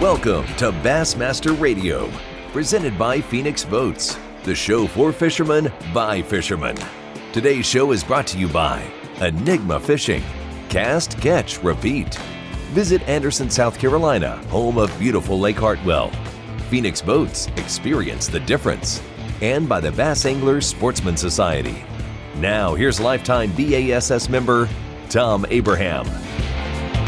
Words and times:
Welcome 0.00 0.46
to 0.56 0.72
Bassmaster 0.72 1.60
Radio, 1.60 2.10
presented 2.52 2.98
by 2.98 3.20
Phoenix 3.20 3.66
Boats, 3.66 4.18
the 4.44 4.54
show 4.54 4.86
for 4.86 5.12
fishermen 5.12 5.70
by 5.92 6.22
fishermen. 6.22 6.78
Today's 7.34 7.66
show 7.66 7.92
is 7.92 8.02
brought 8.02 8.26
to 8.28 8.38
you 8.38 8.48
by 8.48 8.82
Enigma 9.20 9.78
Fishing. 9.78 10.22
Cast, 10.70 11.18
catch, 11.18 11.62
repeat. 11.62 12.14
Visit 12.72 13.02
Anderson, 13.02 13.50
South 13.50 13.78
Carolina, 13.78 14.38
home 14.46 14.78
of 14.78 14.98
beautiful 14.98 15.38
Lake 15.38 15.58
Hartwell. 15.58 16.10
Phoenix 16.70 17.02
Boats, 17.02 17.48
experience 17.58 18.26
the 18.26 18.40
difference. 18.40 19.02
And 19.42 19.68
by 19.68 19.80
the 19.80 19.92
Bass 19.92 20.24
Anglers 20.24 20.66
Sportsman 20.66 21.18
Society. 21.18 21.84
Now, 22.36 22.74
here's 22.74 23.00
lifetime 23.00 23.52
BASS 23.52 24.30
member 24.30 24.66
Tom 25.10 25.44
Abraham. 25.50 26.06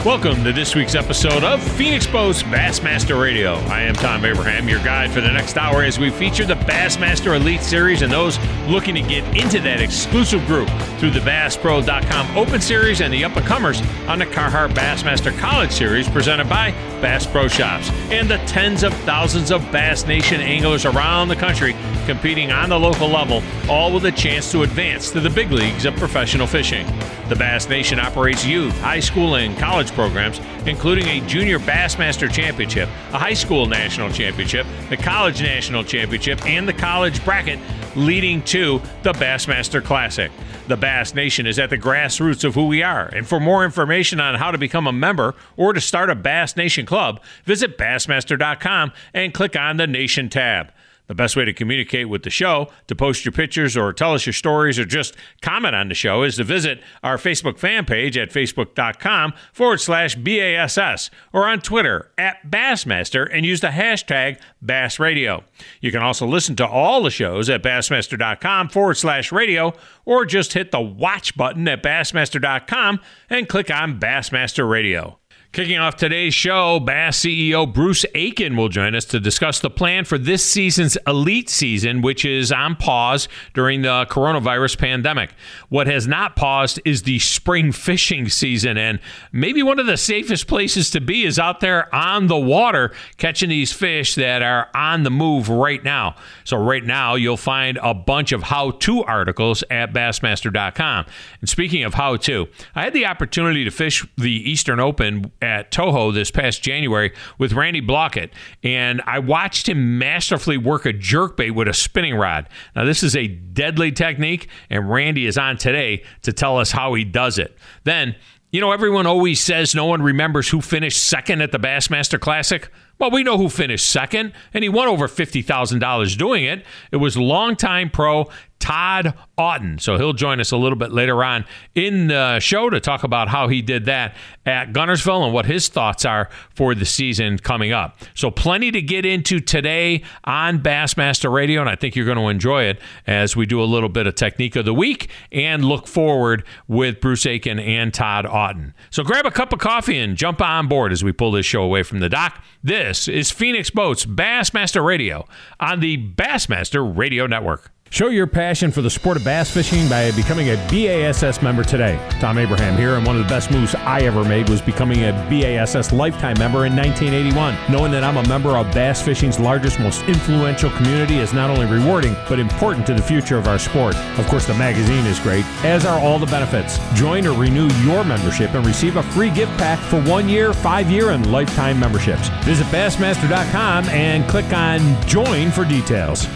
Welcome 0.04 0.42
to 0.42 0.52
this 0.52 0.74
week's 0.74 0.96
episode 0.96 1.44
of 1.44 1.62
Phoenix 1.62 2.08
Boats 2.08 2.42
Bassmaster 2.42 3.22
Radio. 3.22 3.54
I 3.68 3.82
am 3.82 3.94
Tom 3.94 4.24
Abraham, 4.24 4.68
your 4.68 4.82
guide 4.82 5.12
for 5.12 5.20
the 5.20 5.30
next 5.30 5.56
hour 5.56 5.84
as 5.84 5.96
we 5.96 6.10
feature 6.10 6.44
the 6.44 6.56
Bassmaster 6.56 7.36
Elite 7.36 7.60
Series 7.60 8.02
and 8.02 8.12
those 8.12 8.36
looking 8.66 8.96
to 8.96 9.00
get 9.00 9.22
into 9.36 9.60
that 9.60 9.80
exclusive 9.80 10.44
group 10.46 10.68
through 10.98 11.12
the 11.12 11.20
BassPro.com 11.20 12.36
Open 12.36 12.60
Series 12.60 13.00
and 13.00 13.14
the 13.14 13.24
up 13.24 13.36
and 13.36 13.46
comers 13.46 13.80
on 14.08 14.18
the 14.18 14.26
Carhartt 14.26 14.70
Bassmaster 14.70 15.38
College 15.38 15.70
Series 15.70 16.08
presented 16.08 16.48
by 16.48 16.72
Bass 17.00 17.24
Pro 17.24 17.46
Shops 17.46 17.88
and 18.10 18.28
the 18.28 18.38
tens 18.38 18.82
of 18.82 18.92
thousands 19.04 19.52
of 19.52 19.62
Bass 19.70 20.04
Nation 20.04 20.40
anglers 20.40 20.84
around 20.84 21.28
the 21.28 21.36
country 21.36 21.74
competing 22.02 22.52
on 22.52 22.68
the 22.68 22.78
local 22.78 23.08
level, 23.08 23.42
all 23.68 23.92
with 23.92 24.04
a 24.06 24.12
chance 24.12 24.50
to 24.52 24.62
advance 24.62 25.10
to 25.10 25.20
the 25.20 25.30
big 25.30 25.50
leagues 25.50 25.84
of 25.84 25.94
professional 25.96 26.46
fishing. 26.46 26.86
The 27.28 27.36
Bass 27.36 27.68
Nation 27.68 27.98
operates 27.98 28.44
youth, 28.44 28.78
high 28.80 29.00
school, 29.00 29.36
and 29.36 29.56
college 29.58 29.92
programs, 29.92 30.40
including 30.66 31.06
a 31.06 31.26
Junior 31.26 31.58
Bassmaster 31.58 32.30
Championship, 32.30 32.88
a 33.12 33.18
high 33.18 33.34
school 33.34 33.66
national 33.66 34.10
championship, 34.10 34.66
the 34.90 34.96
college 34.96 35.40
national 35.42 35.84
championship, 35.84 36.44
and 36.46 36.68
the 36.68 36.72
college 36.72 37.24
bracket, 37.24 37.58
leading 37.96 38.42
to 38.42 38.80
the 39.02 39.12
Bassmaster 39.12 39.82
Classic. 39.82 40.30
The 40.68 40.76
Bass 40.76 41.14
Nation 41.14 41.46
is 41.46 41.58
at 41.58 41.70
the 41.70 41.78
grassroots 41.78 42.44
of 42.44 42.54
who 42.54 42.66
we 42.66 42.82
are. 42.82 43.06
And 43.08 43.26
for 43.26 43.40
more 43.40 43.64
information 43.64 44.20
on 44.20 44.36
how 44.36 44.50
to 44.50 44.58
become 44.58 44.86
a 44.86 44.92
member 44.92 45.34
or 45.56 45.72
to 45.72 45.80
start 45.80 46.08
a 46.08 46.14
Bass 46.14 46.56
Nation 46.56 46.86
club, 46.86 47.20
visit 47.44 47.76
Bassmaster.com 47.76 48.92
and 49.12 49.34
click 49.34 49.56
on 49.56 49.76
the 49.76 49.86
Nation 49.86 50.28
tab. 50.28 50.72
The 51.08 51.14
best 51.14 51.36
way 51.36 51.44
to 51.44 51.52
communicate 51.52 52.08
with 52.08 52.22
the 52.22 52.30
show, 52.30 52.68
to 52.86 52.94
post 52.94 53.24
your 53.24 53.32
pictures 53.32 53.76
or 53.76 53.92
tell 53.92 54.14
us 54.14 54.24
your 54.24 54.32
stories 54.32 54.78
or 54.78 54.84
just 54.84 55.16
comment 55.42 55.74
on 55.74 55.88
the 55.88 55.94
show 55.94 56.22
is 56.22 56.36
to 56.36 56.44
visit 56.44 56.80
our 57.02 57.16
Facebook 57.16 57.58
fan 57.58 57.84
page 57.84 58.16
at 58.16 58.30
facebook.com 58.30 59.34
forward 59.52 59.80
slash 59.80 60.14
BASS 60.14 61.10
or 61.32 61.46
on 61.46 61.60
Twitter 61.60 62.10
at 62.16 62.48
Bassmaster 62.48 63.28
and 63.32 63.44
use 63.44 63.60
the 63.60 63.68
hashtag 63.68 64.38
BassRadio. 64.64 65.42
You 65.80 65.90
can 65.90 66.02
also 66.02 66.26
listen 66.26 66.56
to 66.56 66.66
all 66.66 67.02
the 67.02 67.10
shows 67.10 67.50
at 67.50 67.62
Bassmaster.com 67.62 68.68
forward 68.68 68.96
slash 68.96 69.32
radio 69.32 69.74
or 70.04 70.24
just 70.24 70.52
hit 70.52 70.70
the 70.70 70.80
watch 70.80 71.36
button 71.36 71.66
at 71.68 71.82
Bassmaster.com 71.82 73.00
and 73.28 73.48
click 73.48 73.70
on 73.70 73.98
Bassmaster 73.98 74.68
Radio. 74.68 75.18
Kicking 75.52 75.76
off 75.76 75.96
today's 75.96 76.32
show, 76.32 76.80
Bass 76.80 77.20
CEO 77.20 77.70
Bruce 77.70 78.06
Akin 78.14 78.56
will 78.56 78.70
join 78.70 78.94
us 78.94 79.04
to 79.04 79.20
discuss 79.20 79.60
the 79.60 79.68
plan 79.68 80.06
for 80.06 80.16
this 80.16 80.42
season's 80.42 80.96
elite 81.06 81.50
season, 81.50 82.00
which 82.00 82.24
is 82.24 82.50
on 82.50 82.74
pause 82.74 83.28
during 83.52 83.82
the 83.82 84.06
coronavirus 84.08 84.78
pandemic. 84.78 85.34
What 85.68 85.88
has 85.88 86.08
not 86.08 86.36
paused 86.36 86.80
is 86.86 87.02
the 87.02 87.18
spring 87.18 87.70
fishing 87.70 88.30
season, 88.30 88.78
and 88.78 88.98
maybe 89.30 89.62
one 89.62 89.78
of 89.78 89.84
the 89.84 89.98
safest 89.98 90.46
places 90.46 90.88
to 90.92 91.02
be 91.02 91.24
is 91.24 91.38
out 91.38 91.60
there 91.60 91.94
on 91.94 92.28
the 92.28 92.38
water 92.38 92.90
catching 93.18 93.50
these 93.50 93.74
fish 93.74 94.14
that 94.14 94.40
are 94.40 94.70
on 94.74 95.02
the 95.02 95.10
move 95.10 95.50
right 95.50 95.84
now. 95.84 96.16
So, 96.44 96.56
right 96.56 96.82
now, 96.82 97.14
you'll 97.14 97.36
find 97.36 97.78
a 97.82 97.92
bunch 97.92 98.32
of 98.32 98.44
how 98.44 98.70
to 98.70 99.04
articles 99.04 99.62
at 99.70 99.92
Bassmaster.com. 99.92 101.04
And 101.42 101.50
speaking 101.50 101.84
of 101.84 101.92
how 101.92 102.16
to, 102.16 102.48
I 102.74 102.84
had 102.84 102.94
the 102.94 103.04
opportunity 103.04 103.64
to 103.64 103.70
fish 103.70 104.02
the 104.16 104.50
Eastern 104.50 104.80
Open 104.80 105.30
at 105.42 105.70
Toho 105.70 106.14
this 106.14 106.30
past 106.30 106.62
January 106.62 107.12
with 107.38 107.52
Randy 107.52 107.82
Blaukat, 107.82 108.30
and 108.62 109.02
I 109.06 109.18
watched 109.18 109.68
him 109.68 109.98
masterfully 109.98 110.56
work 110.56 110.86
a 110.86 110.92
jerkbait 110.92 111.54
with 111.54 111.68
a 111.68 111.74
spinning 111.74 112.14
rod. 112.14 112.48
Now, 112.74 112.84
this 112.84 113.02
is 113.02 113.16
a 113.16 113.26
deadly 113.26 113.92
technique, 113.92 114.48
and 114.70 114.90
Randy 114.90 115.26
is 115.26 115.36
on 115.36 115.56
today 115.56 116.04
to 116.22 116.32
tell 116.32 116.58
us 116.58 116.70
how 116.70 116.94
he 116.94 117.04
does 117.04 117.38
it. 117.38 117.58
Then, 117.84 118.14
you 118.52 118.60
know, 118.60 118.70
everyone 118.70 119.06
always 119.06 119.40
says 119.40 119.74
no 119.74 119.86
one 119.86 120.02
remembers 120.02 120.50
who 120.50 120.60
finished 120.60 121.02
second 121.02 121.40
at 121.40 121.52
the 121.52 121.58
Bassmaster 121.58 122.20
Classic. 122.20 122.70
Well, 122.98 123.10
we 123.10 123.22
know 123.22 123.38
who 123.38 123.48
finished 123.48 123.88
second, 123.88 124.34
and 124.52 124.62
he 124.62 124.68
won 124.68 124.88
over 124.88 125.08
$50,000 125.08 126.18
doing 126.18 126.44
it. 126.44 126.64
It 126.92 126.98
was 126.98 127.16
longtime 127.16 127.90
pro 127.90 128.28
Todd 128.62 129.14
Auten. 129.36 129.80
So 129.80 129.98
he'll 129.98 130.12
join 130.12 130.38
us 130.38 130.52
a 130.52 130.56
little 130.56 130.78
bit 130.78 130.92
later 130.92 131.24
on 131.24 131.44
in 131.74 132.06
the 132.06 132.38
show 132.38 132.70
to 132.70 132.78
talk 132.78 133.02
about 133.02 133.26
how 133.26 133.48
he 133.48 133.60
did 133.60 133.86
that 133.86 134.14
at 134.46 134.72
Guntersville 134.72 135.24
and 135.24 135.34
what 135.34 135.46
his 135.46 135.66
thoughts 135.66 136.04
are 136.04 136.30
for 136.54 136.72
the 136.72 136.84
season 136.84 137.38
coming 137.38 137.72
up. 137.72 137.98
So 138.14 138.30
plenty 138.30 138.70
to 138.70 138.80
get 138.80 139.04
into 139.04 139.40
today 139.40 140.04
on 140.22 140.60
Bassmaster 140.60 141.32
Radio, 141.32 141.60
and 141.60 141.68
I 141.68 141.74
think 141.74 141.96
you're 141.96 142.06
going 142.06 142.18
to 142.18 142.28
enjoy 142.28 142.62
it 142.62 142.80
as 143.04 143.34
we 143.34 143.46
do 143.46 143.60
a 143.60 143.66
little 143.66 143.88
bit 143.88 144.06
of 144.06 144.14
technique 144.14 144.54
of 144.54 144.64
the 144.64 144.72
week 144.72 145.10
and 145.32 145.64
look 145.64 145.88
forward 145.88 146.44
with 146.68 147.00
Bruce 147.00 147.26
Akin 147.26 147.58
and 147.58 147.92
Todd 147.92 148.26
Auten. 148.26 148.74
So 148.90 149.02
grab 149.02 149.26
a 149.26 149.32
cup 149.32 149.52
of 149.52 149.58
coffee 149.58 149.98
and 149.98 150.16
jump 150.16 150.40
on 150.40 150.68
board 150.68 150.92
as 150.92 151.02
we 151.02 151.10
pull 151.10 151.32
this 151.32 151.46
show 151.46 151.64
away 151.64 151.82
from 151.82 151.98
the 151.98 152.08
dock. 152.08 152.40
This 152.62 153.08
is 153.08 153.32
Phoenix 153.32 153.70
Boats 153.70 154.06
Bassmaster 154.06 154.84
Radio 154.84 155.26
on 155.58 155.80
the 155.80 155.96
Bassmaster 156.14 156.96
Radio 156.96 157.26
Network. 157.26 157.72
Show 157.92 158.08
your 158.08 158.26
passion 158.26 158.70
for 158.70 158.80
the 158.80 158.88
sport 158.88 159.18
of 159.18 159.24
bass 159.24 159.50
fishing 159.50 159.86
by 159.86 160.10
becoming 160.12 160.48
a 160.48 160.56
BASS 160.70 161.42
member 161.42 161.62
today. 161.62 162.00
Tom 162.20 162.38
Abraham 162.38 162.74
here, 162.78 162.94
and 162.94 163.06
one 163.06 163.18
of 163.18 163.22
the 163.22 163.28
best 163.28 163.50
moves 163.50 163.74
I 163.74 164.00
ever 164.00 164.24
made 164.24 164.48
was 164.48 164.62
becoming 164.62 165.00
a 165.00 165.12
BASS 165.28 165.92
lifetime 165.92 166.38
member 166.38 166.64
in 166.64 166.74
1981. 166.74 167.54
Knowing 167.70 167.92
that 167.92 168.02
I'm 168.02 168.16
a 168.16 168.26
member 168.26 168.56
of 168.56 168.72
bass 168.72 169.02
fishing's 169.02 169.38
largest, 169.38 169.78
most 169.78 170.00
influential 170.04 170.70
community 170.70 171.18
is 171.18 171.34
not 171.34 171.50
only 171.50 171.66
rewarding, 171.66 172.16
but 172.30 172.38
important 172.38 172.86
to 172.86 172.94
the 172.94 173.02
future 173.02 173.36
of 173.36 173.46
our 173.46 173.58
sport. 173.58 173.94
Of 174.18 174.26
course, 174.26 174.46
the 174.46 174.54
magazine 174.54 175.04
is 175.04 175.20
great, 175.20 175.44
as 175.62 175.84
are 175.84 176.00
all 176.00 176.18
the 176.18 176.24
benefits. 176.24 176.78
Join 176.94 177.26
or 177.26 177.38
renew 177.38 177.68
your 177.84 178.04
membership 178.04 178.54
and 178.54 178.64
receive 178.64 178.96
a 178.96 179.02
free 179.02 179.30
gift 179.30 179.52
pack 179.58 179.78
for 179.78 180.00
one 180.04 180.30
year, 180.30 180.54
five 180.54 180.90
year, 180.90 181.10
and 181.10 181.30
lifetime 181.30 181.78
memberships. 181.78 182.30
Visit 182.44 182.66
Bassmaster.com 182.68 183.84
and 183.90 184.26
click 184.30 184.50
on 184.54 184.80
Join 185.06 185.50
for 185.50 185.66
details. 185.66 186.26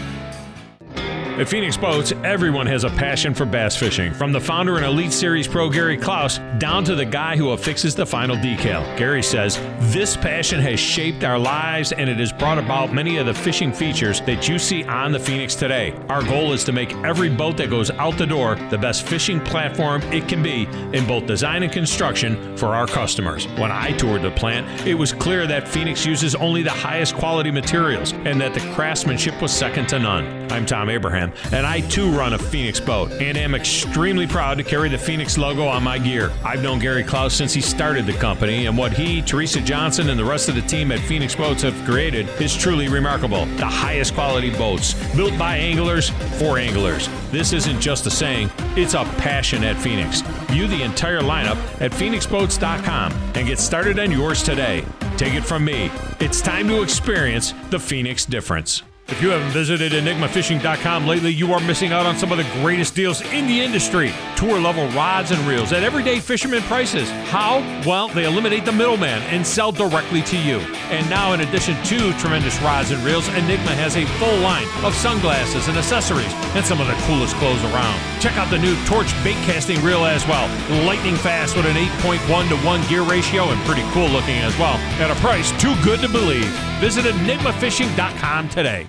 At 1.37 1.47
Phoenix 1.47 1.77
Boats, 1.77 2.13
everyone 2.23 2.65
has 2.65 2.83
a 2.83 2.89
passion 2.89 3.35
for 3.35 3.45
bass 3.45 3.75
fishing, 3.75 4.11
from 4.11 4.31
the 4.31 4.41
founder 4.41 4.77
and 4.77 4.83
Elite 4.83 5.13
Series 5.13 5.47
pro 5.47 5.69
Gary 5.69 5.95
Clouse 5.95 6.39
down 6.57 6.83
to 6.85 6.95
the 6.95 7.05
guy 7.05 7.37
who 7.37 7.51
affixes 7.51 7.93
the 7.93 8.07
final 8.07 8.35
decal. 8.35 8.97
Gary 8.97 9.21
says, 9.21 9.57
This 9.93 10.17
passion 10.17 10.59
has 10.61 10.79
shaped 10.79 11.23
our 11.23 11.37
lives 11.37 11.91
and 11.91 12.09
it 12.09 12.17
has 12.17 12.33
brought 12.33 12.57
about 12.57 12.91
many 12.91 13.17
of 13.17 13.27
the 13.27 13.35
fishing 13.35 13.71
features 13.71 14.19
that 14.21 14.49
you 14.49 14.57
see 14.57 14.83
on 14.85 15.11
the 15.11 15.19
Phoenix 15.19 15.53
today. 15.53 15.93
Our 16.09 16.23
goal 16.23 16.53
is 16.53 16.63
to 16.63 16.71
make 16.71 16.95
every 17.05 17.29
boat 17.29 17.55
that 17.57 17.69
goes 17.69 17.91
out 17.91 18.17
the 18.17 18.25
door 18.25 18.55
the 18.71 18.77
best 18.79 19.05
fishing 19.05 19.39
platform 19.39 20.01
it 20.11 20.27
can 20.27 20.41
be 20.41 20.63
in 20.97 21.05
both 21.05 21.27
design 21.27 21.61
and 21.61 21.71
construction 21.71 22.57
for 22.57 22.73
our 22.73 22.87
customers. 22.87 23.45
When 23.59 23.71
I 23.71 23.91
toured 23.91 24.23
the 24.23 24.31
plant, 24.31 24.87
it 24.87 24.95
was 24.95 25.13
clear 25.13 25.45
that 25.45 25.67
Phoenix 25.67 26.03
uses 26.03 26.33
only 26.33 26.63
the 26.63 26.71
highest 26.71 27.13
quality 27.13 27.51
materials 27.51 28.13
and 28.13 28.41
that 28.41 28.55
the 28.55 28.73
craftsmanship 28.73 29.39
was 29.39 29.51
second 29.51 29.87
to 29.89 29.99
none. 29.99 30.36
I'm 30.49 30.65
Tom 30.65 30.89
Abraham 30.89 31.31
and 31.51 31.65
I 31.65 31.81
too 31.81 32.09
run 32.11 32.33
a 32.33 32.37
Phoenix 32.37 32.79
boat 32.79 33.11
and 33.11 33.37
am 33.37 33.55
extremely 33.55 34.27
proud 34.27 34.57
to 34.57 34.63
carry 34.63 34.89
the 34.89 34.97
Phoenix 34.97 35.37
logo 35.37 35.67
on 35.67 35.83
my 35.83 35.97
gear. 35.97 36.31
I've 36.43 36.61
known 36.61 36.79
Gary 36.79 37.03
Clouse 37.03 37.33
since 37.33 37.53
he 37.53 37.61
started 37.61 38.05
the 38.05 38.13
company, 38.13 38.65
and 38.65 38.77
what 38.77 38.93
he, 38.93 39.21
Teresa 39.21 39.61
Johnson, 39.61 40.09
and 40.09 40.19
the 40.19 40.25
rest 40.25 40.49
of 40.49 40.55
the 40.55 40.61
team 40.61 40.91
at 40.91 40.99
Phoenix 40.99 41.35
Boats 41.35 41.63
have 41.63 41.75
created 41.85 42.27
is 42.41 42.55
truly 42.55 42.87
remarkable. 42.87 43.45
The 43.57 43.65
highest 43.65 44.13
quality 44.13 44.49
boats, 44.51 44.93
built 45.15 45.37
by 45.37 45.57
anglers 45.57 46.09
for 46.39 46.57
anglers. 46.57 47.09
This 47.31 47.53
isn't 47.53 47.79
just 47.79 48.05
a 48.05 48.11
saying, 48.11 48.49
it's 48.75 48.93
a 48.93 49.03
passion 49.17 49.63
at 49.63 49.77
Phoenix. 49.77 50.21
View 50.51 50.67
the 50.67 50.83
entire 50.83 51.21
lineup 51.21 51.57
at 51.81 51.91
phoenixboats.com 51.91 53.11
and 53.35 53.47
get 53.47 53.59
started 53.59 53.99
on 53.99 54.11
yours 54.11 54.43
today. 54.43 54.83
Take 55.17 55.33
it 55.33 55.43
from 55.43 55.65
me, 55.65 55.91
it's 56.19 56.41
time 56.41 56.67
to 56.67 56.81
experience 56.81 57.53
the 57.69 57.79
Phoenix 57.79 58.25
difference. 58.25 58.83
If 59.09 59.21
you 59.21 59.29
haven't 59.29 59.51
visited 59.51 59.93
enigmafishing.com 59.93 61.07
lately, 61.07 61.31
you 61.31 61.53
are 61.53 61.61
missing 61.61 61.93
out 61.93 62.05
on 62.05 62.17
some 62.17 62.31
of 62.33 62.37
the 62.37 62.43
greatest 62.61 62.93
deals 62.93 63.21
in 63.31 63.47
the 63.47 63.61
industry. 63.61 64.13
tour 64.35 64.59
level 64.59 64.87
rods 64.89 65.31
and 65.31 65.39
reels 65.47 65.71
at 65.71 65.81
everyday 65.81 66.19
fisherman 66.19 66.61
prices. 66.63 67.09
How? 67.31 67.59
Well, 67.87 68.09
they 68.09 68.25
eliminate 68.25 68.65
the 68.65 68.73
middleman 68.73 69.21
and 69.23 69.47
sell 69.47 69.71
directly 69.71 70.21
to 70.23 70.37
you. 70.37 70.59
And 70.91 71.09
now, 71.09 71.31
in 71.33 71.39
addition 71.39 71.81
to 71.85 72.11
tremendous 72.19 72.61
rods 72.61 72.91
and 72.91 73.01
reels, 73.03 73.27
Enigma 73.29 73.73
has 73.75 73.95
a 73.95 74.05
full 74.19 74.37
line 74.39 74.67
of 74.83 74.93
sunglasses 74.93 75.69
and 75.69 75.77
accessories 75.77 76.31
and 76.53 76.65
some 76.65 76.81
of 76.81 76.87
the 76.87 76.93
coolest 77.07 77.35
clothes 77.37 77.63
around. 77.71 77.97
Check 78.21 78.37
out 78.37 78.51
the 78.51 78.59
new 78.59 78.75
Torch 78.85 79.11
bait 79.23 79.39
casting 79.47 79.81
reel 79.81 80.05
as 80.05 80.27
well. 80.27 80.47
Lightning 80.85 81.15
fast 81.15 81.55
with 81.55 81.65
an 81.65 81.77
8.1 81.77 82.49
to 82.49 82.57
1 82.57 82.87
gear 82.89 83.03
ratio 83.03 83.45
and 83.45 83.59
pretty 83.65 83.87
cool 83.93 84.09
looking 84.09 84.37
as 84.43 84.55
well. 84.59 84.75
At 84.99 85.09
a 85.09 85.15
price 85.21 85.49
too 85.61 85.73
good 85.81 86.01
to 86.01 86.09
believe. 86.09 86.51
Visit 86.81 87.05
enigmafishing.com 87.05 88.49
today. 88.49 88.85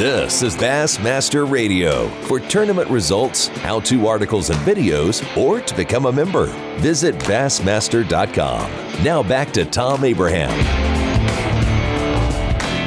This 0.00 0.42
is 0.42 0.56
Bassmaster 0.56 1.44
Radio. 1.50 2.08
For 2.22 2.40
tournament 2.40 2.88
results, 2.88 3.48
how 3.48 3.80
to 3.80 4.08
articles 4.08 4.48
and 4.48 4.58
videos, 4.60 5.20
or 5.36 5.60
to 5.60 5.76
become 5.76 6.06
a 6.06 6.12
member, 6.12 6.46
visit 6.78 7.14
Bassmaster.com. 7.16 9.04
Now 9.04 9.22
back 9.22 9.52
to 9.52 9.66
Tom 9.66 10.02
Abraham. 10.04 10.89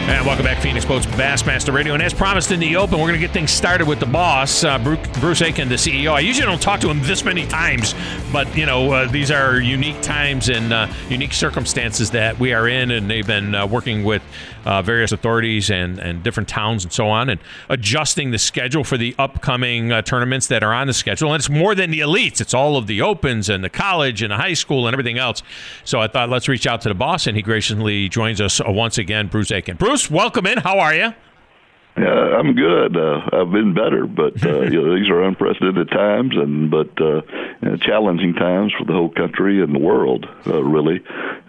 And 0.05 0.25
welcome 0.25 0.43
back, 0.43 0.61
Phoenix 0.61 0.83
Boats 0.83 1.05
Bassmaster 1.05 1.73
Radio. 1.73 1.93
And 1.93 2.03
as 2.03 2.13
promised 2.13 2.51
in 2.51 2.59
the 2.59 2.75
open, 2.75 2.99
we're 2.99 3.07
going 3.07 3.19
to 3.19 3.25
get 3.25 3.31
things 3.31 3.51
started 3.51 3.87
with 3.87 4.01
the 4.01 4.05
boss, 4.05 4.65
uh, 4.65 4.77
Bruce 4.77 5.39
Akin, 5.39 5.69
the 5.69 5.75
CEO. 5.75 6.11
I 6.11 6.19
usually 6.19 6.45
don't 6.45 6.61
talk 6.61 6.81
to 6.81 6.89
him 6.89 7.01
this 7.03 7.23
many 7.23 7.47
times, 7.47 7.95
but 8.33 8.53
you 8.57 8.65
know 8.65 8.91
uh, 8.91 9.09
these 9.09 9.31
are 9.31 9.61
unique 9.61 10.01
times 10.01 10.49
and 10.49 10.73
uh, 10.73 10.87
unique 11.07 11.31
circumstances 11.31 12.11
that 12.11 12.37
we 12.37 12.51
are 12.51 12.67
in, 12.67 12.91
and 12.91 13.09
they've 13.09 13.25
been 13.25 13.55
uh, 13.55 13.65
working 13.65 14.03
with 14.03 14.21
uh, 14.65 14.81
various 14.81 15.13
authorities 15.13 15.69
and 15.71 15.99
and 15.99 16.21
different 16.21 16.49
towns 16.49 16.83
and 16.83 16.91
so 16.91 17.07
on, 17.07 17.29
and 17.29 17.39
adjusting 17.69 18.31
the 18.31 18.37
schedule 18.37 18.83
for 18.83 18.97
the 18.97 19.15
upcoming 19.17 19.93
uh, 19.93 20.01
tournaments 20.01 20.47
that 20.47 20.63
are 20.63 20.73
on 20.73 20.87
the 20.87 20.93
schedule. 20.93 21.31
And 21.31 21.39
it's 21.39 21.49
more 21.49 21.75
than 21.75 21.91
the 21.91 22.01
elites; 22.01 22.41
it's 22.41 22.53
all 22.53 22.75
of 22.75 22.87
the 22.87 23.01
opens 23.01 23.47
and 23.47 23.63
the 23.63 23.69
college 23.69 24.21
and 24.21 24.31
the 24.31 24.37
high 24.37 24.53
school 24.53 24.85
and 24.85 24.93
everything 24.93 25.17
else. 25.17 25.43
So 25.85 26.01
I 26.01 26.09
thought 26.09 26.29
let's 26.29 26.49
reach 26.49 26.67
out 26.67 26.81
to 26.81 26.89
the 26.89 26.95
boss, 26.95 27.25
and 27.25 27.37
he 27.37 27.41
graciously 27.41 28.09
joins 28.09 28.41
us 28.41 28.59
once 28.67 28.97
again, 28.97 29.27
Bruce 29.27 29.49
Akin. 29.49 29.77
Bruce. 29.77 29.92
Bruce, 29.93 30.09
welcome 30.09 30.47
in. 30.47 30.57
How 30.57 30.79
are 30.79 30.95
you? 30.95 31.13
Yeah, 31.95 32.39
I'm 32.39 32.55
good. 32.55 32.97
Uh, 32.97 33.29
I've 33.31 33.51
been 33.51 33.75
better, 33.75 34.07
but 34.07 34.43
uh, 34.43 34.61
you 34.71 34.81
know, 34.81 34.95
these 34.95 35.07
are 35.07 35.21
unprecedented 35.21 35.91
times, 35.91 36.35
and 36.35 36.71
but 36.71 36.99
uh, 36.99 37.21
challenging 37.77 38.33
times 38.33 38.73
for 38.75 38.85
the 38.85 38.93
whole 38.93 39.11
country 39.11 39.61
and 39.61 39.75
the 39.75 39.77
world, 39.77 40.27
uh, 40.47 40.63
really. 40.63 40.99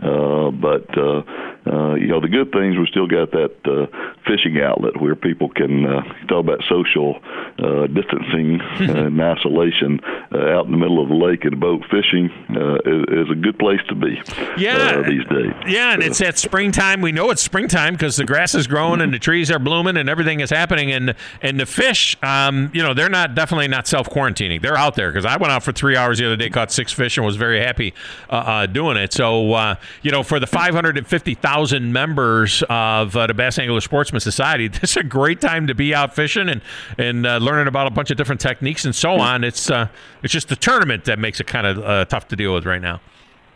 Uh, 0.03 0.51
but 0.51 0.87
uh, 0.99 1.23
uh, 1.67 1.95
you 1.95 2.07
know, 2.09 2.21
the 2.21 2.29
good 2.29 2.53
things 2.53 2.77
we 2.77 2.87
still 2.87 3.07
got 3.07 3.31
that 3.33 3.55
uh, 3.65 3.87
fishing 4.27 4.61
outlet 4.61 5.01
where 5.01 5.15
people 5.15 5.49
can 5.49 5.87
uh, 5.87 6.03
talk 6.29 6.41
about 6.41 6.63
social 6.69 7.21
uh, 7.59 7.87
distancing 7.87 8.61
and 8.81 9.21
isolation 9.21 9.99
uh, 10.33 10.39
out 10.51 10.67
in 10.67 10.73
the 10.73 10.77
middle 10.77 11.03
of 11.03 11.09
the 11.09 11.15
lake 11.15 11.45
in 11.45 11.55
a 11.55 11.57
boat 11.57 11.83
fishing 11.91 12.31
uh, 12.51 12.75
is, 12.85 13.27
is 13.27 13.31
a 13.31 13.35
good 13.35 13.59
place 13.59 13.81
to 13.89 13.95
be. 13.95 14.21
Yeah, 14.59 14.77
uh, 14.77 15.09
these 15.09 15.25
days. 15.27 15.53
Yeah, 15.67 15.95
and 15.95 16.03
it's 16.03 16.21
at 16.21 16.37
springtime. 16.37 17.01
We 17.01 17.13
know 17.13 17.31
it's 17.31 17.43
springtime 17.43 17.95
because 17.95 18.17
the 18.17 18.25
grass 18.25 18.55
is 18.55 18.67
growing 18.67 19.01
and 19.01 19.13
the 19.13 19.19
trees 19.19 19.51
are 19.51 19.59
blooming 19.59 19.97
and 19.97 20.09
everything 20.09 20.41
is 20.41 20.51
happening. 20.51 20.93
And 20.93 21.15
and 21.41 21.59
the 21.59 21.67
fish, 21.67 22.17
um, 22.23 22.71
you 22.75 22.83
know, 22.83 22.93
they're 22.93 23.09
not 23.09 23.35
definitely 23.35 23.69
not 23.69 23.87
self 23.87 24.11
quarantining. 24.11 24.61
They're 24.61 24.77
out 24.77 24.97
there 24.97 25.11
because 25.11 25.25
I 25.25 25.39
went 25.39 25.53
out 25.53 25.63
for 25.63 25.73
three 25.73 25.97
hours 25.97 26.19
the 26.19 26.27
other 26.27 26.37
day, 26.37 26.51
caught 26.51 26.73
six 26.73 26.93
fish, 26.93 27.17
and 27.17 27.25
was 27.25 27.37
very 27.37 27.61
happy 27.61 27.95
uh, 28.29 28.33
uh, 28.33 28.67
doing 28.67 28.99
it. 28.99 29.15
So 29.15 29.55
uh, 29.55 29.77
you 30.03 30.11
know, 30.11 30.23
for 30.23 30.39
the 30.39 30.47
five 30.47 30.75
hundred 30.75 30.99
and 30.99 31.07
fifty 31.07 31.35
thousand 31.35 31.54
members 31.93 32.63
of 32.69 33.17
uh, 33.17 33.27
the 33.27 33.35
Bass 33.35 33.59
Angler 33.59 33.81
Sportsman 33.81 34.21
Society, 34.21 34.69
this 34.81 34.91
is 34.91 34.97
a 34.97 35.05
great 35.05 35.41
time 35.41 35.67
to 35.67 35.75
be 35.75 35.95
out 35.95 36.15
fishing 36.15 36.49
and 36.49 36.61
and 36.99 37.27
uh, 37.27 37.39
learning 37.39 37.69
about 37.69 37.87
a 37.87 37.91
bunch 37.91 38.11
of 38.11 38.17
different 38.17 38.41
techniques 38.41 38.85
and 38.85 38.95
so 38.95 39.13
on. 39.13 39.45
It's 39.45 39.71
uh, 39.71 39.89
it's 40.23 40.33
just 40.33 40.49
the 40.49 40.57
tournament 40.57 41.05
that 41.05 41.19
makes 41.19 41.41
it 41.41 41.47
kind 41.47 41.67
of 41.67 41.79
uh, 41.79 42.05
tough 42.07 42.29
to 42.29 42.37
deal 42.37 42.55
with 42.55 42.67
right 42.67 42.83
now. 42.83 43.01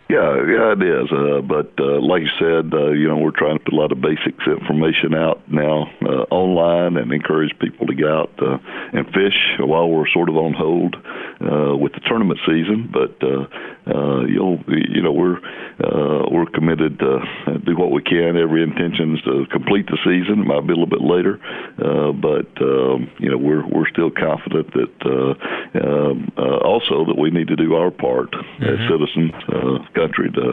Yeah, 0.09 0.41
yeah, 0.49 0.73
it 0.73 0.83
is. 0.83 1.13
Uh, 1.13 1.43
but 1.43 1.71
uh, 1.79 2.01
like 2.01 2.23
you 2.23 2.33
said, 2.39 2.73
uh, 2.73 2.93
you 2.93 3.09
know, 3.09 3.19
we're 3.19 3.31
trying 3.31 3.59
to 3.59 3.65
put 3.65 3.75
a 3.75 3.77
lot 3.77 3.93
of 3.93 4.01
basics 4.01 4.41
information 4.47 5.13
out 5.13 5.43
now 5.53 5.91
uh, 6.01 6.25
online 6.33 6.97
and 6.97 7.13
encourage 7.13 7.53
people 7.59 7.87
to 7.87 7.95
get 7.95 8.09
out 8.09 8.33
uh, 8.41 8.57
and 8.95 9.05
fish 9.09 9.37
while 9.61 9.87
we're 9.91 10.09
sort 10.09 10.31
of 10.31 10.37
on 10.39 10.55
hold 10.55 10.97
uh, 10.97 11.77
with 11.77 11.93
the 11.93 12.01
tournament 12.09 12.41
season. 12.47 12.89
But 12.91 13.23
uh, 13.23 13.49
uh, 13.89 14.25
you'll, 14.25 14.59
you 14.69 15.03
know, 15.03 15.13
we're 15.13 15.39
uh, 15.79 16.27
we're 16.31 16.47
committed 16.47 16.99
to 16.99 17.59
do 17.65 17.77
what 17.77 17.91
we 17.91 18.03
can. 18.03 18.37
Every 18.37 18.63
intention 18.63 19.17
is 19.17 19.23
to 19.23 19.47
complete 19.51 19.87
the 19.87 19.99
season. 20.05 20.43
It 20.43 20.47
might 20.47 20.67
be 20.67 20.73
a 20.73 20.77
little 20.77 20.87
bit 20.87 21.03
later, 21.03 21.41
uh, 21.79 22.13
but 22.13 22.51
um, 22.63 23.11
you 23.19 23.31
know, 23.31 23.39
we're 23.39 23.67
we're 23.67 23.89
still 23.89 24.11
confident 24.11 24.73
that 24.75 24.95
uh, 25.05 25.79
um, 25.85 26.33
uh, 26.37 26.59
also 26.65 27.05
that 27.07 27.17
we 27.19 27.31
need 27.31 27.49
to 27.49 27.57
do 27.57 27.75
our 27.75 27.91
part 27.91 28.31
mm-hmm. 28.33 28.65
as 28.65 28.79
citizens. 28.89 29.33
Uh, 29.49 29.79
country 29.95 30.31
to 30.31 30.53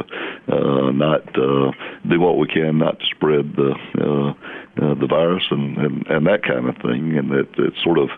uh, 0.52 0.92
not 0.92 1.22
uh, 1.38 1.72
do 2.10 2.20
what 2.20 2.38
we 2.38 2.48
can 2.48 2.78
not 2.78 3.00
to 3.00 3.06
spread 3.16 3.56
the 3.56 3.74
uh, 4.02 4.34
uh, 4.81 4.94
the 4.95 5.07
virus 5.07 5.44
and, 5.51 5.77
and 5.77 6.07
and 6.07 6.27
that 6.27 6.44
kind 6.44 6.68
of 6.68 6.75
thing. 6.77 7.18
And 7.18 7.31
it 7.31 7.50
it 7.57 7.74
sort 7.83 7.98
of 7.98 8.10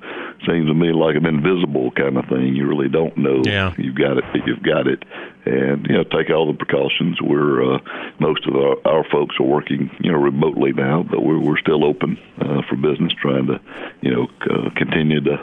seems 0.45 0.67
to 0.67 0.73
me 0.73 0.91
like 0.91 1.15
an 1.15 1.25
invisible 1.25 1.91
kind 1.91 2.17
of 2.17 2.25
thing. 2.25 2.55
You 2.55 2.67
really 2.67 2.89
don't 2.89 3.17
know 3.17 3.41
yeah. 3.43 3.73
you've 3.77 3.95
got 3.95 4.17
it. 4.17 4.25
You've 4.45 4.63
got 4.63 4.87
it, 4.87 5.03
and 5.45 5.85
you 5.87 5.95
know 5.95 6.03
take 6.03 6.29
all 6.29 6.47
the 6.47 6.57
precautions. 6.57 7.21
We're 7.21 7.75
uh, 7.75 7.79
most 8.19 8.45
of 8.47 8.55
our, 8.55 8.77
our 8.85 9.03
folks 9.11 9.35
are 9.39 9.45
working 9.45 9.89
you 9.99 10.11
know 10.11 10.17
remotely 10.17 10.73
now, 10.73 11.03
but 11.03 11.23
we're 11.23 11.39
we're 11.39 11.59
still 11.59 11.85
open 11.85 12.17
uh, 12.39 12.61
for 12.67 12.75
business, 12.75 13.13
trying 13.21 13.47
to 13.47 13.59
you 14.01 14.11
know 14.11 14.27
uh, 14.49 14.69
continue 14.75 15.21
to 15.21 15.37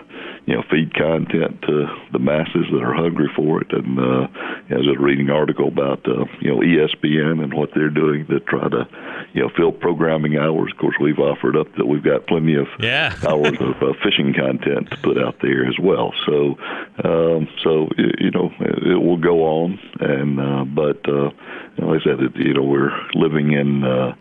you 0.46 0.54
know 0.54 0.62
feed 0.70 0.94
content 0.94 1.62
to 1.62 1.86
the 2.12 2.18
masses 2.18 2.66
that 2.70 2.82
are 2.82 2.94
hungry 2.94 3.28
for 3.34 3.62
it. 3.62 3.72
And 3.72 3.98
uh, 3.98 4.28
I 4.70 4.76
was 4.76 4.86
just 4.86 4.98
reading 4.98 5.28
an 5.28 5.34
article 5.34 5.68
about 5.68 6.06
uh, 6.06 6.24
you 6.40 6.50
know 6.50 6.58
ESPN 6.60 7.42
and 7.42 7.54
what 7.54 7.70
they're 7.74 7.90
doing 7.90 8.26
to 8.26 8.40
try 8.40 8.68
to 8.68 8.86
you 9.32 9.42
know 9.42 9.50
fill 9.56 9.72
programming 9.72 10.36
hours. 10.36 10.72
Of 10.72 10.78
course, 10.78 10.96
we've 11.00 11.18
offered 11.18 11.56
up 11.56 11.68
that 11.76 11.86
we've 11.86 12.04
got 12.04 12.26
plenty 12.26 12.54
of 12.54 12.66
yeah. 12.78 13.14
hours 13.28 13.56
of 13.60 13.82
uh, 13.82 13.92
fishing 14.02 14.34
content 14.34 14.90
to 14.90 14.96
put 14.98 15.18
out 15.18 15.36
there 15.40 15.66
as 15.66 15.78
well. 15.80 16.12
So 16.26 16.56
um, 17.04 17.48
so 17.62 17.88
you 17.96 18.30
know 18.30 18.50
it 18.60 19.02
will 19.02 19.18
go 19.18 19.44
on, 19.44 19.78
and 20.00 20.40
uh, 20.40 20.64
but 20.64 21.08
uh, 21.08 21.30
like 21.78 22.02
I 22.02 22.04
said, 22.04 22.20
it, 22.20 22.36
you 22.36 22.54
know 22.54 22.62
we're 22.62 22.92
living 23.14 23.52
in. 23.52 23.84
Uh, 23.84 24.14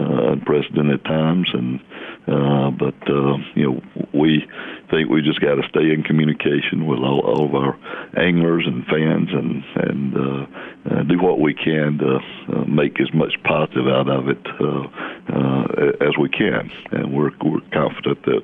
uh, 0.00 0.32
unprecedented 0.32 1.04
times, 1.04 1.48
and 1.52 1.80
uh, 2.26 2.70
but 2.70 2.94
uh, 3.08 3.36
you 3.54 3.64
know 3.64 4.06
we 4.12 4.44
think 4.90 5.08
we 5.08 5.22
just 5.22 5.40
got 5.40 5.56
to 5.56 5.68
stay 5.68 5.92
in 5.92 6.02
communication 6.02 6.86
with 6.86 7.00
all, 7.00 7.20
all 7.20 7.46
of 7.46 7.54
our 7.54 7.78
anglers 8.16 8.64
and 8.66 8.84
fans, 8.86 9.28
and 9.32 9.64
and 9.76 10.16
uh, 10.16 10.46
uh, 10.90 11.02
do 11.04 11.18
what 11.20 11.40
we 11.40 11.54
can 11.54 11.98
to 11.98 12.18
uh, 12.52 12.64
make 12.64 13.00
as 13.00 13.12
much 13.12 13.34
positive 13.44 13.86
out 13.86 14.08
of 14.08 14.28
it 14.28 14.46
uh, 14.60 14.88
uh, 15.32 16.06
as 16.06 16.16
we 16.18 16.28
can, 16.28 16.70
and 16.92 17.12
we're 17.12 17.32
we're 17.44 17.60
confident 17.72 18.22
that 18.24 18.42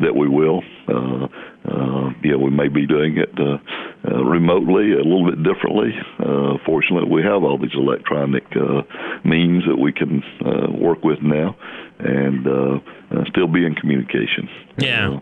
that 0.00 0.16
we 0.16 0.28
will. 0.28 0.62
Uh, 0.88 1.28
uh, 1.68 2.10
yeah, 2.22 2.36
we 2.36 2.50
may 2.50 2.68
be 2.68 2.86
doing 2.86 3.16
it 3.18 3.32
uh, 3.38 3.58
uh, 4.08 4.24
remotely 4.24 4.92
a 4.92 5.02
little 5.02 5.30
bit 5.30 5.42
differently. 5.42 5.92
Uh, 6.18 6.58
fortunately, 6.64 7.08
we 7.10 7.22
have 7.22 7.42
all 7.42 7.58
these 7.58 7.74
electronic 7.74 8.44
uh, 8.56 8.82
means 9.24 9.64
that 9.66 9.76
we 9.76 9.92
can 9.92 10.22
uh, 10.44 10.70
work 10.70 11.02
with 11.02 11.20
now, 11.22 11.56
and 11.98 12.46
uh, 12.46 12.78
uh, 13.10 13.24
still 13.28 13.48
be 13.48 13.64
in 13.64 13.74
communication. 13.74 14.48
Yeah. 14.78 15.18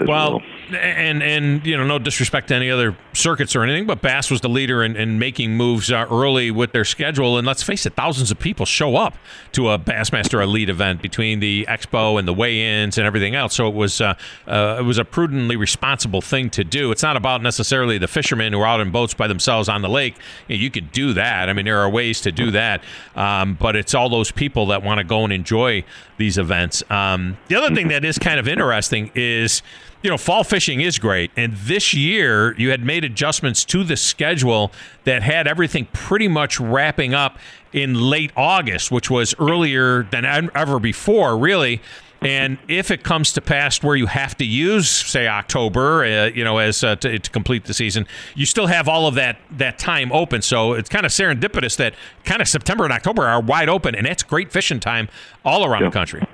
Uh, 0.00 0.04
well, 0.06 0.32
well, 0.32 0.42
and 0.74 1.22
and 1.22 1.64
you 1.66 1.76
know, 1.76 1.84
no 1.84 1.98
disrespect 1.98 2.48
to 2.48 2.54
any 2.54 2.70
other 2.70 2.96
circuits 3.12 3.56
or 3.56 3.62
anything, 3.62 3.86
but 3.86 4.02
Bass 4.02 4.30
was 4.30 4.40
the 4.40 4.48
leader 4.48 4.82
in, 4.82 4.96
in 4.96 5.18
making 5.18 5.56
moves 5.56 5.90
uh, 5.90 6.06
early 6.10 6.50
with 6.50 6.72
their 6.72 6.84
schedule. 6.84 7.38
And 7.38 7.46
let's 7.46 7.62
face 7.62 7.86
it, 7.86 7.94
thousands 7.94 8.30
of 8.30 8.38
people 8.38 8.66
show 8.66 8.96
up 8.96 9.14
to 9.52 9.70
a 9.70 9.78
Bassmaster 9.78 10.42
Elite 10.42 10.68
event 10.68 11.02
between 11.02 11.40
the 11.40 11.66
expo 11.68 12.18
and 12.18 12.26
the 12.26 12.34
weigh-ins 12.34 12.98
and 12.98 13.06
everything 13.06 13.34
else. 13.34 13.54
So 13.54 13.68
it 13.68 13.74
was 13.74 14.00
uh, 14.00 14.14
uh, 14.46 14.76
it 14.78 14.82
was 14.82 14.98
a 14.98 15.04
prudently 15.04 15.56
responsible 15.56 16.20
thing 16.20 16.50
to 16.50 16.64
do. 16.64 16.90
It's 16.92 17.02
not 17.02 17.16
about 17.16 17.42
necessarily 17.42 17.98
the 17.98 18.08
fishermen 18.08 18.52
who 18.52 18.60
are 18.60 18.66
out 18.66 18.80
in 18.80 18.90
boats 18.90 19.14
by 19.14 19.26
themselves 19.26 19.68
on 19.68 19.82
the 19.82 19.88
lake. 19.88 20.16
You, 20.48 20.56
know, 20.56 20.62
you 20.62 20.70
could 20.70 20.92
do 20.92 21.12
that. 21.14 21.48
I 21.48 21.52
mean, 21.52 21.64
there 21.64 21.80
are 21.80 21.90
ways 21.90 22.20
to 22.22 22.32
do 22.32 22.50
that, 22.52 22.82
um, 23.16 23.54
but 23.54 23.76
it's 23.76 23.94
all 23.94 24.08
those 24.08 24.30
people 24.30 24.66
that 24.66 24.82
want 24.82 24.98
to 24.98 25.04
go 25.04 25.24
and 25.24 25.32
enjoy 25.32 25.84
these 26.18 26.38
events. 26.38 26.82
Um, 26.90 27.38
the 27.48 27.54
other 27.54 27.74
thing 27.74 27.88
that 27.88 28.04
is 28.04 28.18
kind 28.18 28.38
of 28.38 28.48
interesting 28.48 29.10
is 29.14 29.62
you 30.02 30.10
know, 30.10 30.18
fall 30.18 30.44
fishing 30.44 30.80
is 30.80 30.98
great. 30.98 31.30
And 31.36 31.54
this 31.54 31.92
year, 31.92 32.54
you 32.58 32.70
had 32.70 32.84
made 32.84 33.04
adjustments 33.04 33.64
to 33.66 33.82
the 33.82 33.96
schedule 33.96 34.70
that 35.04 35.22
had 35.22 35.48
everything 35.48 35.86
pretty 35.92 36.28
much 36.28 36.60
wrapping 36.60 37.14
up 37.14 37.38
in 37.72 37.94
late 37.94 38.30
August, 38.36 38.90
which 38.90 39.10
was 39.10 39.34
earlier 39.38 40.04
than 40.04 40.24
ever 40.54 40.78
before, 40.78 41.36
really. 41.36 41.80
And 42.20 42.58
if 42.66 42.90
it 42.90 43.04
comes 43.04 43.32
to 43.34 43.40
pass 43.40 43.80
where 43.82 43.94
you 43.94 44.06
have 44.06 44.36
to 44.38 44.44
use, 44.44 44.88
say 44.90 45.28
October, 45.28 46.04
uh, 46.04 46.26
you 46.26 46.42
know, 46.42 46.58
as 46.58 46.82
uh, 46.82 46.96
to, 46.96 47.18
to, 47.18 47.30
complete 47.30 47.66
the 47.66 47.74
season, 47.74 48.08
you 48.34 48.44
still 48.44 48.66
have 48.66 48.88
all 48.88 49.06
of 49.06 49.14
that 49.14 49.38
that 49.52 49.78
time 49.78 50.10
open. 50.10 50.42
So 50.42 50.72
it's 50.72 50.88
kind 50.88 51.06
of 51.06 51.12
serendipitous 51.12 51.76
that 51.76 51.94
kind 52.24 52.42
of 52.42 52.48
September 52.48 52.82
and 52.82 52.92
October 52.92 53.24
are 53.24 53.40
wide 53.40 53.68
open, 53.68 53.94
and 53.94 54.04
it's 54.04 54.24
great 54.24 54.50
fishing 54.50 54.80
time 54.80 55.08
all 55.44 55.64
around 55.64 55.84
the 55.84 55.90
country. 55.92 56.26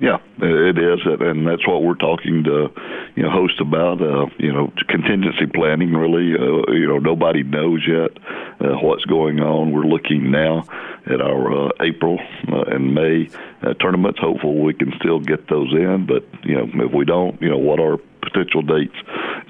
Yeah, 0.00 0.18
it 0.40 0.78
is, 0.78 1.00
and 1.04 1.44
that's 1.44 1.66
what 1.66 1.82
we're 1.82 1.96
talking 1.96 2.44
to, 2.44 2.70
you 3.16 3.22
know 3.24 3.30
host 3.30 3.60
about. 3.60 4.00
Uh, 4.00 4.26
you 4.38 4.52
know, 4.52 4.72
contingency 4.88 5.46
planning. 5.52 5.92
Really, 5.92 6.34
uh, 6.38 6.70
you 6.72 6.86
know, 6.86 6.98
nobody 6.98 7.42
knows 7.42 7.84
yet 7.84 8.16
uh, 8.60 8.76
what's 8.78 9.04
going 9.06 9.40
on. 9.40 9.72
We're 9.72 9.86
looking 9.86 10.30
now 10.30 10.62
at 11.06 11.20
our 11.20 11.66
uh, 11.66 11.70
April 11.80 12.20
uh, 12.52 12.62
and 12.62 12.94
May 12.94 13.28
uh, 13.62 13.74
tournaments. 13.74 14.20
Hopeful 14.20 14.62
we 14.62 14.72
can 14.72 14.92
still 15.00 15.18
get 15.18 15.48
those 15.48 15.72
in, 15.72 16.06
but 16.06 16.24
you 16.44 16.54
know, 16.54 16.84
if 16.84 16.92
we 16.92 17.04
don't, 17.04 17.40
you 17.42 17.50
know, 17.50 17.58
what 17.58 17.80
are 17.80 17.96
potential 18.22 18.62
dates 18.62 18.94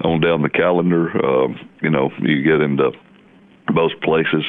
on 0.01 0.19
down 0.19 0.41
the 0.41 0.49
calendar? 0.49 1.09
Uh, 1.15 1.49
you 1.83 1.91
know, 1.91 2.09
you 2.21 2.41
get 2.41 2.59
into 2.61 2.91
most 3.73 3.99
places 4.01 4.43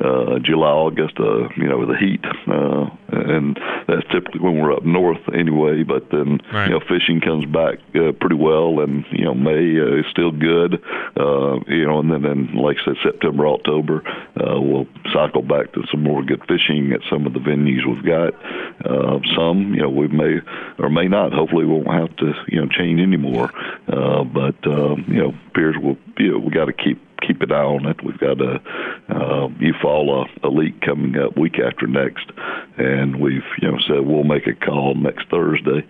uh, 0.00 0.38
July, 0.44 0.68
August, 0.68 1.14
uh, 1.18 1.48
you 1.56 1.68
know, 1.68 1.86
the 1.86 1.96
heat, 1.96 2.24
uh, 2.48 2.90
and 3.12 3.58
that's 3.88 4.06
typically 4.12 4.40
when 4.40 4.58
we're 4.58 4.72
up 4.72 4.84
north 4.84 5.20
anyway. 5.32 5.82
But 5.82 6.10
then, 6.10 6.40
right. 6.52 6.68
you 6.68 6.74
know, 6.74 6.80
fishing 6.80 7.20
comes 7.20 7.46
back 7.46 7.78
uh, 7.94 8.12
pretty 8.20 8.36
well, 8.36 8.80
and 8.80 9.04
you 9.10 9.24
know, 9.24 9.34
May 9.34 9.80
uh, 9.80 10.00
is 10.00 10.06
still 10.10 10.32
good, 10.32 10.82
uh, 11.16 11.60
you 11.66 11.86
know, 11.86 12.00
and 12.00 12.10
then, 12.10 12.22
then 12.22 12.54
like 12.56 12.76
I 12.82 12.84
said, 12.84 12.96
September, 13.02 13.46
October, 13.46 14.02
uh, 14.36 14.60
we'll 14.60 14.86
cycle 15.12 15.42
back 15.42 15.72
to 15.72 15.82
some 15.90 16.02
more 16.02 16.22
good 16.22 16.42
fishing 16.46 16.92
at 16.92 17.00
some 17.08 17.26
of 17.26 17.32
the 17.32 17.40
venues 17.40 17.86
we've 17.86 18.04
got. 18.04 18.34
Uh, 18.84 19.18
some, 19.34 19.72
you 19.74 19.80
know, 19.80 19.88
we 19.88 20.08
may 20.08 20.40
or 20.78 20.90
may 20.90 21.08
not. 21.08 21.32
Hopefully, 21.32 21.64
we 21.64 21.72
won't 21.72 21.88
have 21.88 22.16
to, 22.18 22.32
you 22.48 22.60
know, 22.60 22.68
change 22.68 23.00
anymore. 23.00 23.50
Uh, 23.88 24.24
but 24.24 24.56
uh, 24.66 24.96
you 25.08 25.22
know, 25.22 25.32
Piers 25.54 25.76
will, 25.80 25.96
you 26.18 26.32
know, 26.32 26.38
we 26.38 26.50
got 26.50 26.66
to 26.66 26.72
keep 26.72 27.00
keep 27.26 27.40
an 27.42 27.52
eye 27.52 27.56
on 27.56 27.86
it. 27.86 28.02
We've 28.04 28.18
got 28.18 28.40
a 28.40 28.56
uh, 29.08 29.48
Eufaula 29.60 30.26
Elite 30.44 30.80
coming 30.82 31.16
up 31.16 31.36
week 31.36 31.58
after 31.58 31.86
next, 31.86 32.30
and 32.76 33.20
we've 33.20 33.44
you 33.60 33.70
know 33.70 33.78
said 33.86 34.06
we'll 34.06 34.24
make 34.24 34.46
a 34.46 34.54
call 34.54 34.94
next 34.94 35.28
Thursday, 35.30 35.86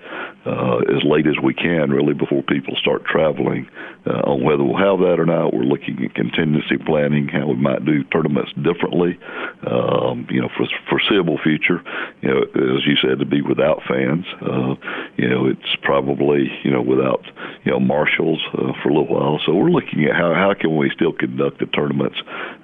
uh, 0.46 0.78
as 0.94 1.02
late 1.04 1.26
as 1.26 1.34
we 1.42 1.52
can, 1.52 1.90
really 1.90 2.14
before 2.14 2.42
people 2.42 2.76
start 2.76 3.04
traveling, 3.04 3.68
uh, 4.06 4.22
on 4.22 4.44
whether 4.44 4.62
we'll 4.62 4.78
have 4.78 5.00
that 5.00 5.18
or 5.18 5.26
not. 5.26 5.52
We're 5.52 5.66
looking 5.66 5.98
at 6.04 6.14
contingency 6.14 6.78
planning, 6.78 7.28
how 7.28 7.48
we 7.48 7.56
might 7.56 7.84
do 7.84 8.04
tournaments 8.04 8.52
differently. 8.62 9.18
Um, 9.66 10.26
you 10.30 10.40
know, 10.40 10.48
for 10.56 10.66
foreseeable 10.88 11.38
future, 11.42 11.82
you 12.22 12.30
know, 12.30 12.42
as 12.42 12.86
you 12.86 12.94
said, 13.02 13.18
to 13.18 13.26
be 13.26 13.42
without 13.42 13.82
fans. 13.88 14.24
Uh, 14.40 14.74
you 15.16 15.28
know, 15.28 15.46
it's 15.46 15.74
probably 15.82 16.46
you 16.62 16.70
know 16.70 16.82
without 16.82 17.26
you 17.64 17.72
know 17.72 17.80
marshals 17.80 18.40
uh, 18.54 18.72
for 18.82 18.90
a 18.90 18.94
little 18.94 19.10
while. 19.10 19.40
So 19.44 19.54
we're 19.54 19.70
looking 19.70 20.04
at 20.04 20.14
how 20.14 20.34
how 20.34 20.54
can 20.54 20.76
we 20.76 20.90
still 20.94 21.12
conduct 21.12 21.58
the 21.58 21.66
tournaments 21.66 22.18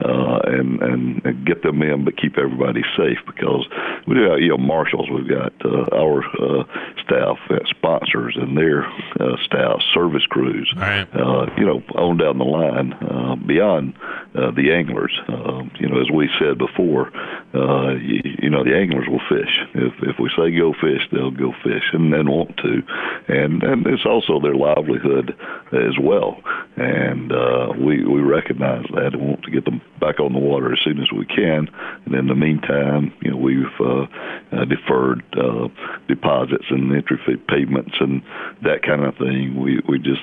uh, 0.04 0.38
and, 0.46 0.80
and 0.82 1.24
and 1.24 1.46
get 1.46 1.62
them 1.62 1.82
in, 1.82 2.04
but 2.04 2.16
keep 2.16 2.38
everybody 2.38 2.82
safe 2.96 3.18
because 3.26 3.66
we 4.06 4.14
do 4.14 4.30
have 4.30 4.38
you 4.38 4.50
know 4.50 4.58
marshals. 4.58 5.08
We've 5.10 5.28
got 5.28 5.52
uh, 5.64 5.90
our 5.90 6.22
uh, 6.38 6.64
staff, 7.02 7.38
sponsors, 7.76 8.36
and 8.36 8.56
their 8.56 8.86
uh, 9.20 9.36
staff, 9.44 9.80
service 9.94 10.26
crews. 10.28 10.72
Right. 10.76 11.06
Uh, 11.14 11.46
you 11.56 11.66
know, 11.66 11.82
on 11.94 12.16
down 12.16 12.38
the 12.38 12.44
line 12.44 12.92
uh, 12.92 13.36
beyond 13.36 13.94
uh, 14.34 14.50
the 14.50 14.72
anglers. 14.72 15.12
Uh, 15.28 15.62
you 15.78 15.88
know, 15.88 16.00
as 16.00 16.10
we 16.10 16.28
said 16.38 16.58
before, 16.58 17.10
uh, 17.54 17.94
you, 17.94 18.20
you 18.42 18.50
know 18.50 18.64
the 18.64 18.74
anglers 18.74 19.06
will 19.08 19.22
fish. 19.28 19.60
If 19.74 19.92
if 20.02 20.18
we 20.18 20.30
say 20.36 20.56
go 20.56 20.72
fish, 20.72 21.06
they'll 21.12 21.30
go 21.30 21.52
fish 21.62 21.84
and 21.92 22.12
then 22.12 22.30
want 22.30 22.56
to, 22.58 22.82
and 23.28 23.62
and 23.62 23.86
it's 23.86 24.06
also 24.06 24.40
their 24.40 24.54
livelihood 24.54 25.36
as 25.72 25.98
well. 26.00 26.40
And 26.76 27.32
uh, 27.32 27.72
we 27.78 28.04
we 28.04 28.20
recognize 28.20 28.86
that 28.94 29.12
and 29.12 29.28
want 29.28 29.42
to 29.44 29.50
get 29.50 29.64
them 29.64 29.80
back 30.00 30.18
on 30.20 30.32
the 30.32 30.38
water 30.38 30.72
as 30.72 30.80
soon 30.82 31.00
as 31.00 31.12
we 31.12 31.26
can. 31.26 31.68
And 32.06 32.14
in 32.14 32.26
the 32.26 32.34
meantime, 32.34 33.12
you 33.20 33.30
know, 33.32 33.36
we've 33.36 33.80
uh, 33.80 34.06
uh, 34.52 34.64
deferred 34.64 35.22
uh, 35.36 35.68
deposits 36.08 36.66
and 36.70 36.94
entry 36.94 37.20
fee 37.26 37.36
payments 37.48 37.94
and 38.00 38.22
that 38.62 38.82
kind 38.82 39.04
of 39.04 39.16
thing. 39.16 39.60
We 39.60 39.80
we 39.88 39.98
just 39.98 40.22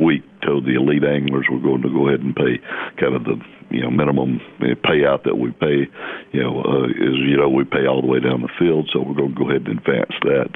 week 0.00 0.22
told 0.42 0.64
the 0.64 0.74
elite 0.74 1.04
anglers 1.04 1.46
we're 1.50 1.58
going 1.58 1.82
to 1.82 1.90
go 1.90 2.08
ahead 2.08 2.20
and 2.20 2.34
pay 2.34 2.58
kind 2.98 3.14
of 3.14 3.24
the 3.24 3.40
you 3.70 3.82
know 3.82 3.90
minimum 3.90 4.40
payout 4.60 5.24
that 5.24 5.36
we 5.36 5.50
pay. 5.52 5.86
You 6.32 6.42
know, 6.42 6.62
uh, 6.62 6.84
is 6.86 7.16
you 7.20 7.36
know 7.36 7.48
we 7.48 7.64
pay 7.64 7.86
all 7.86 8.00
the 8.00 8.06
way 8.06 8.20
down 8.20 8.42
the 8.42 8.48
field, 8.58 8.90
so 8.92 9.00
we're 9.00 9.14
going 9.14 9.34
to 9.34 9.38
go 9.38 9.50
ahead 9.50 9.66
and 9.66 9.78
advance 9.78 10.12
that 10.22 10.50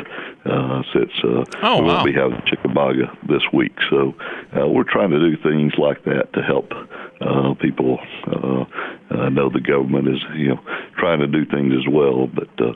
uh, 0.45 0.83
since 0.93 1.13
uh, 1.25 1.45
oh, 1.63 1.83
we 1.83 1.89
won't 1.89 2.07
be 2.07 2.13
having 2.13 2.43
Chickamauga 2.47 3.17
this 3.29 3.43
week. 3.53 3.77
So 3.91 4.15
uh, 4.57 4.67
we're 4.69 4.89
trying 4.89 5.11
to 5.11 5.19
do 5.19 5.37
things 5.43 5.75
like 5.79 6.05
that 6.05 6.33
to 6.35 6.43
help 6.43 6.73
uh, 7.21 7.55
people 7.55 7.99
uh, 8.27 8.65
uh, 9.11 9.29
know 9.29 9.49
the 9.49 9.61
government 9.61 10.09
is 10.09 10.21
you 10.35 10.49
know 10.49 10.61
trying 10.99 11.21
to 11.21 11.27
do 11.27 11.45
things 11.47 11.73
as 11.75 11.87
well, 11.93 12.27
but 12.27 12.49
uh, 12.61 12.73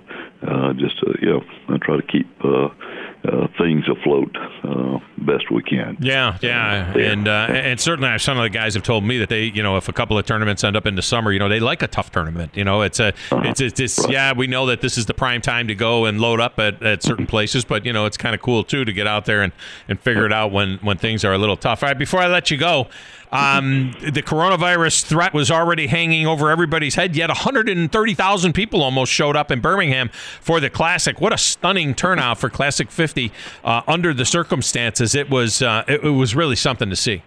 uh, 0.46 0.72
just 0.74 0.96
uh, 1.06 1.12
you 1.20 1.28
know 1.28 1.40
I 1.68 1.78
try 1.78 1.96
to 1.96 2.06
keep. 2.06 2.28
Uh, 2.44 2.68
uh, 3.26 3.48
things 3.58 3.84
afloat 3.88 4.36
uh, 4.62 4.98
best 5.18 5.50
we 5.50 5.62
can. 5.62 5.96
Yeah, 6.00 6.38
yeah, 6.40 6.96
and 6.96 7.26
uh, 7.26 7.46
and 7.50 7.80
certainly 7.80 8.08
I 8.08 8.16
some 8.18 8.38
of 8.38 8.42
the 8.42 8.50
guys 8.50 8.74
have 8.74 8.82
told 8.82 9.04
me 9.04 9.18
that 9.18 9.28
they, 9.28 9.44
you 9.44 9.62
know, 9.62 9.76
if 9.76 9.88
a 9.88 9.92
couple 9.92 10.18
of 10.18 10.26
tournaments 10.26 10.62
end 10.62 10.76
up 10.76 10.86
in 10.86 10.94
the 10.94 11.02
summer, 11.02 11.32
you 11.32 11.38
know, 11.38 11.48
they 11.48 11.60
like 11.60 11.82
a 11.82 11.88
tough 11.88 12.12
tournament. 12.12 12.52
You 12.56 12.64
know, 12.64 12.82
it's 12.82 13.00
a, 13.00 13.08
uh-huh. 13.08 13.42
it's, 13.44 13.60
it's, 13.60 13.80
it's 13.80 13.98
right. 14.00 14.12
yeah, 14.12 14.32
we 14.32 14.46
know 14.46 14.66
that 14.66 14.80
this 14.80 14.96
is 14.96 15.06
the 15.06 15.14
prime 15.14 15.40
time 15.40 15.66
to 15.68 15.74
go 15.74 16.04
and 16.04 16.20
load 16.20 16.40
up 16.40 16.58
at, 16.58 16.82
at 16.82 17.02
certain 17.02 17.26
places, 17.26 17.64
but 17.64 17.84
you 17.84 17.92
know, 17.92 18.06
it's 18.06 18.16
kind 18.16 18.34
of 18.34 18.42
cool 18.42 18.62
too 18.64 18.84
to 18.84 18.92
get 18.92 19.06
out 19.06 19.24
there 19.24 19.42
and, 19.42 19.52
and 19.88 19.98
figure 19.98 20.26
it 20.26 20.32
out 20.32 20.52
when 20.52 20.78
when 20.78 20.98
things 20.98 21.24
are 21.24 21.32
a 21.32 21.38
little 21.38 21.56
tough. 21.56 21.82
All 21.82 21.88
right, 21.88 21.98
before 21.98 22.20
I 22.20 22.28
let 22.28 22.50
you 22.50 22.56
go, 22.56 22.88
um, 23.32 23.92
the 24.00 24.22
coronavirus 24.22 25.04
threat 25.04 25.34
was 25.34 25.50
already 25.50 25.88
hanging 25.88 26.26
over 26.26 26.50
everybody's 26.50 26.94
head, 26.94 27.16
yet 27.16 27.28
130,000 27.28 28.52
people 28.52 28.82
almost 28.82 29.12
showed 29.12 29.36
up 29.36 29.50
in 29.50 29.60
Birmingham 29.60 30.10
for 30.40 30.60
the 30.60 30.70
Classic. 30.70 31.20
What 31.20 31.32
a 31.32 31.38
stunning 31.38 31.94
turnout 31.94 32.38
for 32.38 32.48
Classic 32.48 32.90
50 32.90 33.32
uh, 33.64 33.82
under 33.86 34.14
the 34.14 34.24
circumstances. 34.24 35.14
It 35.14 35.30
was 35.30 35.62
uh, 35.62 35.84
it, 35.88 36.04
it 36.04 36.10
was 36.10 36.34
really 36.34 36.56
something 36.56 36.90
to 36.90 36.96
see. 36.96 37.22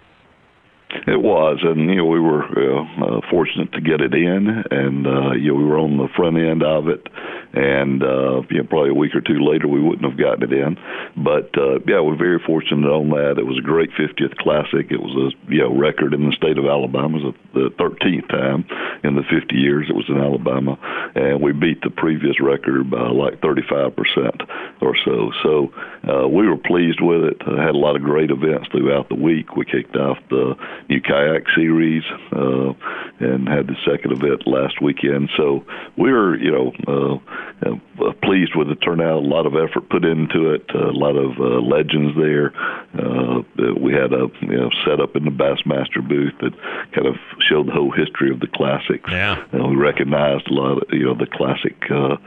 It 1.06 1.22
was, 1.22 1.60
and 1.62 1.82
you 1.88 1.98
know 1.98 2.06
we 2.06 2.20
were 2.20 2.44
uh, 2.44 2.82
uh, 3.06 3.22
fortunate 3.30 3.72
to 3.74 3.82
get 3.82 4.02
it 4.02 4.14
in, 4.14 4.64
and 4.72 5.06
uh, 5.06 5.32
you 5.34 5.50
know 5.50 5.54
we 5.54 5.64
were 5.64 5.78
on 5.78 5.98
the 5.98 6.08
front 6.16 6.38
end 6.38 6.64
of 6.64 6.88
it, 6.88 7.06
and 7.54 8.04
uh, 8.04 8.42
you 8.50 8.60
know 8.60 8.68
probably 8.70 8.92
a 8.92 8.94
week 8.94 9.16
or 9.16 9.22
two 9.22 9.40
later 9.40 9.68
we 9.68 9.82
wouldn't 9.82 10.10
have 10.10 10.20
gotten 10.20 10.44
it 10.44 10.54
in, 10.54 10.78
but 11.18 11.50
uh, 11.58 11.80
yeah 11.88 12.00
we're 12.00 12.18
very 12.18 12.40
fortunate 12.46 12.88
on 12.88 13.10
that. 13.10 13.38
It 13.38 13.46
was 13.46 13.58
a 13.58 13.66
great 13.66 13.92
50th 13.92 14.38
Classic. 14.38 14.88
It 14.92 15.02
was 15.02 15.34
a 15.34 15.52
you 15.52 15.62
know 15.62 15.76
record 15.76 16.14
in 16.14 16.26
the 16.26 16.36
state 16.36 16.58
of 16.58 16.66
Alabama. 16.66 17.18
It 17.18 17.24
was 17.24 17.36
the 17.54 17.70
13th 17.78 18.30
time 18.30 18.66
in 19.04 19.16
the 19.16 19.24
50 19.24 19.56
years 19.56 19.88
it 19.90 19.96
was 19.96 20.10
in 20.10 20.18
Alabama, 20.18 20.78
and 21.16 21.42
we 21.42 21.52
beat 21.52 21.82
the 21.82 21.90
previous 21.90 22.40
record 22.40 22.90
by 22.90 23.10
like 23.10 23.42
35 23.42 23.96
percent 23.96 24.42
or 24.82 24.96
so. 25.06 25.32
So 25.44 25.74
uh, 26.08 26.28
we 26.28 26.48
were 26.48 26.58
pleased 26.58 27.02
with 27.02 27.24
it. 27.24 27.42
Uh, 27.46 27.58
had 27.58 27.76
a 27.76 27.78
lot 27.78 27.96
of 27.96 28.04
great 28.04 28.32
events 28.32 28.68
throughout 28.70 29.10
the 29.10 29.16
week. 29.16 29.56
We 29.56 29.66
kicked 29.66 29.96
off 29.96 30.18
the 30.30 30.56
new 30.90 31.02
kayak 31.02 31.44
series 31.56 32.04
uh, 32.32 32.74
and 33.20 33.48
had 33.48 33.68
the 33.68 33.76
second 33.86 34.12
event 34.12 34.48
last 34.48 34.82
weekend. 34.82 35.30
So 35.36 35.66
we 35.98 36.12
were, 36.12 36.38
you 36.38 36.52
know, 36.52 36.72
uh, 36.88 37.18
uh, 37.66 38.14
pleased 38.24 38.56
with 38.56 38.68
the 38.70 38.76
turnout. 38.76 39.24
A 39.24 39.28
lot 39.28 39.46
of 39.46 39.54
effort 39.56 39.90
put 39.90 40.06
into 40.06 40.54
it. 40.54 40.64
Uh, 40.74 40.90
A 40.90 40.98
lot 41.00 41.16
of 41.16 41.38
uh, 41.40 41.60
legends 41.62 42.16
there. 42.18 42.54
Uh, 42.98 43.44
we 43.80 43.94
had 43.94 44.14
a 44.14 44.28
you 44.42 44.58
know 44.58 44.70
set 44.86 45.00
up 45.00 45.16
in 45.16 45.26
the 45.26 45.32
Bassmaster 45.32 46.06
booth 46.08 46.34
that 46.42 46.54
kind 46.94 47.08
of 47.08 47.16
showed 47.48 47.68
the 47.68 47.72
whole 47.72 47.92
history 47.92 48.32
of 48.32 48.40
the 48.40 48.48
classics. 48.48 49.10
Yeah, 49.12 49.44
and 49.52 49.70
we 49.70 49.76
recognized 49.76 50.48
a 50.48 50.54
lot 50.54 50.82
of 50.82 50.84
you 50.92 51.06
know 51.06 51.16
the 51.16 51.28
classic 51.28 51.76
uh, 51.92 52.18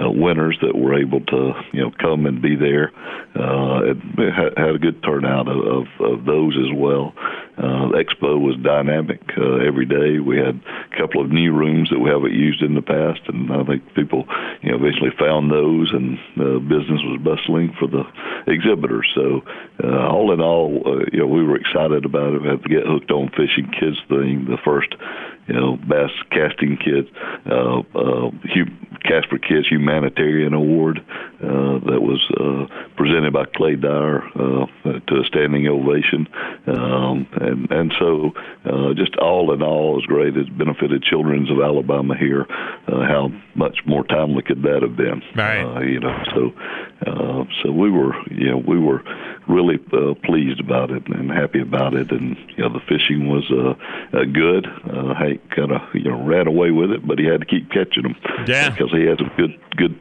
uh, 0.00 0.10
winners 0.10 0.58
that 0.62 0.76
were 0.76 0.98
able 0.98 1.20
to 1.20 1.52
you 1.72 1.80
know 1.82 1.92
come 2.00 2.26
and 2.26 2.40
be 2.40 2.56
there. 2.56 2.92
Uh, 3.34 3.92
it 3.92 3.96
had, 4.32 4.56
had 4.56 4.74
a 4.74 4.78
good 4.78 5.02
turnout 5.02 5.48
of, 5.48 5.58
of, 5.58 5.86
of 6.00 6.24
those 6.24 6.56
as 6.56 6.72
well. 6.74 7.14
Uh, 7.58 7.90
expo 7.98 8.38
was 8.38 8.54
dynamic 8.62 9.20
uh, 9.36 9.56
every 9.66 9.84
day. 9.84 10.20
We 10.20 10.38
had 10.38 10.62
a 10.62 10.96
couple 10.96 11.20
of 11.20 11.30
new 11.30 11.52
rooms 11.52 11.90
that 11.90 11.98
we 11.98 12.08
haven't 12.08 12.32
used 12.32 12.62
in 12.62 12.74
the 12.74 12.82
past, 12.82 13.20
and 13.26 13.50
I 13.50 13.64
think 13.64 13.82
people, 13.94 14.26
you 14.62 14.70
know, 14.70 14.78
eventually 14.78 15.10
found 15.18 15.50
those, 15.50 15.90
and 15.90 16.18
uh, 16.38 16.62
business 16.62 17.02
was 17.02 17.18
bustling 17.18 17.74
for 17.74 17.88
the 17.88 18.06
exhibitors. 18.46 19.10
So, 19.12 19.42
uh, 19.82 20.06
all 20.06 20.32
in 20.32 20.40
all, 20.40 20.82
uh, 20.86 21.04
you 21.12 21.18
know, 21.18 21.26
we 21.26 21.42
were 21.42 21.56
excited 21.56 22.04
about 22.04 22.34
it. 22.34 22.42
We 22.42 22.48
had 22.48 22.62
to 22.62 22.68
get 22.68 22.86
hooked 22.86 23.10
on 23.10 23.30
fishing 23.30 23.66
kids 23.74 23.98
thing, 24.08 24.46
the 24.46 24.58
first, 24.64 24.94
you 25.48 25.54
know, 25.54 25.76
bass 25.82 26.14
casting 26.30 26.78
kids, 26.78 27.08
uh, 27.50 27.82
uh, 27.98 28.30
Casper 29.02 29.38
Kids 29.38 29.66
Humanitarian 29.68 30.54
Award 30.54 31.00
uh, 31.40 31.78
that 31.86 32.02
was 32.02 32.20
uh, 32.40 32.66
presented 32.96 33.32
by 33.32 33.44
Clay 33.54 33.76
Dyer 33.76 34.22
uh, 34.34 34.66
to 34.84 35.20
a 35.20 35.24
standing 35.24 35.68
ovation. 35.68 36.26
Um, 36.66 37.28
and 37.40 37.70
and 37.70 37.94
so 37.98 38.32
uh, 38.64 38.94
just 38.94 39.16
all 39.16 39.52
in 39.52 39.62
all, 39.62 39.92
it 39.92 39.96
was 39.96 40.06
great. 40.06 40.36
It's 40.36 40.48
benefited 40.48 41.02
Children's 41.02 41.50
of 41.50 41.60
Alabama 41.60 42.16
here. 42.16 42.46
Uh, 42.88 43.06
how 43.06 43.30
much 43.54 43.78
more 43.86 44.04
timely 44.04 44.42
could 44.42 44.62
that 44.62 44.82
have 44.82 44.96
been? 44.96 45.22
Right. 45.36 45.62
Uh, 45.62 45.80
you 45.80 46.00
know, 46.00 46.16
so 46.34 46.52
uh, 47.06 47.44
so 47.62 47.70
we 47.70 47.90
were 47.90 48.14
you 48.30 48.50
know 48.50 48.58
we 48.58 48.78
were 48.78 49.02
really 49.46 49.78
uh, 49.92 50.14
pleased 50.24 50.60
about 50.60 50.90
it 50.90 51.06
and 51.06 51.30
happy 51.30 51.60
about 51.60 51.94
it, 51.94 52.10
and 52.10 52.36
you 52.56 52.64
know 52.64 52.72
the 52.72 52.80
fishing 52.88 53.28
was 53.28 53.44
uh, 53.50 53.74
uh, 54.16 54.24
good. 54.24 54.66
Uh, 54.66 55.14
Hank 55.14 55.40
kind 55.54 55.72
of 55.72 55.82
you 55.94 56.10
know 56.10 56.22
ran 56.24 56.46
away 56.46 56.72
with 56.72 56.90
it, 56.90 57.06
but 57.06 57.18
he 57.18 57.26
had 57.26 57.40
to 57.40 57.46
keep 57.46 57.70
catching 57.70 58.02
them. 58.02 58.16
Yeah. 58.46 58.70
Because 58.70 58.90
he 58.90 59.06
has 59.06 59.18
a 59.20 59.30
good 59.36 59.58
good 59.76 59.98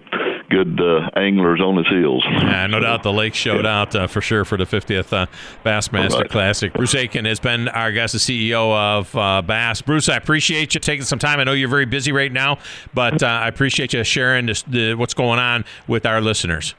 good 0.49 0.79
uh, 0.79 1.09
anglers 1.27 1.61
on 1.61 1.77
his 1.77 1.87
heels. 1.87 2.23
Yeah, 2.25 2.67
no 2.67 2.79
doubt 2.79 3.03
the 3.03 3.13
lake 3.13 3.35
showed 3.35 3.65
yeah. 3.65 3.81
out 3.81 3.95
uh, 3.95 4.07
for 4.07 4.21
sure 4.21 4.45
for 4.45 4.57
the 4.57 4.65
50th 4.65 5.13
uh, 5.13 5.25
Bassmaster 5.65 6.21
right. 6.21 6.29
Classic. 6.29 6.73
Bruce 6.73 6.93
Akin 6.93 7.25
has 7.25 7.39
been 7.39 7.67
our 7.69 7.91
guest, 7.91 8.13
the 8.13 8.19
CEO 8.19 8.73
of 8.73 9.15
uh, 9.15 9.41
Bass. 9.41 9.81
Bruce, 9.81 10.09
I 10.09 10.15
appreciate 10.15 10.73
you 10.73 10.79
taking 10.79 11.05
some 11.05 11.19
time. 11.19 11.39
I 11.39 11.43
know 11.43 11.53
you're 11.53 11.69
very 11.69 11.85
busy 11.85 12.11
right 12.11 12.31
now, 12.31 12.59
but 12.93 13.21
uh, 13.21 13.27
I 13.27 13.47
appreciate 13.47 13.93
you 13.93 14.03
sharing 14.03 14.45
this, 14.45 14.63
the, 14.63 14.95
what's 14.95 15.13
going 15.13 15.39
on 15.39 15.65
with 15.87 16.05
our 16.05 16.21
listeners. 16.21 16.75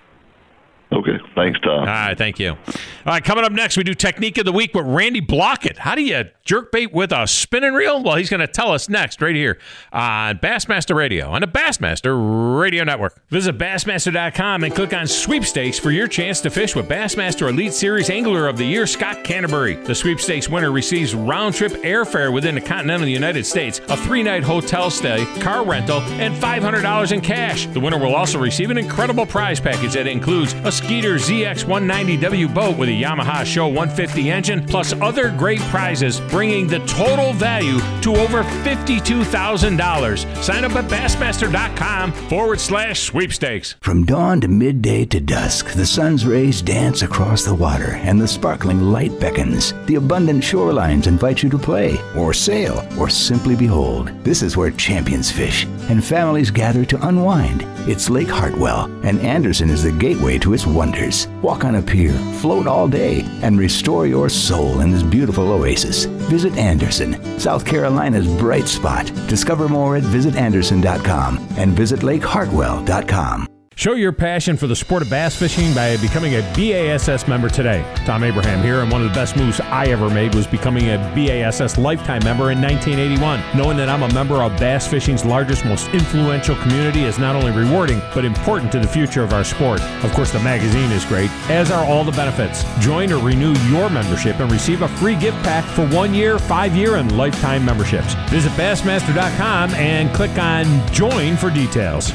Okay. 0.90 1.18
Thanks, 1.34 1.60
Tom. 1.60 1.80
All 1.80 1.84
right. 1.84 2.16
Thank 2.16 2.38
you. 2.38 2.52
All 2.52 2.56
right. 3.04 3.22
Coming 3.22 3.44
up 3.44 3.52
next, 3.52 3.76
we 3.76 3.82
do 3.84 3.92
Technique 3.92 4.38
of 4.38 4.46
the 4.46 4.52
Week 4.52 4.72
with 4.74 4.86
Randy 4.86 5.20
Blaukat. 5.20 5.76
How 5.76 5.94
do 5.94 6.02
you 6.02 6.24
jerk 6.44 6.72
bait 6.72 6.94
with 6.94 7.12
a 7.12 7.26
spinning 7.26 7.74
reel? 7.74 8.02
Well, 8.02 8.16
he's 8.16 8.30
going 8.30 8.40
to 8.40 8.46
tell 8.46 8.72
us 8.72 8.88
next, 8.88 9.20
right 9.20 9.34
here 9.34 9.58
on 9.92 10.38
Bassmaster 10.38 10.94
Radio 10.94 11.28
on 11.28 11.42
the 11.42 11.46
Bassmaster 11.46 12.58
Radio 12.58 12.84
Network. 12.84 13.20
Visit 13.28 13.58
Bassmaster.com 13.58 14.64
and 14.64 14.74
click 14.74 14.94
on 14.94 15.06
sweepstakes 15.06 15.78
for 15.78 15.90
your 15.90 16.08
chance 16.08 16.40
to 16.40 16.48
fish 16.48 16.74
with 16.74 16.88
Bassmaster 16.88 17.50
Elite 17.50 17.74
Series 17.74 18.08
Angler 18.08 18.48
of 18.48 18.56
the 18.56 18.64
Year, 18.64 18.86
Scott 18.86 19.24
Canterbury. 19.24 19.76
The 19.76 19.94
sweepstakes 19.94 20.48
winner 20.48 20.72
receives 20.72 21.14
round 21.14 21.54
trip 21.54 21.72
airfare 21.82 22.32
within 22.32 22.54
the 22.54 22.62
continental 22.62 23.06
United 23.06 23.44
States, 23.44 23.82
a 23.88 23.96
three 23.98 24.22
night 24.22 24.42
hotel 24.42 24.88
stay, 24.88 25.26
car 25.40 25.66
rental, 25.66 26.00
and 26.00 26.34
$500 26.34 27.12
in 27.12 27.20
cash. 27.20 27.66
The 27.66 27.80
winner 27.80 27.98
will 27.98 28.14
also 28.14 28.38
receive 28.38 28.70
an 28.70 28.78
incredible 28.78 29.26
prize 29.26 29.60
package 29.60 29.92
that 29.92 30.06
includes 30.06 30.54
a 30.64 30.77
Skeeter 30.78 31.16
ZX190W 31.16 32.54
boat 32.54 32.78
with 32.78 32.88
a 32.88 32.92
Yamaha 32.92 33.44
SHO 33.44 33.66
150 33.66 34.30
engine, 34.30 34.64
plus 34.64 34.92
other 35.00 35.30
great 35.36 35.58
prizes, 35.62 36.20
bringing 36.30 36.68
the 36.68 36.78
total 36.86 37.32
value 37.32 37.80
to 38.00 38.14
over 38.14 38.44
$52,000. 38.44 40.42
Sign 40.42 40.64
up 40.64 40.76
at 40.76 40.84
Bassmaster.com 40.84 42.12
forward 42.12 42.60
slash 42.60 43.00
sweepstakes. 43.00 43.74
From 43.80 44.04
dawn 44.04 44.40
to 44.40 44.46
midday 44.46 45.04
to 45.06 45.18
dusk, 45.18 45.72
the 45.72 45.84
sun's 45.84 46.24
rays 46.24 46.62
dance 46.62 47.02
across 47.02 47.44
the 47.44 47.56
water 47.56 47.96
and 48.04 48.20
the 48.20 48.28
sparkling 48.28 48.80
light 48.80 49.18
beckons. 49.18 49.74
The 49.86 49.96
abundant 49.96 50.44
shorelines 50.44 51.08
invite 51.08 51.42
you 51.42 51.50
to 51.50 51.58
play, 51.58 51.98
or 52.16 52.32
sail, 52.32 52.86
or 52.96 53.10
simply 53.10 53.56
behold. 53.56 54.12
This 54.22 54.42
is 54.42 54.56
where 54.56 54.70
champions 54.70 55.28
fish 55.28 55.66
and 55.88 56.04
families 56.04 56.52
gather 56.52 56.84
to 56.84 57.08
unwind. 57.08 57.64
It's 57.88 58.10
Lake 58.10 58.28
Hartwell, 58.28 58.84
and 59.02 59.18
Anderson 59.20 59.70
is 59.70 59.82
the 59.82 59.90
gateway 59.90 60.38
to 60.38 60.54
its 60.54 60.67
wonders. 60.68 61.26
Walk 61.42 61.64
on 61.64 61.74
a 61.76 61.82
pier, 61.82 62.12
float 62.40 62.66
all 62.66 62.88
day, 62.88 63.24
and 63.42 63.58
restore 63.58 64.06
your 64.06 64.28
soul 64.28 64.80
in 64.80 64.90
this 64.90 65.02
beautiful 65.02 65.50
oasis. 65.52 66.04
Visit 66.30 66.56
Anderson, 66.56 67.38
South 67.38 67.64
Carolina's 67.64 68.26
bright 68.38 68.68
spot. 68.68 69.06
Discover 69.28 69.68
more 69.68 69.96
at 69.96 70.04
visitanderson.com 70.04 71.38
and 71.56 71.72
visit 71.72 72.00
lakehartwell.com. 72.00 73.57
Show 73.78 73.94
your 73.94 74.10
passion 74.10 74.56
for 74.56 74.66
the 74.66 74.74
sport 74.74 75.02
of 75.02 75.08
bass 75.08 75.36
fishing 75.36 75.72
by 75.72 75.96
becoming 75.98 76.34
a 76.34 76.42
BASS 76.56 77.28
member 77.28 77.48
today. 77.48 77.84
Tom 78.04 78.24
Abraham 78.24 78.60
here, 78.60 78.80
and 78.80 78.90
one 78.90 79.02
of 79.02 79.08
the 79.08 79.14
best 79.14 79.36
moves 79.36 79.60
I 79.60 79.84
ever 79.84 80.10
made 80.10 80.34
was 80.34 80.48
becoming 80.48 80.86
a 80.86 80.98
BASS 81.14 81.78
lifetime 81.78 82.24
member 82.24 82.50
in 82.50 82.60
1981. 82.60 83.40
Knowing 83.56 83.76
that 83.76 83.88
I'm 83.88 84.02
a 84.02 84.12
member 84.12 84.42
of 84.42 84.58
bass 84.58 84.88
fishing's 84.88 85.24
largest, 85.24 85.64
most 85.64 85.86
influential 85.90 86.56
community 86.56 87.04
is 87.04 87.20
not 87.20 87.36
only 87.36 87.52
rewarding, 87.52 88.02
but 88.16 88.24
important 88.24 88.72
to 88.72 88.80
the 88.80 88.88
future 88.88 89.22
of 89.22 89.32
our 89.32 89.44
sport. 89.44 89.80
Of 90.02 90.12
course, 90.12 90.32
the 90.32 90.40
magazine 90.40 90.90
is 90.90 91.04
great, 91.04 91.30
as 91.48 91.70
are 91.70 91.84
all 91.84 92.02
the 92.02 92.10
benefits. 92.10 92.64
Join 92.80 93.12
or 93.12 93.24
renew 93.24 93.54
your 93.70 93.88
membership 93.88 94.40
and 94.40 94.50
receive 94.50 94.82
a 94.82 94.88
free 94.88 95.14
gift 95.14 95.40
pack 95.44 95.64
for 95.64 95.86
one 95.94 96.12
year, 96.12 96.40
five 96.40 96.74
year, 96.74 96.96
and 96.96 97.16
lifetime 97.16 97.64
memberships. 97.64 98.14
Visit 98.28 98.50
Bassmaster.com 98.54 99.70
and 99.76 100.12
click 100.16 100.36
on 100.36 100.66
Join 100.92 101.36
for 101.36 101.48
details. 101.48 102.12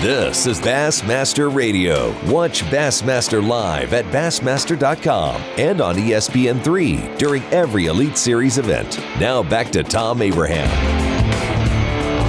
This 0.00 0.46
is 0.46 0.60
Bassmaster 0.60 1.52
Radio. 1.52 2.16
Watch 2.30 2.62
Bassmaster 2.66 3.44
live 3.44 3.92
at 3.92 4.04
Bassmaster.com 4.04 5.42
and 5.58 5.80
on 5.80 5.96
ESPN3 5.96 7.18
during 7.18 7.42
every 7.46 7.86
Elite 7.86 8.16
Series 8.16 8.58
event. 8.58 9.00
Now 9.18 9.42
back 9.42 9.72
to 9.72 9.82
Tom 9.82 10.22
Abraham. 10.22 10.68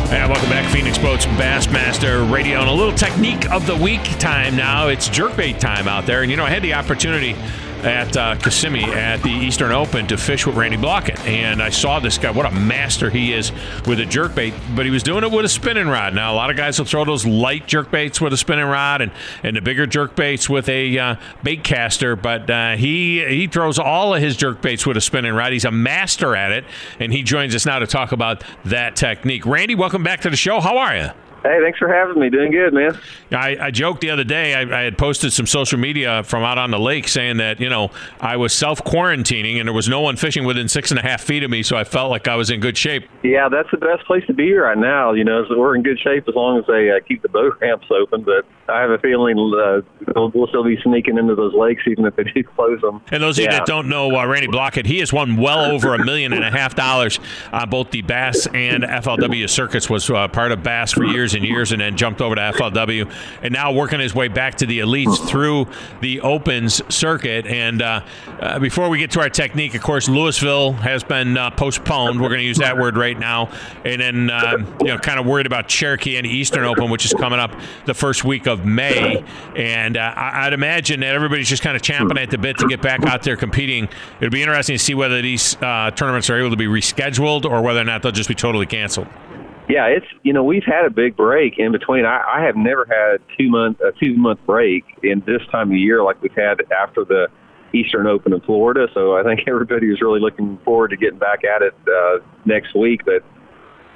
Hey, 0.07 0.27
welcome 0.27 0.49
back, 0.49 0.67
Phoenix 0.73 0.97
Boats 0.97 1.27
Bassmaster 1.27 2.31
Radio. 2.31 2.61
And 2.61 2.69
a 2.69 2.73
little 2.73 2.97
technique 2.97 3.51
of 3.51 3.67
the 3.67 3.75
week 3.75 4.01
time 4.17 4.55
now. 4.55 4.87
It's 4.87 5.07
jerkbait 5.07 5.59
time 5.59 5.87
out 5.87 6.07
there. 6.07 6.23
And, 6.23 6.31
you 6.31 6.37
know, 6.37 6.45
I 6.45 6.49
had 6.49 6.63
the 6.63 6.73
opportunity 6.73 7.35
at 7.83 8.15
uh, 8.17 8.35
Kissimmee 8.35 8.83
at 8.83 9.21
the 9.23 9.29
Eastern 9.29 9.71
Open 9.71 10.07
to 10.07 10.17
fish 10.17 10.45
with 10.45 10.55
Randy 10.55 10.77
Blaukat. 10.77 11.19
And 11.25 11.61
I 11.61 11.69
saw 11.69 11.99
this 11.99 12.17
guy, 12.17 12.31
what 12.31 12.45
a 12.45 12.51
master 12.51 13.09
he 13.09 13.33
is 13.33 13.51
with 13.87 13.99
a 13.99 14.05
jerkbait, 14.05 14.53
but 14.75 14.85
he 14.85 14.91
was 14.91 15.03
doing 15.03 15.23
it 15.23 15.31
with 15.31 15.45
a 15.45 15.49
spinning 15.49 15.87
rod. 15.87 16.13
Now, 16.13 16.33
a 16.33 16.35
lot 16.35 16.49
of 16.49 16.57
guys 16.57 16.77
will 16.77 16.85
throw 16.85 17.05
those 17.05 17.25
light 17.25 17.67
jerkbaits 17.67 18.19
with 18.19 18.33
a 18.33 18.37
spinning 18.37 18.65
rod 18.65 19.01
and, 19.01 19.11
and 19.43 19.55
the 19.55 19.61
bigger 19.61 19.87
jerkbaits 19.87 20.49
with 20.49 20.67
a 20.69 20.97
uh, 20.97 21.15
bait 21.43 21.63
caster, 21.63 22.15
but 22.15 22.49
uh, 22.49 22.75
he, 22.75 23.25
he 23.25 23.47
throws 23.47 23.79
all 23.79 24.13
of 24.13 24.21
his 24.21 24.37
jerkbaits 24.37 24.85
with 24.85 24.97
a 24.97 25.01
spinning 25.01 25.33
rod. 25.33 25.53
He's 25.53 25.65
a 25.65 25.71
master 25.71 26.35
at 26.35 26.51
it, 26.51 26.65
and 26.99 27.13
he 27.13 27.23
joins 27.23 27.55
us 27.55 27.65
now 27.65 27.79
to 27.79 27.87
talk 27.87 28.11
about 28.11 28.43
that 28.65 28.95
technique. 28.95 29.45
Randy, 29.45 29.75
welcome 29.75 30.03
back 30.03 30.21
to 30.21 30.29
the 30.29 30.37
show. 30.37 30.59
How 30.59 30.77
are 30.77 30.95
you? 30.95 31.09
Hey, 31.43 31.59
thanks 31.61 31.79
for 31.79 31.87
having 31.87 32.19
me. 32.19 32.29
Doing 32.29 32.51
good, 32.51 32.73
man. 32.73 32.99
I, 33.31 33.57
I 33.67 33.71
joked 33.71 34.01
the 34.01 34.09
other 34.09 34.25
day. 34.25 34.55
I, 34.55 34.79
I, 34.79 34.83
had 34.83 34.97
posted 34.97 35.31
some 35.31 35.47
social 35.47 35.79
media 35.79 36.23
from 36.23 36.43
out 36.43 36.57
on 36.57 36.71
the 36.71 36.79
lake 36.79 37.07
saying 37.07 37.37
that 37.37 37.61
you 37.61 37.69
know 37.69 37.91
I 38.19 38.35
was 38.35 38.51
self 38.53 38.83
quarantining 38.83 39.57
and 39.57 39.67
there 39.67 39.73
was 39.73 39.87
no 39.87 40.01
one 40.01 40.17
fishing 40.17 40.43
within 40.43 40.67
six 40.67 40.91
and 40.91 40.99
a 40.99 41.03
half 41.03 41.21
feet 41.21 41.43
of 41.43 41.49
me, 41.49 41.63
so 41.63 41.77
I 41.77 41.85
felt 41.85 42.11
like 42.11 42.27
I 42.27 42.35
was 42.35 42.49
in 42.49 42.59
good 42.59 42.77
shape. 42.77 43.07
Yeah, 43.23 43.47
that's 43.49 43.71
the 43.71 43.77
best 43.77 44.05
place 44.05 44.25
to 44.27 44.33
be 44.33 44.53
right 44.53 44.77
now. 44.77 45.13
You 45.13 45.23
know, 45.23 45.45
we're 45.49 45.75
in 45.75 45.83
good 45.83 45.99
shape 45.99 46.27
as 46.27 46.35
long 46.35 46.59
as 46.59 46.65
they 46.67 46.91
uh, 46.91 46.99
keep 47.07 47.21
the 47.21 47.29
boat 47.29 47.57
ramps 47.61 47.87
open. 47.89 48.23
But 48.23 48.45
I 48.69 48.81
have 48.81 48.91
a 48.91 48.97
feeling 48.99 49.37
uh, 49.37 49.81
we'll, 50.15 50.29
we'll, 50.29 50.47
still 50.47 50.63
be 50.63 50.77
sneaking 50.81 51.17
into 51.17 51.35
those 51.35 51.53
lakes 51.53 51.83
even 51.87 52.05
if 52.05 52.15
they 52.15 52.23
do 52.23 52.43
close 52.55 52.79
them. 52.81 53.01
And 53.11 53.21
those 53.21 53.37
of 53.37 53.45
yeah. 53.45 53.51
you 53.51 53.57
that 53.57 53.67
don't 53.67 53.87
know 53.87 54.15
uh, 54.15 54.25
Randy 54.25 54.47
Blaukat, 54.47 54.85
he 54.85 54.99
has 54.99 55.11
won 55.11 55.37
well 55.37 55.71
over 55.71 55.93
a 55.93 56.03
million 56.03 56.33
and 56.33 56.43
a 56.43 56.51
half 56.51 56.75
dollars 56.75 57.19
on 57.51 57.69
both 57.69 57.91
the 57.91 58.01
Bass 58.01 58.47
and 58.47 58.83
FLW 58.83 59.49
circuits. 59.49 59.89
Was 59.89 60.09
uh, 60.09 60.27
part 60.27 60.51
of 60.51 60.63
Bass 60.63 60.93
for 60.93 61.03
years 61.03 61.33
and 61.33 61.43
years, 61.43 61.71
and 61.71 61.81
then 61.81 61.97
jumped 61.97 62.21
over 62.21 62.35
to 62.35 62.41
FLW, 62.41 63.11
and 63.41 63.53
now 63.53 63.71
working 63.71 63.99
his 63.99 64.13
way 64.15 64.27
back 64.27 64.55
to 64.55 64.65
the 64.65 64.79
elites 64.79 65.27
through 65.27 65.67
the 66.01 66.21
Opens 66.21 66.81
circuit. 66.93 67.45
And 67.47 67.81
uh, 67.81 68.01
uh, 68.39 68.59
before 68.59 68.89
we 68.89 68.99
get 68.99 69.11
to 69.11 69.21
our 69.21 69.29
technique, 69.29 69.75
of 69.75 69.81
course, 69.81 70.07
Louisville 70.07 70.73
has 70.73 71.03
been 71.03 71.37
uh, 71.37 71.51
postponed. 71.51 72.21
We're 72.21 72.29
going 72.29 72.39
to 72.39 72.45
use 72.45 72.59
that 72.59 72.77
word 72.77 72.97
right 72.97 73.17
now, 73.17 73.51
and 73.85 74.01
then 74.01 74.29
um, 74.29 74.75
you 74.81 74.87
know, 74.87 74.97
kind 74.97 75.19
of 75.19 75.25
worried 75.25 75.45
about 75.45 75.67
Cherokee 75.67 76.17
and 76.17 76.25
Eastern 76.25 76.65
Open, 76.65 76.89
which 76.89 77.05
is 77.05 77.13
coming 77.13 77.39
up 77.39 77.51
the 77.85 77.93
first 77.93 78.23
week 78.23 78.47
of 78.47 78.58
May. 78.65 79.23
And 79.55 79.97
uh, 79.97 80.13
I'd 80.15 80.53
imagine 80.53 80.99
that 81.01 81.15
everybody's 81.15 81.49
just 81.49 81.63
kind 81.63 81.75
of 81.75 81.81
champing 81.81 82.17
at 82.17 82.29
the 82.29 82.37
bit 82.37 82.57
to 82.59 82.67
get 82.67 82.81
back 82.81 83.03
out 83.05 83.23
there 83.23 83.35
competing. 83.35 83.89
It'll 84.19 84.31
be 84.31 84.41
interesting 84.41 84.75
to 84.75 84.83
see 84.83 84.93
whether 84.93 85.21
these 85.21 85.55
uh, 85.61 85.91
tournaments 85.91 86.29
are 86.29 86.37
able 86.37 86.51
to 86.51 86.57
be 86.57 86.67
rescheduled 86.67 87.45
or 87.45 87.61
whether 87.61 87.81
or 87.81 87.85
not 87.85 88.03
they'll 88.03 88.11
just 88.11 88.29
be 88.29 88.35
totally 88.35 88.65
canceled. 88.65 89.07
Yeah, 89.69 89.85
it's 89.85 90.07
you 90.23 90.33
know 90.33 90.43
we've 90.43 90.63
had 90.63 90.85
a 90.85 90.89
big 90.89 91.15
break 91.15 91.59
in 91.59 91.71
between. 91.71 92.03
I, 92.03 92.23
I 92.27 92.41
have 92.43 92.55
never 92.55 92.85
had 92.85 93.21
two 93.37 93.49
month 93.49 93.79
a 93.81 93.91
two 94.03 94.17
month 94.17 94.39
break 94.47 94.83
in 95.03 95.21
this 95.27 95.43
time 95.51 95.69
of 95.69 95.77
year 95.77 96.03
like 96.03 96.19
we've 96.23 96.35
had 96.35 96.63
after 96.71 97.05
the 97.05 97.27
Eastern 97.71 98.07
Open 98.07 98.33
in 98.33 98.41
Florida. 98.41 98.87
So 98.95 99.15
I 99.15 99.21
think 99.21 99.41
everybody 99.47 99.91
is 99.91 100.01
really 100.01 100.19
looking 100.19 100.57
forward 100.65 100.89
to 100.89 100.97
getting 100.97 101.19
back 101.19 101.43
at 101.43 101.61
it 101.61 101.75
uh, 101.87 102.17
next 102.45 102.75
week. 102.75 103.05
But 103.05 103.23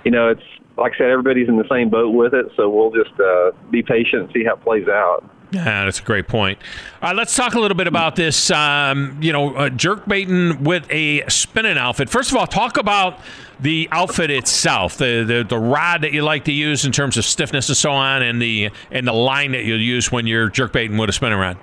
you 0.05 0.11
know, 0.11 0.29
it's 0.29 0.43
like 0.77 0.93
I 0.95 0.97
said, 0.97 1.09
everybody's 1.09 1.47
in 1.47 1.57
the 1.57 1.67
same 1.69 1.89
boat 1.89 2.13
with 2.13 2.33
it. 2.33 2.47
So 2.55 2.69
we'll 2.69 2.91
just 2.91 3.19
uh, 3.19 3.51
be 3.69 3.83
patient 3.83 4.23
and 4.23 4.31
see 4.33 4.43
how 4.43 4.53
it 4.53 4.61
plays 4.61 4.87
out. 4.87 5.23
Yeah, 5.51 5.85
that's 5.85 5.99
a 5.99 6.03
great 6.03 6.27
point. 6.27 6.57
Uh, 6.99 7.13
let's 7.15 7.35
talk 7.35 7.53
a 7.53 7.59
little 7.59 7.77
bit 7.77 7.85
about 7.85 8.15
this. 8.15 8.49
Um, 8.49 9.19
you 9.21 9.31
know, 9.31 9.53
uh, 9.55 9.69
jerk 9.69 10.07
baiting 10.07 10.63
with 10.63 10.87
a 10.89 11.23
spinning 11.29 11.77
outfit. 11.77 12.09
First 12.09 12.31
of 12.31 12.37
all, 12.37 12.47
talk 12.47 12.77
about 12.77 13.19
the 13.59 13.87
outfit 13.91 14.31
itself, 14.31 14.97
the, 14.97 15.23
the 15.23 15.45
the 15.47 15.59
rod 15.59 16.01
that 16.01 16.11
you 16.11 16.23
like 16.23 16.45
to 16.45 16.51
use 16.51 16.85
in 16.85 16.91
terms 16.91 17.17
of 17.17 17.25
stiffness 17.25 17.69
and 17.69 17.77
so 17.77 17.91
on, 17.91 18.23
and 18.23 18.41
the 18.41 18.71
and 18.89 19.07
the 19.07 19.13
line 19.13 19.51
that 19.51 19.63
you'll 19.63 19.79
use 19.79 20.11
when 20.11 20.25
you're 20.25 20.49
jerk 20.49 20.73
baiting 20.73 20.97
with 20.97 21.09
a 21.09 21.13
spinning 21.13 21.37
rod. 21.37 21.57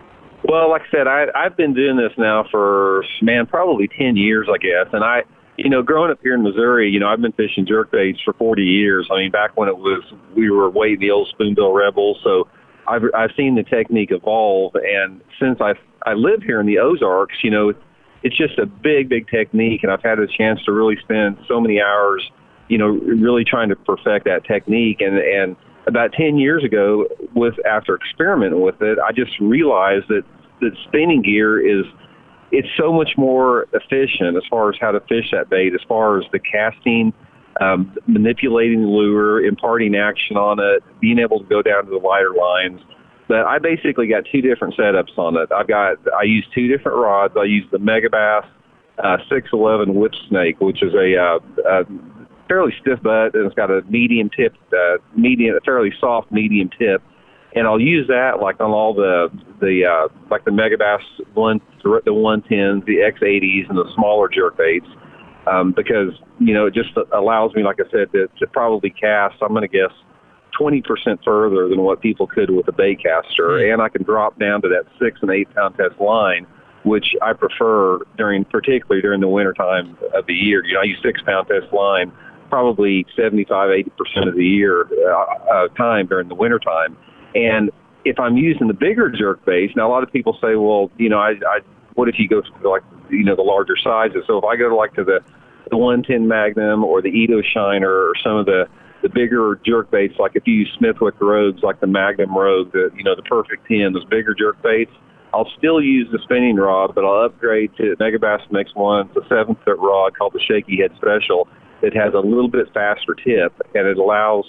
Well, 0.45 0.71
like 0.71 0.83
I 0.83 0.91
said, 0.93 1.09
I, 1.09 1.27
I've 1.35 1.57
been 1.57 1.75
doing 1.75 1.97
this 1.97 2.13
now 2.17 2.47
for 2.49 3.05
man 3.23 3.47
probably 3.47 3.89
ten 3.89 4.17
years, 4.17 4.47
I 4.49 4.59
guess, 4.59 4.87
and 4.93 5.03
I. 5.03 5.25
You 5.57 5.69
know, 5.69 5.83
growing 5.83 6.11
up 6.11 6.19
here 6.23 6.35
in 6.35 6.43
Missouri, 6.43 6.89
you 6.91 7.01
know, 7.01 7.09
I've 7.09 7.21
been 7.21 7.33
fishing 7.33 7.67
jerk 7.67 7.91
baits 7.91 8.21
for 8.25 8.33
40 8.33 8.63
years. 8.63 9.09
I 9.13 9.17
mean, 9.17 9.31
back 9.31 9.57
when 9.57 9.69
it 9.69 9.77
was, 9.77 10.03
we 10.35 10.51
were 10.51 10.71
way 10.71 10.97
the 10.97 11.11
old 11.11 11.29
spoonbill 11.29 11.73
rebels. 11.73 12.19
So 12.25 12.49
I've, 12.89 13.03
I've 13.15 13.31
seen 13.37 13.57
the 13.57 13.63
technique 13.63 14.11
evolve. 14.11 14.75
And 14.75 15.21
since 15.39 15.61
I, 15.61 15.75
I 16.07 16.15
live 16.15 16.43
here 16.43 16.61
in 16.61 16.67
the 16.67 16.79
Ozarks, 16.79 17.37
you 17.43 17.51
know, 17.51 17.75
it's 18.23 18.37
just 18.37 18.59
a 18.59 18.67
big, 18.67 19.09
big 19.09 19.29
technique, 19.29 19.83
and 19.83 19.91
I've 19.91 20.03
had 20.03 20.19
a 20.19 20.27
chance 20.27 20.63
to 20.65 20.73
really 20.73 20.97
spend 21.03 21.39
so 21.49 21.61
many 21.61 21.81
hours, 21.81 22.31
you 22.69 22.79
know, 22.79 22.89
really 22.89 23.45
trying 23.45 23.71
to 23.71 23.77
perfect 23.77 24.27
that 24.27 24.45
technique. 24.45 25.01
And 25.01 25.19
and 25.19 25.57
about 25.87 26.13
ten 26.13 26.37
years 26.37 26.63
ago, 26.65 27.07
with 27.35 27.55
after 27.67 27.97
experimenting 27.97 28.61
with 28.61 28.81
it, 28.83 28.99
I 28.99 29.13
just 29.13 29.39
realized 29.41 30.09
that 30.09 30.23
that 30.61 30.73
spinning 30.87 31.23
gear 31.23 31.59
is 31.59 31.87
it's 32.53 32.69
so 32.79 32.93
much 32.93 33.11
more 33.17 33.67
efficient 33.73 34.37
as 34.37 34.43
far 34.49 34.71
as 34.71 34.77
how 34.81 34.91
to 34.91 35.01
fish 35.01 35.31
that 35.33 35.49
bait, 35.49 35.75
as 35.75 35.81
far 35.89 36.19
as 36.19 36.25
the 36.33 36.39
casting 36.39 37.13
um, 37.61 37.95
manipulating 38.07 38.83
the 38.83 38.89
lure, 38.89 39.45
imparting 39.45 39.95
action 39.95 40.37
on 40.37 40.59
it, 40.61 40.83
being 41.01 41.19
able 41.19 41.41
to 41.41 41.45
go 41.47 41.63
down 41.63 41.85
to 41.85 41.91
the 41.91 41.99
lighter 41.99 42.33
lines. 42.35 42.81
But 43.29 43.47
I 43.47 43.59
basically 43.59 44.09
got 44.09 44.25
two 44.31 44.41
different 44.41 44.75
setups 44.75 45.17
on 45.17 45.37
it. 45.37 45.53
I've 45.53 45.69
got 45.69 45.99
I 46.19 46.25
use 46.25 46.47
two 46.55 46.69
different 46.69 46.99
rods. 46.99 47.35
I 47.39 47.45
use 47.45 47.67
the 47.71 47.79
Megabass 47.79 48.47
uh, 48.99 49.19
611 49.29 49.95
whip 49.95 50.13
snake, 50.29 50.61
which 50.61 50.83
is 50.83 50.95
a, 50.95 51.17
uh, 51.17 51.39
a 51.69 51.85
fairly 52.49 52.73
stiff 52.81 53.01
butt 53.03 53.35
and 53.35 53.47
it's 53.47 53.55
got 53.55 53.71
a 53.71 53.83
medium 53.89 54.31
tip, 54.37 54.55
uh, 54.73 54.97
medium, 55.17 55.57
a 55.57 55.61
fairly 55.61 55.93
soft 56.01 56.33
medium 56.33 56.71
tip. 56.79 57.03
And 57.55 57.67
I'll 57.67 57.81
use 57.81 58.07
that 58.09 58.41
like 58.41 58.61
on 58.61 58.71
all 58.71 58.95
the 58.95 59.29
the 59.61 59.85
uh, 59.85 60.09
like 60.31 60.45
the 60.45 60.51
Megabass 60.51 61.03
one, 61.35 61.61
the 61.83 62.01
110s, 62.07 62.85
the 62.85 62.99
X80s, 62.99 63.69
and 63.69 63.77
the 63.77 63.91
smaller 63.95 64.29
jerk 64.29 64.57
baits 64.57 64.87
um, 65.47 65.73
because 65.73 66.13
you 66.39 66.55
know 66.55 66.67
it 66.67 66.75
just 66.75 66.91
allows 67.13 67.55
me, 67.55 67.63
like 67.63 67.79
I 67.81 67.91
said, 67.91 68.13
to, 68.13 68.29
to 68.39 68.47
probably 68.47 68.91
cast. 68.91 69.37
I'm 69.43 69.49
going 69.49 69.63
to 69.63 69.69
guess 69.69 69.93
20% 70.61 70.83
further 71.25 71.69
than 71.69 71.83
what 71.83 72.01
people 72.01 72.27
could 72.27 72.51
with 72.51 72.69
a 72.69 72.73
bait 72.73 73.03
caster, 73.03 73.49
mm-hmm. 73.49 73.73
and 73.73 73.83
I 73.83 73.89
can 73.89 74.03
drop 74.03 74.39
down 74.39 74.63
to 74.63 74.69
that 74.69 74.85
six 75.01 75.19
and 75.23 75.31
eight 75.31 75.53
pound 75.55 75.77
test 75.77 76.01
line, 76.01 76.47
which 76.85 77.15
I 77.23 77.33
prefer 77.33 77.99
during, 78.17 78.45
particularly 78.45 79.03
during 79.03 79.21
the 79.21 79.29
winter 79.29 79.55
time 79.55 79.97
of 80.15 80.27
the 80.27 80.35
year. 80.35 80.65
You 80.65 80.75
know, 80.75 80.81
I 80.81 80.85
use 80.85 80.99
six 81.03 81.21
pound 81.23 81.49
test 81.49 81.73
line 81.73 82.13
probably 82.51 83.07
75, 83.15 83.71
80% 83.71 84.29
of 84.29 84.35
the 84.35 84.45
year 84.45 84.89
uh, 85.09 85.35
uh, 85.53 85.69
time 85.69 86.09
during 86.09 86.27
the 86.27 86.35
winter 86.35 86.59
time, 86.59 86.97
and 87.35 87.71
if 88.05 88.19
I'm 88.19 88.37
using 88.37 88.67
the 88.67 88.75
bigger 88.75 89.11
jerk 89.11 89.45
baits, 89.45 89.75
now 89.77 89.89
a 89.89 89.93
lot 89.93 90.03
of 90.03 90.13
people 90.13 90.35
say, 90.41 90.57
well, 90.57 90.91
you 90.97 91.09
know, 91.09 91.19
I, 91.19 91.33
I 91.47 91.61
what 91.95 92.09
if 92.09 92.19
you 92.19 92.29
go 92.29 92.41
to 92.41 92.69
like 92.69 92.83
you 93.11 93.25
know 93.25 93.37
the 93.37 93.43
larger 93.43 93.77
sizes? 93.77 94.25
So 94.27 94.39
if 94.39 94.45
I 94.45 94.57
go 94.57 94.69
to 94.69 94.75
like 94.75 94.95
to 94.95 95.05
the 95.05 95.21
the 95.71 95.77
110 95.77 96.27
Magnum 96.27 96.83
or 96.83 97.01
the 97.03 97.09
Ito 97.09 97.43
Shiner 97.43 97.91
or 97.91 98.13
some 98.23 98.37
of 98.37 98.47
the 98.47 98.69
the 99.03 99.09
bigger 99.09 99.59
jerk 99.65 99.91
baits, 99.91 100.19
like 100.19 100.33
if 100.35 100.47
you 100.47 100.55
use 100.55 100.71
Smithwick 100.77 101.21
Rogues, 101.21 101.63
like 101.63 101.81
the 101.81 101.87
Magnum 101.87 102.37
Rogue, 102.37 102.73
the 102.73 102.91
you 102.97 103.05
know 103.05 103.15
the 103.15 103.23
Perfect 103.23 103.67
10, 103.69 103.93
those 103.93 104.05
bigger 104.05 104.35
jerk 104.35 104.61
baits, 104.63 104.93
I'll 105.33 105.51
still 105.57 105.81
use 105.81 106.09
the 106.11 106.19
spinning 106.23 106.57
rod, 106.57 106.95
but 106.95 107.05
I'll 107.05 107.25
upgrade 107.27 107.71
to 107.77 107.97
Megabass 107.97 108.51
makes 108.51 108.75
one. 108.75 109.09
It's 109.09 109.25
a 109.25 109.29
seven 109.29 109.57
foot 109.65 109.79
rod 109.79 110.17
called 110.17 110.33
the 110.33 110.41
Shaky 110.41 110.79
Head 110.79 110.93
Special. 110.97 111.49
It 111.83 111.95
has 111.97 112.13
a 112.15 112.19
little 112.19 112.49
bit 112.49 112.67
faster 112.75 113.15
tip, 113.15 113.53
and 113.75 113.87
it 113.87 113.97
allows 113.97 114.45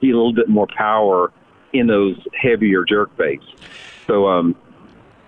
you 0.00 0.14
a 0.14 0.16
little 0.16 0.32
bit 0.32 0.48
more 0.48 0.66
power 0.76 1.32
in 1.74 1.86
those 1.86 2.16
heavier 2.40 2.84
jerk 2.84 3.14
baits. 3.16 3.44
So 4.06 4.28
um, 4.28 4.56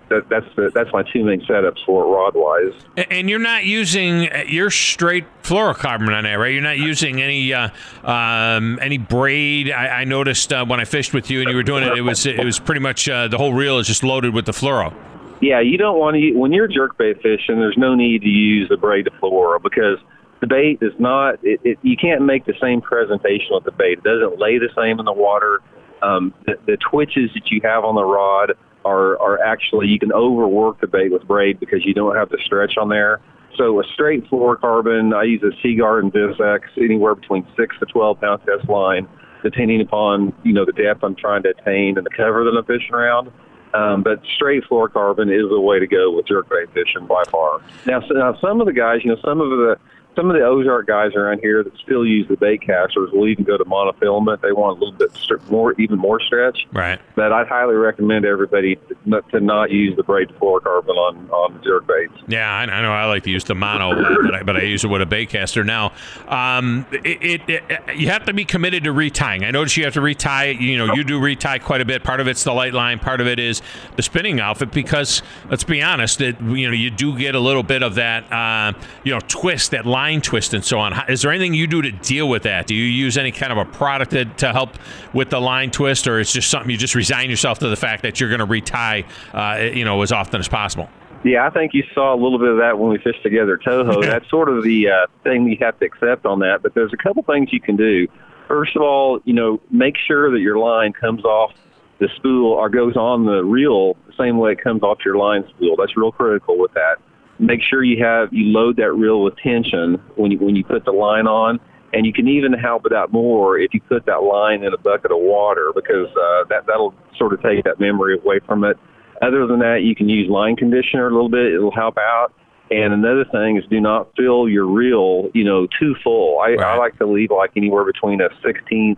that, 0.09 0.29
that's 0.29 0.45
the, 0.55 0.71
that's 0.73 0.91
my 0.93 1.03
two 1.03 1.23
main 1.23 1.41
setups 1.41 1.83
for 1.85 2.03
it 2.03 2.07
rod 2.07 2.33
wise. 2.35 3.07
And 3.11 3.29
you're 3.29 3.39
not 3.39 3.65
using 3.65 4.29
your 4.47 4.69
straight 4.69 5.25
fluorocarbon 5.43 6.15
on 6.15 6.23
that, 6.23 6.33
right? 6.35 6.53
You're 6.53 6.61
not 6.61 6.77
using 6.77 7.21
any 7.21 7.53
uh, 7.53 7.69
um, 8.03 8.79
any 8.81 8.97
braid. 8.97 9.71
I, 9.71 10.01
I 10.01 10.03
noticed 10.05 10.53
uh, 10.53 10.65
when 10.65 10.79
I 10.79 10.85
fished 10.85 11.13
with 11.13 11.29
you 11.29 11.41
and 11.41 11.49
you 11.49 11.55
were 11.55 11.63
doing 11.63 11.83
it, 11.83 11.97
it 11.97 12.01
was 12.01 12.25
it 12.25 12.43
was 12.43 12.59
pretty 12.59 12.81
much 12.81 13.07
uh, 13.09 13.27
the 13.27 13.37
whole 13.37 13.53
reel 13.53 13.79
is 13.79 13.87
just 13.87 14.03
loaded 14.03 14.33
with 14.33 14.45
the 14.45 14.53
fluoro. 14.53 14.93
Yeah, 15.41 15.59
you 15.59 15.77
don't 15.77 15.99
want 15.99 16.15
to 16.15 16.33
when 16.33 16.51
you're 16.51 16.67
jerk 16.67 16.97
jerkbait 16.97 17.21
fishing. 17.21 17.59
There's 17.59 17.77
no 17.77 17.93
need 17.93 18.21
to 18.21 18.29
use 18.29 18.69
the 18.69 18.77
braid 18.77 19.05
to 19.05 19.11
fluoro 19.11 19.61
because 19.61 19.99
the 20.39 20.47
bait 20.47 20.79
is 20.81 20.93
not. 20.99 21.39
It, 21.43 21.59
it, 21.63 21.79
you 21.81 21.97
can't 21.97 22.21
make 22.23 22.45
the 22.45 22.55
same 22.61 22.81
presentation 22.81 23.49
with 23.51 23.63
the 23.63 23.71
bait. 23.71 23.99
It 23.99 24.03
doesn't 24.03 24.39
lay 24.39 24.57
the 24.57 24.69
same 24.75 24.99
in 24.99 25.05
the 25.05 25.13
water. 25.13 25.61
Um, 26.01 26.33
the, 26.45 26.55
the 26.65 26.77
twitches 26.77 27.31
that 27.33 27.49
you 27.49 27.61
have 27.63 27.83
on 27.83 27.95
the 27.95 28.03
rod 28.03 28.53
are 28.85 29.19
are 29.19 29.39
actually 29.43 29.87
you 29.87 29.99
can 29.99 30.13
overwork 30.13 30.79
the 30.79 30.87
bait 30.87 31.11
with 31.11 31.27
braid 31.27 31.59
because 31.59 31.85
you 31.85 31.93
don't 31.93 32.15
have 32.15 32.29
the 32.29 32.37
stretch 32.45 32.77
on 32.77 32.89
there. 32.89 33.21
So 33.57 33.79
a 33.81 33.83
straight 33.93 34.23
fluorocarbon, 34.29 35.15
I 35.15 35.23
use 35.23 35.41
a 35.41 35.51
Seaguar 35.61 36.01
VisX, 36.01 36.61
anywhere 36.77 37.15
between 37.15 37.45
six 37.57 37.75
to 37.79 37.85
twelve 37.85 38.21
pound 38.21 38.41
test 38.45 38.69
line, 38.69 39.07
depending 39.43 39.81
upon 39.81 40.33
you 40.43 40.53
know 40.53 40.65
the 40.65 40.73
depth 40.73 41.03
I'm 41.03 41.15
trying 41.15 41.43
to 41.43 41.49
attain 41.49 41.97
and 41.97 42.05
the 42.05 42.11
cover 42.15 42.43
that 42.43 42.55
I'm 42.55 42.65
fishing 42.65 42.93
around. 42.93 43.31
Um, 43.73 44.01
but 44.01 44.21
straight 44.35 44.63
fluorocarbon 44.63 45.29
is 45.33 45.49
the 45.49 45.59
way 45.59 45.79
to 45.79 45.87
go 45.87 46.11
with 46.11 46.25
jerkbait 46.25 46.71
fishing 46.73 47.05
by 47.05 47.23
far. 47.29 47.61
Now, 47.85 48.01
so, 48.01 48.13
now 48.13 48.37
some 48.39 48.61
of 48.61 48.65
the 48.65 48.73
guys, 48.73 49.01
you 49.03 49.11
know, 49.11 49.19
some 49.23 49.41
of 49.41 49.49
the 49.49 49.77
some 50.17 50.31
of 50.31 50.35
the 50.35 50.43
Ozark 50.43 50.87
guys 50.87 51.13
around 51.15 51.39
here 51.41 51.63
that 51.63 51.77
still 51.77 52.03
use 52.03 52.27
the 52.27 52.35
bait 52.35 52.61
casters 52.61 53.11
will 53.13 53.27
even 53.27 53.43
go 53.43 53.55
to 53.55 53.63
monofilament. 53.65 54.41
They 54.41 54.51
want 54.51 54.77
a 54.77 54.83
little 54.83 54.97
bit 54.97 55.11
more, 55.51 55.73
even 55.79 55.99
more 55.99 56.19
stretch. 56.19 56.65
Right. 56.73 56.99
But 57.15 57.31
I'd 57.31 57.47
highly 57.47 57.75
recommend 57.75 58.25
everybody 58.25 58.79
not, 59.05 59.29
to 59.29 59.39
not 59.39 59.69
use 59.69 59.95
the 59.95 60.03
braid 60.03 60.29
fluorocarbon 60.29 60.89
on 60.89 61.29
on 61.29 61.61
jerk 61.63 61.85
baits. 61.85 62.13
Yeah, 62.27 62.51
I, 62.51 62.63
I 62.63 62.81
know. 62.81 62.91
I 62.91 63.05
like 63.05 63.23
to 63.23 63.29
use 63.29 63.43
the 63.43 63.53
mono, 63.53 63.93
but, 64.23 64.35
I, 64.35 64.43
but 64.43 64.57
I 64.57 64.61
use 64.63 64.83
it 64.83 64.87
with 64.87 65.03
a 65.03 65.05
bait 65.05 65.29
caster. 65.29 65.63
Now, 65.63 65.93
um, 66.27 66.87
it, 66.91 67.21
it, 67.21 67.41
it, 67.69 67.95
you 67.95 68.07
have 68.07 68.25
to 68.25 68.33
be 68.33 68.43
committed 68.43 68.85
to 68.85 68.93
retying. 68.93 69.45
I 69.45 69.51
notice 69.51 69.77
you 69.77 69.83
have 69.83 69.93
to 69.93 70.01
retie. 70.01 70.57
You 70.59 70.79
know, 70.79 70.95
you 70.95 71.03
do 71.03 71.19
retie 71.19 71.59
quite 71.59 71.81
a 71.81 71.85
bit. 71.85 72.03
Part 72.03 72.21
of 72.21 72.27
it's 72.27 72.43
the 72.43 72.53
light 72.53 72.73
line. 72.73 72.97
Part 72.97 73.21
of 73.21 73.27
it 73.27 73.37
is 73.37 73.61
the 73.95 74.01
spinning 74.01 74.39
outfit. 74.39 74.71
Because 74.71 75.21
let's 75.51 75.63
be 75.63 75.83
honest, 75.83 76.17
that 76.17 76.41
you 76.41 76.67
know 76.67 76.73
you 76.73 76.89
do 76.89 77.15
get 77.15 77.35
a 77.35 77.39
little 77.39 77.63
bit 77.63 77.83
of 77.83 77.95
that 77.95 78.31
uh, 78.33 78.73
you 79.03 79.13
know 79.13 79.19
twist, 79.27 79.71
that 79.71 79.85
line 79.85 80.06
twist 80.21 80.53
and 80.53 80.63
so 80.63 80.79
on. 80.79 80.93
Is 81.09 81.21
there 81.21 81.31
anything 81.31 81.53
you 81.53 81.67
do 81.67 81.81
to 81.81 81.91
deal 81.91 82.27
with 82.27 82.43
that? 82.43 82.67
Do 82.67 82.75
you 82.75 82.83
use 82.83 83.17
any 83.17 83.31
kind 83.31 83.51
of 83.51 83.57
a 83.57 83.65
product 83.65 84.11
to, 84.11 84.25
to 84.25 84.53
help 84.53 84.77
with 85.13 85.29
the 85.29 85.39
line 85.39 85.71
twist, 85.71 86.07
or 86.07 86.19
it's 86.19 86.33
just 86.33 86.49
something 86.49 86.69
you 86.71 86.77
just 86.77 86.95
resign 86.95 87.29
yourself 87.29 87.59
to 87.59 87.67
the 87.67 87.75
fact 87.75 88.03
that 88.03 88.19
you're 88.19 88.29
going 88.29 88.39
to 88.39 88.45
retie, 88.45 89.05
uh, 89.33 89.69
you 89.73 89.85
know, 89.85 90.01
as 90.01 90.11
often 90.11 90.39
as 90.39 90.47
possible? 90.47 90.89
Yeah, 91.23 91.45
I 91.45 91.49
think 91.49 91.73
you 91.73 91.83
saw 91.93 92.13
a 92.13 92.19
little 92.19 92.39
bit 92.39 92.49
of 92.49 92.57
that 92.57 92.79
when 92.79 92.89
we 92.89 92.97
fished 92.99 93.23
together 93.23 93.57
Toho. 93.57 94.01
That's 94.01 94.29
sort 94.29 94.49
of 94.49 94.63
the 94.63 94.89
uh, 94.89 95.07
thing 95.23 95.47
you 95.47 95.57
have 95.59 95.77
to 95.79 95.85
accept 95.85 96.25
on 96.25 96.39
that. 96.39 96.61
But 96.63 96.73
there's 96.73 96.93
a 96.93 96.97
couple 96.97 97.23
things 97.23 97.51
you 97.51 97.59
can 97.59 97.75
do. 97.75 98.07
First 98.47 98.75
of 98.75 98.81
all, 98.81 99.19
you 99.25 99.33
know, 99.33 99.59
make 99.69 99.95
sure 99.97 100.31
that 100.31 100.39
your 100.39 100.57
line 100.57 100.93
comes 100.93 101.25
off 101.25 101.53
the 101.99 102.07
spool 102.15 102.53
or 102.53 102.69
goes 102.69 102.95
on 102.95 103.25
the 103.25 103.43
reel 103.43 103.95
the 104.05 104.13
same 104.17 104.37
way 104.37 104.51
it 104.51 104.63
comes 104.63 104.83
off 104.83 104.99
your 105.03 105.17
line 105.17 105.43
spool. 105.49 105.75
That's 105.75 105.97
real 105.97 106.11
critical 106.11 106.57
with 106.57 106.73
that 106.75 106.97
make 107.39 107.61
sure 107.61 107.83
you 107.83 108.03
have 108.03 108.29
you 108.31 108.45
load 108.45 108.77
that 108.77 108.91
reel 108.93 109.23
with 109.23 109.35
tension 109.37 110.01
when 110.15 110.31
you 110.31 110.37
when 110.39 110.55
you 110.55 110.63
put 110.63 110.85
the 110.85 110.91
line 110.91 111.27
on 111.27 111.59
and 111.93 112.05
you 112.05 112.13
can 112.13 112.27
even 112.27 112.53
help 112.53 112.85
it 112.85 112.93
out 112.93 113.11
more 113.11 113.57
if 113.57 113.73
you 113.73 113.81
put 113.81 114.05
that 114.05 114.23
line 114.23 114.63
in 114.63 114.73
a 114.73 114.77
bucket 114.77 115.11
of 115.11 115.19
water 115.19 115.71
because 115.73 116.07
uh, 116.09 116.43
that 116.49 116.65
that'll 116.67 116.93
sort 117.17 117.33
of 117.33 117.41
take 117.41 117.63
that 117.63 117.79
memory 117.79 118.17
away 118.17 118.39
from 118.45 118.63
it. 118.63 118.77
Other 119.21 119.47
than 119.47 119.59
that, 119.59 119.81
you 119.83 119.95
can 119.95 120.09
use 120.09 120.29
line 120.29 120.55
conditioner 120.55 121.07
a 121.07 121.11
little 121.11 121.29
bit; 121.29 121.53
it'll 121.53 121.71
help 121.71 121.97
out. 121.97 122.33
And 122.69 122.93
another 122.93 123.23
thing 123.31 123.57
is, 123.57 123.63
do 123.69 123.79
not 123.79 124.09
fill 124.17 124.49
your 124.49 124.65
reel, 124.67 125.29
you 125.33 125.45
know, 125.45 125.67
too 125.79 125.95
full. 126.03 126.39
I, 126.39 126.49
right. 126.49 126.59
I 126.59 126.77
like 126.77 126.97
to 126.97 127.07
leave 127.07 127.31
like 127.31 127.51
anywhere 127.55 127.85
between 127.85 128.19
a 128.19 128.27
16th 128.45 128.97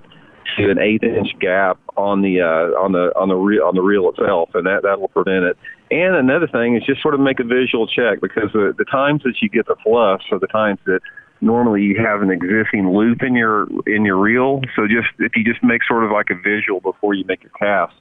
to 0.58 0.72
an 0.72 0.80
eighth 0.80 1.04
inch 1.04 1.38
gap 1.40 1.78
on 1.96 2.22
the 2.22 2.42
uh, 2.42 2.74
on 2.82 2.92
the 2.92 3.14
on 3.16 3.30
the 3.30 3.36
reel 3.36 3.64
on 3.64 3.76
the 3.76 3.82
reel 3.82 4.10
itself, 4.10 4.50
and 4.56 4.66
that 4.66 4.82
that 4.84 5.00
will 5.00 5.10
prevent 5.10 5.46
it. 5.46 5.58
And 5.92 6.16
another 6.16 6.48
thing 6.48 6.76
is 6.76 6.84
just 6.86 7.02
sort 7.02 7.16
of 7.16 7.20
make 7.20 7.40
a 7.40 7.44
visual 7.44 7.88
check 7.88 8.22
because 8.22 8.52
the, 8.54 8.74
the 8.78 8.86
times 8.86 9.24
that 9.24 9.36
you 9.42 9.50
get 9.50 9.66
the 9.66 9.76
fluffs 9.84 10.26
are 10.32 10.40
the 10.40 10.48
times 10.48 10.80
that 10.86 11.00
normally 11.42 11.82
you 11.82 11.96
have 11.98 12.22
an 12.22 12.30
existing 12.30 12.94
loop 12.94 13.24
in 13.24 13.34
your 13.34 13.68
in 13.88 14.06
your 14.06 14.18
reel. 14.18 14.62
So 14.76 14.88
just 14.88 15.08
if 15.18 15.36
you 15.36 15.44
just 15.44 15.64
make 15.64 15.84
sort 15.84 16.04
of 16.04 16.12
like 16.12 16.30
a 16.30 16.36
visual 16.36 16.80
before 16.80 17.14
you 17.16 17.26
make 17.26 17.42
your 17.42 17.52
cast, 17.58 17.96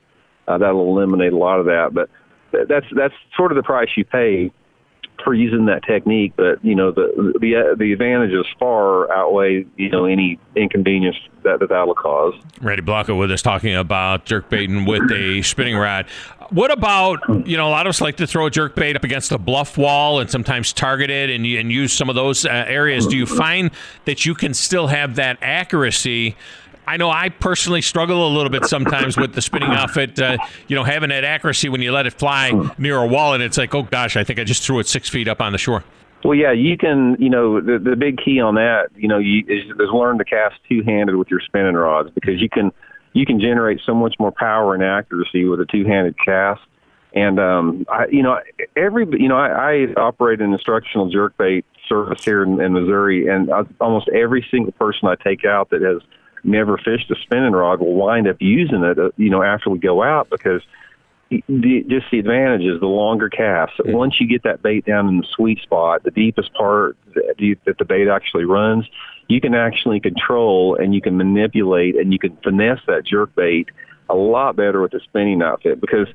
uh, 0.46 0.58
that'll 0.58 0.88
eliminate 0.88 1.32
a 1.32 1.38
lot 1.38 1.60
of 1.60 1.66
that. 1.66 1.90
But 1.94 2.10
that's 2.68 2.86
that's 2.94 3.14
sort 3.36 3.52
of 3.52 3.56
the 3.56 3.62
price 3.62 3.88
you 3.96 4.04
pay 4.04 4.52
for 5.24 5.34
using 5.34 5.66
that 5.66 5.82
technique, 5.84 6.32
but 6.36 6.64
you 6.64 6.74
know 6.74 6.90
the 6.90 7.34
the 7.40 7.76
the 7.78 7.92
advantages 7.92 8.46
far 8.58 9.10
outweigh 9.12 9.66
you 9.76 9.90
know 9.90 10.04
any 10.04 10.38
inconvenience 10.56 11.16
that 11.42 11.60
that 11.60 11.86
will 11.86 11.94
cause. 11.94 12.34
Randy 12.60 12.82
Blaukat 12.82 13.18
with 13.18 13.30
us 13.30 13.42
talking 13.42 13.74
about 13.74 14.24
jerk 14.24 14.48
baiting 14.48 14.84
with 14.84 15.10
a 15.12 15.42
spinning 15.42 15.76
rod. 15.76 16.06
What 16.50 16.70
about 16.70 17.46
you 17.46 17.56
know 17.56 17.68
a 17.68 17.70
lot 17.70 17.86
of 17.86 17.90
us 17.90 18.00
like 18.00 18.16
to 18.16 18.26
throw 18.26 18.46
a 18.46 18.50
jerk 18.50 18.74
bait 18.74 18.96
up 18.96 19.04
against 19.04 19.32
a 19.32 19.38
bluff 19.38 19.76
wall 19.76 20.20
and 20.20 20.30
sometimes 20.30 20.72
target 20.72 21.10
it 21.10 21.30
and 21.30 21.44
and 21.44 21.70
use 21.70 21.92
some 21.92 22.08
of 22.08 22.14
those 22.14 22.44
uh, 22.44 22.48
areas. 22.48 23.06
Do 23.06 23.16
you 23.16 23.26
find 23.26 23.70
that 24.04 24.24
you 24.24 24.34
can 24.34 24.54
still 24.54 24.86
have 24.86 25.16
that 25.16 25.38
accuracy? 25.42 26.36
I 26.88 26.96
know 26.96 27.10
I 27.10 27.28
personally 27.28 27.82
struggle 27.82 28.26
a 28.26 28.32
little 28.32 28.48
bit 28.48 28.64
sometimes 28.64 29.18
with 29.18 29.34
the 29.34 29.42
spinning 29.42 29.70
outfit. 29.70 30.18
Uh, 30.18 30.38
you 30.68 30.74
know, 30.74 30.84
having 30.84 31.10
that 31.10 31.22
accuracy 31.22 31.68
when 31.68 31.82
you 31.82 31.92
let 31.92 32.06
it 32.06 32.14
fly 32.14 32.50
near 32.78 32.96
a 32.96 33.06
wall, 33.06 33.34
and 33.34 33.42
it's 33.42 33.58
like, 33.58 33.74
oh 33.74 33.82
gosh, 33.82 34.16
I 34.16 34.24
think 34.24 34.38
I 34.38 34.44
just 34.44 34.62
threw 34.62 34.78
it 34.78 34.86
six 34.86 35.08
feet 35.08 35.28
up 35.28 35.42
on 35.42 35.52
the 35.52 35.58
shore. 35.58 35.84
Well, 36.24 36.34
yeah, 36.34 36.52
you 36.52 36.78
can. 36.78 37.16
You 37.18 37.28
know, 37.28 37.60
the 37.60 37.78
the 37.78 37.94
big 37.94 38.16
key 38.16 38.40
on 38.40 38.54
that, 38.54 38.88
you 38.96 39.06
know, 39.06 39.18
you, 39.18 39.44
is, 39.46 39.70
is 39.70 39.90
learn 39.92 40.18
to 40.18 40.24
cast 40.24 40.56
two 40.68 40.82
handed 40.82 41.16
with 41.16 41.28
your 41.28 41.40
spinning 41.40 41.74
rods 41.74 42.10
because 42.14 42.40
you 42.40 42.48
can 42.48 42.72
you 43.12 43.26
can 43.26 43.38
generate 43.38 43.80
so 43.84 43.94
much 43.94 44.14
more 44.18 44.32
power 44.32 44.74
and 44.74 44.82
accuracy 44.82 45.44
with 45.44 45.60
a 45.60 45.66
two 45.66 45.84
handed 45.84 46.16
cast. 46.24 46.62
And 47.12 47.38
um, 47.38 47.86
I, 47.88 48.06
you 48.06 48.22
know, 48.22 48.40
every 48.76 49.06
you 49.12 49.28
know, 49.28 49.36
I, 49.36 49.72
I 49.72 50.00
operate 50.00 50.40
an 50.40 50.52
instructional 50.52 51.10
jerkbait 51.10 51.64
service 51.86 52.24
here 52.24 52.42
in, 52.42 52.60
in 52.60 52.72
Missouri, 52.72 53.28
and 53.28 53.52
I, 53.52 53.62
almost 53.80 54.08
every 54.08 54.46
single 54.50 54.72
person 54.72 55.08
I 55.08 55.14
take 55.16 55.44
out 55.44 55.70
that 55.70 55.82
has 55.82 56.02
never 56.48 56.78
fished 56.78 57.10
a 57.10 57.16
spinning 57.22 57.52
rod 57.52 57.80
will 57.80 57.94
wind 57.94 58.26
up 58.26 58.36
using 58.40 58.82
it, 58.82 58.98
uh, 58.98 59.10
you 59.16 59.30
know, 59.30 59.42
after 59.42 59.70
we 59.70 59.78
go 59.78 60.02
out 60.02 60.28
because 60.30 60.62
the, 61.30 61.84
just 61.88 62.06
the 62.10 62.18
advantages, 62.18 62.80
the 62.80 62.86
longer 62.86 63.28
casts. 63.28 63.76
Mm-hmm. 63.78 63.92
Once 63.92 64.20
you 64.20 64.26
get 64.26 64.42
that 64.44 64.62
bait 64.62 64.84
down 64.84 65.08
in 65.08 65.18
the 65.18 65.26
sweet 65.34 65.60
spot, 65.60 66.02
the 66.02 66.10
deepest 66.10 66.52
part 66.54 66.96
that 67.14 67.34
the, 67.38 67.56
that 67.66 67.78
the 67.78 67.84
bait 67.84 68.08
actually 68.08 68.44
runs, 68.44 68.86
you 69.28 69.40
can 69.40 69.54
actually 69.54 70.00
control 70.00 70.76
and 70.76 70.94
you 70.94 71.00
can 71.00 71.16
manipulate 71.16 71.96
and 71.96 72.12
you 72.12 72.18
can 72.18 72.36
finesse 72.42 72.80
that 72.86 73.04
jerk 73.04 73.34
bait 73.34 73.68
a 74.10 74.14
lot 74.14 74.56
better 74.56 74.80
with 74.80 74.92
the 74.92 75.00
spinning 75.00 75.42
outfit 75.42 75.80
because 75.80 76.08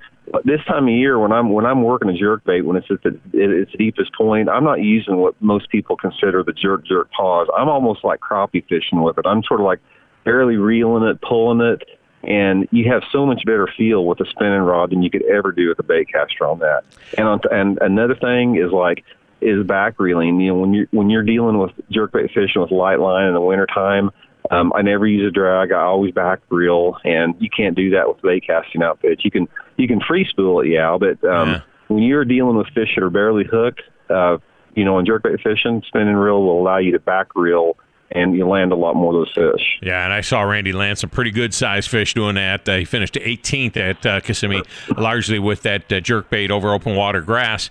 this 0.45 0.61
time 0.65 0.85
of 0.85 0.93
year 0.93 1.19
when 1.19 1.31
I'm 1.31 1.51
when 1.51 1.65
I'm 1.65 1.83
working 1.83 2.09
a 2.09 2.17
jerk 2.17 2.43
bait 2.43 2.61
when 2.61 2.75
it's 2.75 2.89
at, 2.89 3.03
the, 3.03 3.19
its 3.33 3.71
deepest 3.77 4.13
point, 4.13 4.49
I'm 4.49 4.63
not 4.63 4.81
using 4.81 5.17
what 5.17 5.39
most 5.41 5.69
people 5.69 5.95
consider 5.95 6.43
the 6.43 6.53
jerk 6.53 6.85
jerk 6.85 7.11
pause. 7.11 7.47
I'm 7.55 7.69
almost 7.69 8.03
like 8.03 8.19
crappie 8.19 8.67
fishing 8.67 9.03
with 9.03 9.17
it. 9.17 9.25
I'm 9.27 9.43
sort 9.43 9.59
of 9.59 9.65
like 9.65 9.79
barely 10.23 10.57
reeling 10.57 11.03
it, 11.03 11.21
pulling 11.21 11.61
it, 11.61 11.83
and 12.23 12.67
you 12.71 12.89
have 12.91 13.03
so 13.11 13.25
much 13.25 13.43
better 13.45 13.67
feel 13.77 14.05
with 14.05 14.19
a 14.21 14.25
spinning 14.29 14.61
rod 14.61 14.91
than 14.91 15.03
you 15.03 15.09
could 15.09 15.23
ever 15.23 15.51
do 15.51 15.69
with 15.69 15.79
a 15.79 15.83
bait 15.83 16.07
caster 16.11 16.45
on 16.45 16.59
that. 16.59 16.83
And 17.17 17.27
on, 17.27 17.41
and 17.51 17.77
another 17.81 18.15
thing 18.15 18.55
is 18.55 18.71
like 18.71 19.03
is 19.41 19.65
back 19.65 19.99
reeling. 19.99 20.39
You 20.39 20.53
know, 20.53 20.59
when 20.59 20.73
you're 20.73 20.87
when 20.91 21.09
you're 21.09 21.23
dealing 21.23 21.57
with 21.57 21.71
jerkbait 21.91 22.33
fishing 22.33 22.61
with 22.61 22.71
light 22.71 22.99
line 22.99 23.27
in 23.27 23.33
the 23.33 23.41
wintertime, 23.41 24.11
um, 24.51 24.71
I 24.75 24.81
never 24.81 25.05
use 25.05 25.27
a 25.27 25.31
drag. 25.31 25.71
I 25.71 25.81
always 25.81 26.13
back 26.13 26.39
reel, 26.49 26.97
and 27.03 27.35
you 27.39 27.49
can't 27.49 27.75
do 27.75 27.91
that 27.91 28.07
with 28.07 28.21
bait 28.21 28.45
casting 28.47 28.83
outfits. 28.83 29.25
You 29.25 29.31
can 29.31 29.47
you 29.77 29.87
can 29.87 29.99
free 29.99 30.25
spool 30.29 30.61
it, 30.61 30.67
yeah, 30.67 30.97
but 30.97 31.23
um, 31.27 31.49
yeah. 31.49 31.61
when 31.87 32.03
you're 32.03 32.25
dealing 32.25 32.55
with 32.55 32.67
fish 32.67 32.95
that 32.95 33.03
are 33.03 33.09
barely 33.09 33.43
hooked, 33.43 33.81
uh, 34.09 34.37
you 34.75 34.85
know, 34.85 34.97
in 34.99 35.05
jerkbait 35.05 35.41
fishing, 35.41 35.83
spinning 35.87 36.15
reel 36.15 36.41
will 36.41 36.61
allow 36.61 36.77
you 36.77 36.93
to 36.93 36.99
back 36.99 37.35
reel 37.35 37.77
and 38.13 38.35
you 38.35 38.47
land 38.47 38.71
a 38.71 38.75
lot 38.75 38.95
more 38.95 39.13
of 39.13 39.19
those 39.19 39.33
fish. 39.33 39.79
Yeah, 39.81 40.03
and 40.03 40.13
I 40.13 40.21
saw 40.21 40.41
Randy 40.41 40.71
land 40.71 40.99
some 40.99 41.09
pretty 41.09 41.31
good 41.31 41.53
sized 41.53 41.89
fish 41.89 42.13
doing 42.13 42.35
that. 42.35 42.67
Uh, 42.67 42.77
he 42.77 42.85
finished 42.85 43.15
18th 43.15 43.77
at 43.77 44.05
uh, 44.05 44.19
Kissimmee, 44.21 44.63
largely 44.97 45.39
with 45.39 45.63
that 45.63 45.91
uh, 45.91 45.99
jerk 45.99 46.29
bait 46.29 46.51
over 46.51 46.73
open 46.73 46.95
water 46.95 47.21
grass. 47.21 47.69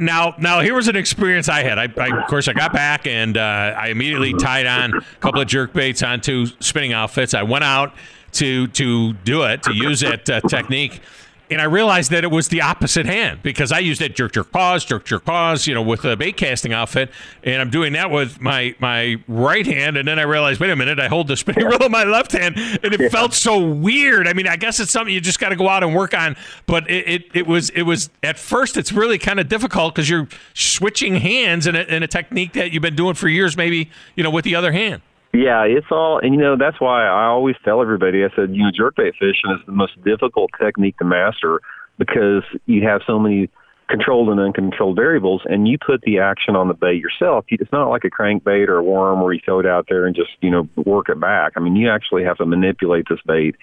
now, 0.00 0.34
now 0.38 0.60
here 0.60 0.74
was 0.74 0.88
an 0.88 0.96
experience 0.96 1.48
I 1.48 1.62
had. 1.62 1.78
I, 1.78 1.88
I 1.96 2.22
of 2.22 2.26
course, 2.28 2.48
I 2.48 2.52
got 2.52 2.72
back 2.72 3.06
and 3.06 3.36
uh, 3.36 3.40
I 3.76 3.88
immediately 3.88 4.32
tied 4.34 4.66
on 4.66 4.94
a 4.94 5.00
couple 5.20 5.40
of 5.40 5.46
jerk 5.46 5.72
baits 5.72 6.02
onto 6.02 6.46
spinning 6.60 6.92
outfits. 6.92 7.34
I 7.34 7.42
went 7.42 7.64
out 7.64 7.94
to 8.32 8.66
to 8.68 9.12
do 9.12 9.42
it 9.42 9.62
to 9.62 9.72
use 9.72 10.00
that 10.00 10.28
uh, 10.28 10.40
technique 10.40 11.00
and 11.50 11.60
I 11.60 11.64
realized 11.64 12.10
that 12.10 12.24
it 12.24 12.30
was 12.30 12.48
the 12.48 12.62
opposite 12.62 13.06
hand 13.06 13.42
because 13.42 13.72
I 13.72 13.78
used 13.78 14.00
that 14.00 14.16
jerk 14.16 14.32
jerk 14.32 14.50
pause, 14.50 14.84
jerk 14.84 15.04
jerk 15.04 15.24
pause, 15.24 15.66
you 15.66 15.74
know, 15.74 15.82
with 15.82 16.04
a 16.04 16.16
bait 16.16 16.36
casting 16.36 16.72
outfit, 16.72 17.10
and 17.42 17.60
I'm 17.60 17.70
doing 17.70 17.92
that 17.94 18.10
with 18.10 18.40
my 18.40 18.74
my 18.78 19.16
right 19.28 19.66
hand, 19.66 19.96
and 19.96 20.08
then 20.08 20.18
I 20.18 20.22
realized, 20.22 20.60
wait 20.60 20.70
a 20.70 20.76
minute, 20.76 20.98
I 20.98 21.08
hold 21.08 21.28
the 21.28 21.36
spinning 21.36 21.64
reel 21.68 21.82
in 21.82 21.92
my 21.92 22.04
left 22.04 22.32
hand, 22.32 22.56
and 22.56 22.92
it 22.92 23.00
yeah. 23.00 23.08
felt 23.08 23.34
so 23.34 23.58
weird. 23.58 24.26
I 24.26 24.32
mean, 24.32 24.48
I 24.48 24.56
guess 24.56 24.80
it's 24.80 24.90
something 24.90 25.12
you 25.12 25.20
just 25.20 25.40
got 25.40 25.50
to 25.50 25.56
go 25.56 25.68
out 25.68 25.82
and 25.82 25.94
work 25.94 26.14
on, 26.14 26.36
but 26.66 26.88
it, 26.90 27.08
it, 27.08 27.24
it 27.34 27.46
was 27.46 27.70
it 27.70 27.82
was 27.82 28.10
at 28.22 28.38
first 28.38 28.76
it's 28.76 28.92
really 28.92 29.18
kind 29.18 29.38
of 29.38 29.48
difficult 29.48 29.94
because 29.94 30.08
you're 30.08 30.28
switching 30.54 31.16
hands 31.16 31.66
in 31.66 31.76
a, 31.76 31.82
in 31.82 32.02
a 32.02 32.08
technique 32.08 32.52
that 32.54 32.72
you've 32.72 32.82
been 32.82 32.96
doing 32.96 33.14
for 33.14 33.28
years, 33.28 33.56
maybe 33.56 33.90
you 34.14 34.22
know, 34.22 34.30
with 34.30 34.44
the 34.44 34.54
other 34.54 34.72
hand. 34.72 35.02
Yeah, 35.34 35.64
it's 35.64 35.88
all, 35.90 36.20
and 36.22 36.32
you 36.32 36.40
know 36.40 36.56
that's 36.56 36.80
why 36.80 37.04
I 37.04 37.26
always 37.26 37.56
tell 37.64 37.82
everybody. 37.82 38.24
I 38.24 38.28
said, 38.36 38.54
you 38.54 38.62
know, 38.62 38.70
jerkbait 38.70 39.14
fishing 39.18 39.50
is 39.50 39.66
the 39.66 39.72
most 39.72 40.02
difficult 40.04 40.52
technique 40.60 40.96
to 40.98 41.04
master 41.04 41.60
because 41.98 42.44
you 42.66 42.86
have 42.86 43.02
so 43.04 43.18
many 43.18 43.50
controlled 43.88 44.28
and 44.28 44.38
uncontrolled 44.38 44.94
variables, 44.94 45.42
and 45.46 45.66
you 45.66 45.76
put 45.76 46.02
the 46.02 46.20
action 46.20 46.54
on 46.54 46.68
the 46.68 46.74
bait 46.74 47.00
yourself. 47.00 47.46
It's 47.48 47.72
not 47.72 47.90
like 47.90 48.04
a 48.04 48.10
crankbait 48.10 48.68
or 48.68 48.76
a 48.78 48.84
worm 48.84 49.22
where 49.22 49.32
you 49.32 49.40
throw 49.44 49.58
it 49.58 49.66
out 49.66 49.86
there 49.88 50.06
and 50.06 50.14
just 50.14 50.30
you 50.40 50.50
know 50.50 50.68
work 50.76 51.08
it 51.08 51.18
back. 51.18 51.54
I 51.56 51.60
mean, 51.60 51.74
you 51.74 51.90
actually 51.90 52.22
have 52.22 52.38
to 52.38 52.46
manipulate 52.46 53.06
this 53.10 53.20
bait. 53.26 53.56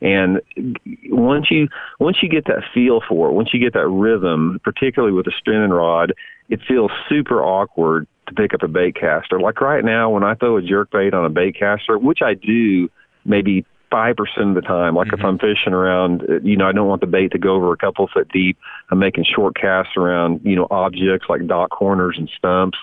And 0.00 0.40
once 1.10 1.50
you 1.50 1.68
once 2.00 2.22
you 2.22 2.30
get 2.30 2.46
that 2.46 2.62
feel 2.72 3.02
for 3.06 3.28
it, 3.28 3.32
once 3.32 3.52
you 3.52 3.60
get 3.60 3.74
that 3.74 3.88
rhythm, 3.88 4.60
particularly 4.64 5.12
with 5.12 5.26
a 5.26 5.32
spinning 5.36 5.70
rod, 5.70 6.14
it 6.48 6.60
feels 6.66 6.90
super 7.06 7.42
awkward 7.42 8.06
to 8.28 8.34
pick 8.34 8.54
up 8.54 8.62
a 8.62 8.68
bait 8.68 8.94
caster. 8.94 9.40
Like 9.40 9.60
right 9.60 9.84
now, 9.84 10.10
when 10.10 10.22
I 10.22 10.34
throw 10.34 10.56
a 10.56 10.62
jerk 10.62 10.90
bait 10.90 11.14
on 11.14 11.24
a 11.24 11.30
bait 11.30 11.56
caster, 11.58 11.98
which 11.98 12.20
I 12.22 12.34
do 12.34 12.88
maybe 13.24 13.66
five 13.90 14.16
percent 14.16 14.50
of 14.50 14.54
the 14.54 14.60
time. 14.60 14.94
Like 14.94 15.08
mm-hmm. 15.08 15.20
if 15.20 15.24
I'm 15.24 15.38
fishing 15.38 15.72
around, 15.72 16.22
you 16.42 16.56
know, 16.56 16.68
I 16.68 16.72
don't 16.72 16.88
want 16.88 17.00
the 17.00 17.06
bait 17.06 17.32
to 17.32 17.38
go 17.38 17.54
over 17.54 17.72
a 17.72 17.76
couple 17.76 18.08
foot 18.12 18.28
deep. 18.30 18.58
I'm 18.90 18.98
making 18.98 19.24
short 19.24 19.56
casts 19.56 19.96
around, 19.96 20.40
you 20.44 20.56
know, 20.56 20.66
objects 20.70 21.26
like 21.28 21.46
dock 21.46 21.70
corners 21.70 22.16
and 22.18 22.30
stumps 22.36 22.78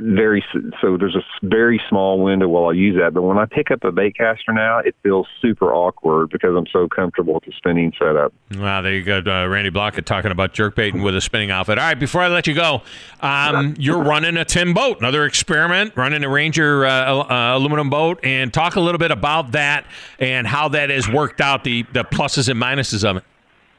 very 0.00 0.44
so 0.80 0.96
there's 0.96 1.16
a 1.16 1.24
very 1.42 1.80
small 1.88 2.22
window 2.22 2.46
while 2.48 2.70
I 2.70 2.72
use 2.72 2.96
that. 3.00 3.14
But 3.14 3.22
when 3.22 3.36
I 3.38 3.46
pick 3.46 3.70
up 3.70 3.82
a 3.84 3.90
bait 3.90 4.16
caster 4.16 4.52
now, 4.52 4.78
it 4.78 4.94
feels 5.02 5.26
super 5.42 5.72
awkward 5.72 6.30
because 6.30 6.54
I'm 6.56 6.66
so 6.72 6.88
comfortable 6.88 7.34
with 7.34 7.44
the 7.44 7.52
spinning 7.56 7.92
setup. 7.98 8.32
Wow, 8.56 8.82
there 8.82 8.94
you 8.94 9.02
go, 9.02 9.18
uh, 9.18 9.46
Randy 9.48 9.70
Blaukat 9.70 10.04
talking 10.04 10.30
about 10.30 10.52
jerk 10.52 10.76
baiting 10.76 11.02
with 11.02 11.16
a 11.16 11.20
spinning 11.20 11.50
outfit. 11.50 11.78
All 11.78 11.84
right, 11.84 11.98
before 11.98 12.22
I 12.22 12.28
let 12.28 12.46
you 12.46 12.54
go, 12.54 12.82
um, 13.20 13.74
you're 13.78 14.02
running 14.02 14.36
a 14.36 14.44
Tim 14.44 14.72
boat, 14.72 15.00
another 15.00 15.24
experiment, 15.24 15.92
running 15.96 16.22
a 16.22 16.28
Ranger 16.28 16.86
uh, 16.86 16.90
uh, 16.90 17.56
aluminum 17.56 17.90
boat, 17.90 18.20
and 18.22 18.52
talk 18.52 18.76
a 18.76 18.80
little 18.80 18.98
bit 18.98 19.10
about 19.10 19.52
that 19.52 19.86
and 20.20 20.46
how 20.46 20.68
that 20.68 20.90
has 20.90 21.08
worked 21.08 21.40
out, 21.40 21.64
the 21.64 21.82
the 21.92 22.04
pluses 22.04 22.48
and 22.48 22.60
minuses 22.60 23.04
of 23.04 23.18
it. 23.18 23.24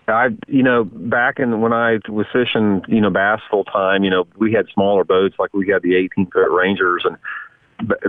I, 0.10 0.30
you 0.48 0.64
know, 0.64 0.84
back 0.84 1.40
in 1.40 1.62
when 1.62 1.74
I 1.74 2.00
was 2.08 2.26
fishing, 2.32 2.82
you 2.88 3.02
know, 3.02 3.10
bass 3.10 3.42
full 3.50 3.64
time, 3.64 4.04
you 4.04 4.10
know, 4.10 4.28
we 4.38 4.54
had 4.54 4.68
smaller 4.74 5.04
boats 5.04 5.36
like 5.40 5.54
we 5.54 5.68
had 5.68 5.82
the 5.82 5.96
18 5.96 6.30
foot 6.32 6.50
Rangers, 6.50 7.06
and 7.06 7.18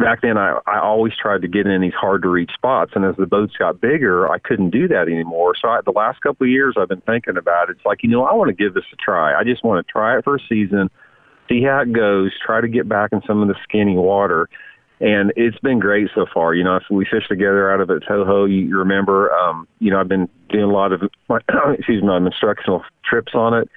back 0.01 0.23
then 0.23 0.37
I, 0.37 0.59
I 0.67 0.81
always 0.81 1.13
tried 1.21 1.43
to 1.43 1.49
get 1.49 1.67
in 1.67 1.81
these 1.81 1.95
hard 1.95 2.23
to 2.23 2.29
reach 2.29 2.51
spots. 2.53 2.93
And 2.95 3.05
as 3.05 3.17
the 3.17 3.27
boats 3.27 3.55
got 3.57 3.81
bigger, 3.81 4.31
I 4.31 4.39
couldn't 4.39 4.71
do 4.71 4.89
that 4.89 5.09
anymore. 5.09 5.55
So 5.61 5.69
I, 5.69 5.81
the 5.85 5.93
last 5.93 6.21
couple 6.21 6.45
of 6.45 6.51
years, 6.51 6.77
I've 6.79 6.89
been 6.89 7.03
thinking 7.03 7.37
about 7.37 7.71
it. 7.71 7.77
It's 7.77 7.87
like, 7.87 8.03
you 8.03 8.09
know, 8.09 8.25
I 8.25 8.35
want 8.35 8.49
to 8.49 8.55
give 8.55 8.75
this 8.75 8.85
a 8.93 8.97
try. 8.97 9.39
I 9.39 9.45
just 9.45 9.65
want 9.65 9.87
to 9.87 9.91
try 9.91 10.19
it 10.19 10.25
for 10.25 10.37
a 10.37 10.41
season, 10.49 10.91
see 11.49 11.63
how 11.63 11.81
it 11.81 11.93
goes, 11.93 12.33
try 12.45 12.61
to 12.61 12.69
get 12.69 12.89
back 12.89 13.13
in 13.13 13.23
some 13.27 13.43
of 13.43 13.49
the 13.49 13.57
skinny 13.63 13.97
water 13.97 14.49
and 15.01 15.33
it's 15.35 15.59
been 15.61 15.79
great 15.79 16.09
so 16.15 16.27
far. 16.33 16.55
You 16.55 16.63
know, 16.63 16.79
we 16.91 17.07
fished 17.07 17.29
together 17.29 17.73
out 17.73 17.81
of 17.81 17.91
at 17.91 18.03
Toho. 18.03 18.49
You, 18.49 18.67
you 18.67 18.79
remember, 18.79 19.33
um, 19.33 19.67
you 19.79 19.91
know, 19.91 19.99
I've 19.99 20.09
been 20.09 20.29
doing 20.51 20.65
a 20.65 20.73
lot 20.73 20.93
of 20.93 21.03
excuse 21.79 22.03
me, 22.03 22.09
my 22.09 22.19
instructional 22.19 22.85
trips 23.05 23.33
on 23.35 23.55
it. 23.55 23.71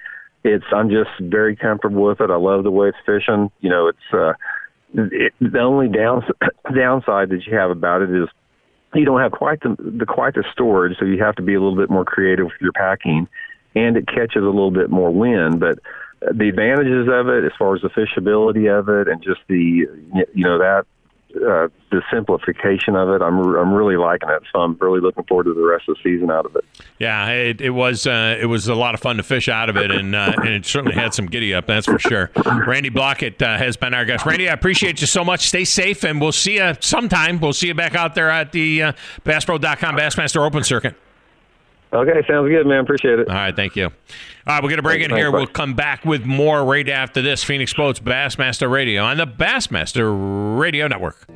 It's 0.44 0.64
I'm 0.72 0.90
just 0.90 1.10
very 1.20 1.56
comfortable 1.56 2.02
with 2.02 2.20
it. 2.20 2.30
I 2.30 2.36
love 2.36 2.64
the 2.64 2.70
way 2.70 2.88
it's 2.88 2.98
fishing. 3.06 3.50
You 3.60 3.70
know, 3.70 3.88
it's 3.88 4.12
uh, 4.12 4.34
it, 4.92 5.32
the 5.40 5.60
only 5.60 5.88
down, 5.88 6.24
downside 6.74 7.30
that 7.30 7.46
you 7.46 7.56
have 7.56 7.70
about 7.70 8.02
it 8.02 8.10
is 8.10 8.28
you 8.94 9.06
don't 9.06 9.20
have 9.20 9.32
quite 9.32 9.60
the, 9.62 9.74
the 9.78 10.06
quite 10.06 10.34
the 10.34 10.44
storage, 10.52 10.98
so 10.98 11.06
you 11.06 11.22
have 11.22 11.36
to 11.36 11.42
be 11.42 11.54
a 11.54 11.60
little 11.60 11.76
bit 11.76 11.88
more 11.88 12.04
creative 12.04 12.46
with 12.46 12.60
your 12.60 12.72
packing, 12.72 13.26
and 13.74 13.96
it 13.96 14.06
catches 14.06 14.42
a 14.42 14.46
little 14.46 14.70
bit 14.70 14.90
more 14.90 15.10
wind, 15.10 15.58
but 15.58 15.78
the 16.20 16.48
advantages 16.48 17.08
of 17.10 17.28
it 17.28 17.44
as 17.44 17.52
far 17.58 17.74
as 17.74 17.82
the 17.82 17.88
fishability 17.88 18.70
of 18.70 18.88
it 18.88 19.08
and 19.08 19.22
just 19.22 19.40
the 19.48 19.86
you 20.32 20.44
know 20.44 20.58
that 20.58 20.86
uh, 21.36 21.68
the 21.90 22.02
simplification 22.12 22.96
of 22.96 23.08
it. 23.10 23.22
I'm 23.22 23.38
I'm 23.56 23.72
really 23.72 23.96
liking 23.96 24.28
it, 24.30 24.42
so 24.52 24.60
I'm 24.60 24.76
really 24.80 25.00
looking 25.00 25.24
forward 25.24 25.44
to 25.44 25.54
the 25.54 25.62
rest 25.62 25.88
of 25.88 25.96
the 25.96 26.02
season 26.02 26.30
out 26.30 26.46
of 26.46 26.56
it. 26.56 26.64
Yeah, 26.98 27.28
it, 27.30 27.60
it 27.60 27.70
was 27.70 28.06
uh, 28.06 28.38
it 28.40 28.46
was 28.46 28.68
a 28.68 28.74
lot 28.74 28.94
of 28.94 29.00
fun 29.00 29.16
to 29.16 29.22
fish 29.22 29.48
out 29.48 29.68
of 29.68 29.76
it, 29.76 29.90
and 29.90 30.14
uh, 30.14 30.32
and 30.36 30.48
it 30.48 30.66
certainly 30.66 30.94
had 30.94 31.14
some 31.14 31.26
giddy 31.26 31.54
up. 31.54 31.66
That's 31.66 31.86
for 31.86 31.98
sure. 31.98 32.30
Randy 32.66 32.90
Blaukat 32.90 33.40
uh, 33.42 33.58
has 33.58 33.76
been 33.76 33.94
our 33.94 34.04
guest. 34.04 34.26
Randy, 34.26 34.48
I 34.48 34.52
appreciate 34.52 35.00
you 35.00 35.06
so 35.06 35.24
much. 35.24 35.48
Stay 35.48 35.64
safe, 35.64 36.04
and 36.04 36.20
we'll 36.20 36.32
see 36.32 36.56
you 36.56 36.74
sometime. 36.80 37.40
We'll 37.40 37.52
see 37.52 37.68
you 37.68 37.74
back 37.74 37.94
out 37.94 38.14
there 38.14 38.30
at 38.30 38.52
the 38.52 38.82
uh, 38.82 38.92
BassPro.com 39.24 39.96
Bassmaster 39.96 40.44
Open 40.44 40.64
Circuit. 40.64 40.96
Okay, 41.92 42.26
sounds 42.26 42.48
good, 42.48 42.66
man. 42.66 42.80
Appreciate 42.80 43.20
it. 43.20 43.28
All 43.28 43.34
right, 43.34 43.54
thank 43.54 43.76
you. 43.76 43.90
All 44.46 44.54
right, 44.54 44.62
we're 44.62 44.68
going 44.68 44.76
to 44.76 44.82
break 44.82 45.02
in 45.02 45.10
here. 45.10 45.30
We'll 45.30 45.46
come 45.46 45.72
back 45.74 46.04
with 46.04 46.26
more 46.26 46.64
right 46.64 46.86
after 46.88 47.22
this. 47.22 47.42
Phoenix 47.42 47.72
Boats 47.72 47.98
Bassmaster 47.98 48.70
Radio 48.70 49.02
on 49.02 49.16
the 49.16 49.26
Bassmaster 49.26 50.58
Radio 50.58 50.86
Network. 50.86 51.26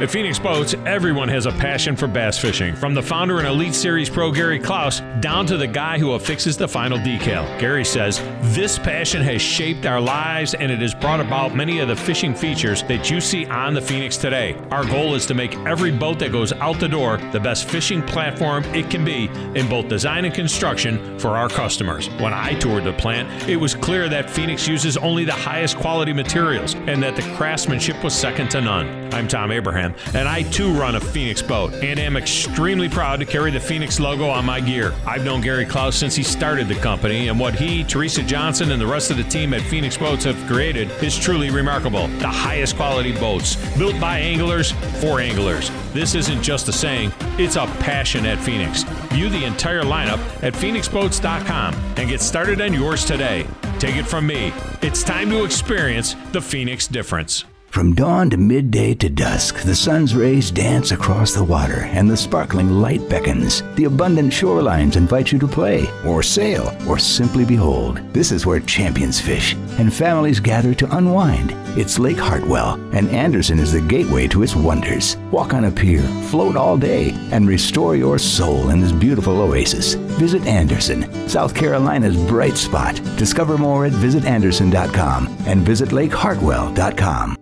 At 0.00 0.12
Phoenix 0.12 0.38
Boats, 0.38 0.76
everyone 0.86 1.28
has 1.28 1.46
a 1.46 1.50
passion 1.50 1.96
for 1.96 2.06
bass 2.06 2.38
fishing. 2.38 2.76
From 2.76 2.94
the 2.94 3.02
founder 3.02 3.38
and 3.38 3.48
Elite 3.48 3.74
Series 3.74 4.08
pro 4.08 4.30
Gary 4.30 4.60
Clouse 4.60 5.00
down 5.18 5.44
to 5.46 5.56
the 5.56 5.66
guy 5.66 5.98
who 5.98 6.12
affixes 6.12 6.56
the 6.56 6.68
final 6.68 6.98
decal. 6.98 7.58
Gary 7.58 7.84
says, 7.84 8.20
This 8.54 8.78
passion 8.78 9.22
has 9.22 9.42
shaped 9.42 9.86
our 9.86 10.00
lives 10.00 10.54
and 10.54 10.70
it 10.70 10.78
has 10.78 10.94
brought 10.94 11.18
about 11.18 11.56
many 11.56 11.80
of 11.80 11.88
the 11.88 11.96
fishing 11.96 12.32
features 12.32 12.84
that 12.84 13.10
you 13.10 13.20
see 13.20 13.46
on 13.46 13.74
the 13.74 13.80
Phoenix 13.80 14.16
today. 14.16 14.54
Our 14.70 14.84
goal 14.84 15.16
is 15.16 15.26
to 15.26 15.34
make 15.34 15.56
every 15.66 15.90
boat 15.90 16.20
that 16.20 16.30
goes 16.30 16.52
out 16.52 16.78
the 16.78 16.88
door 16.88 17.16
the 17.32 17.40
best 17.40 17.68
fishing 17.68 18.00
platform 18.02 18.62
it 18.66 18.88
can 18.90 19.04
be 19.04 19.24
in 19.58 19.68
both 19.68 19.88
design 19.88 20.24
and 20.24 20.32
construction 20.32 21.18
for 21.18 21.30
our 21.30 21.48
customers. 21.48 22.08
When 22.20 22.32
I 22.32 22.54
toured 22.60 22.84
the 22.84 22.92
plant, 22.92 23.48
it 23.48 23.56
was 23.56 23.74
clear 23.74 24.08
that 24.10 24.30
Phoenix 24.30 24.68
uses 24.68 24.96
only 24.96 25.24
the 25.24 25.32
highest 25.32 25.76
quality 25.76 26.12
materials 26.12 26.76
and 26.86 27.02
that 27.02 27.16
the 27.16 27.22
craftsmanship 27.34 28.04
was 28.04 28.14
second 28.14 28.48
to 28.52 28.60
none. 28.60 29.07
I'm 29.12 29.26
Tom 29.26 29.50
Abraham, 29.50 29.94
and 30.14 30.28
I 30.28 30.42
too 30.42 30.72
run 30.72 30.94
a 30.94 31.00
Phoenix 31.00 31.40
boat 31.40 31.72
and 31.74 31.98
am 31.98 32.16
extremely 32.16 32.88
proud 32.88 33.20
to 33.20 33.26
carry 33.26 33.50
the 33.50 33.60
Phoenix 33.60 33.98
logo 33.98 34.28
on 34.28 34.44
my 34.44 34.60
gear. 34.60 34.94
I've 35.06 35.24
known 35.24 35.40
Gary 35.40 35.64
Clouse 35.64 35.96
since 35.96 36.14
he 36.14 36.22
started 36.22 36.68
the 36.68 36.74
company, 36.76 37.28
and 37.28 37.40
what 37.40 37.54
he, 37.54 37.84
Teresa 37.84 38.22
Johnson, 38.22 38.70
and 38.70 38.80
the 38.80 38.86
rest 38.86 39.10
of 39.10 39.16
the 39.16 39.24
team 39.24 39.54
at 39.54 39.62
Phoenix 39.62 39.96
Boats 39.96 40.24
have 40.24 40.36
created 40.46 40.90
is 41.02 41.18
truly 41.18 41.50
remarkable. 41.50 42.08
The 42.18 42.28
highest 42.28 42.76
quality 42.76 43.12
boats, 43.12 43.56
built 43.76 43.98
by 44.00 44.18
anglers 44.18 44.72
for 45.00 45.20
anglers. 45.20 45.70
This 45.92 46.14
isn't 46.14 46.42
just 46.42 46.68
a 46.68 46.72
saying, 46.72 47.12
it's 47.38 47.56
a 47.56 47.66
passion 47.80 48.26
at 48.26 48.38
Phoenix. 48.38 48.82
View 49.12 49.30
the 49.30 49.44
entire 49.44 49.82
lineup 49.82 50.20
at 50.42 50.52
phoenixboats.com 50.52 51.74
and 51.96 52.08
get 52.08 52.20
started 52.20 52.60
on 52.60 52.72
yours 52.72 53.04
today. 53.04 53.46
Take 53.78 53.96
it 53.96 54.06
from 54.06 54.26
me. 54.26 54.52
It's 54.82 55.02
time 55.02 55.30
to 55.30 55.44
experience 55.44 56.14
the 56.32 56.40
Phoenix 56.40 56.86
difference. 56.86 57.44
From 57.70 57.94
dawn 57.94 58.30
to 58.30 58.36
midday 58.36 58.94
to 58.94 59.08
dusk, 59.10 59.62
the 59.62 59.74
sun's 59.74 60.16
rays 60.16 60.50
dance 60.50 60.90
across 60.90 61.32
the 61.32 61.44
water 61.44 61.82
and 61.92 62.10
the 62.10 62.16
sparkling 62.16 62.70
light 62.70 63.06
beckons. 63.08 63.62
The 63.76 63.84
abundant 63.84 64.32
shorelines 64.32 64.96
invite 64.96 65.30
you 65.30 65.38
to 65.38 65.46
play, 65.46 65.86
or 66.04 66.22
sail, 66.22 66.74
or 66.88 66.98
simply 66.98 67.44
behold. 67.44 68.00
This 68.12 68.32
is 68.32 68.46
where 68.46 68.60
champions 68.60 69.20
fish 69.20 69.54
and 69.78 69.92
families 69.92 70.40
gather 70.40 70.74
to 70.74 70.96
unwind. 70.96 71.52
It's 71.78 71.98
Lake 71.98 72.18
Hartwell, 72.18 72.80
and 72.92 73.08
Anderson 73.10 73.58
is 73.60 73.72
the 73.72 73.82
gateway 73.82 74.26
to 74.28 74.42
its 74.42 74.56
wonders. 74.56 75.16
Walk 75.30 75.52
on 75.52 75.66
a 75.66 75.70
pier, 75.70 76.02
float 76.30 76.56
all 76.56 76.76
day, 76.76 77.10
and 77.30 77.46
restore 77.46 77.94
your 77.94 78.18
soul 78.18 78.70
in 78.70 78.80
this 78.80 78.92
beautiful 78.92 79.40
oasis. 79.40 79.94
Visit 80.18 80.44
Anderson, 80.46 81.28
South 81.28 81.54
Carolina's 81.54 82.16
bright 82.26 82.56
spot. 82.56 82.96
Discover 83.16 83.58
more 83.58 83.86
at 83.86 83.92
visitanderson.com 83.92 85.28
and 85.46 85.62
visit 85.62 85.90
lakehartwell.com. 85.90 87.36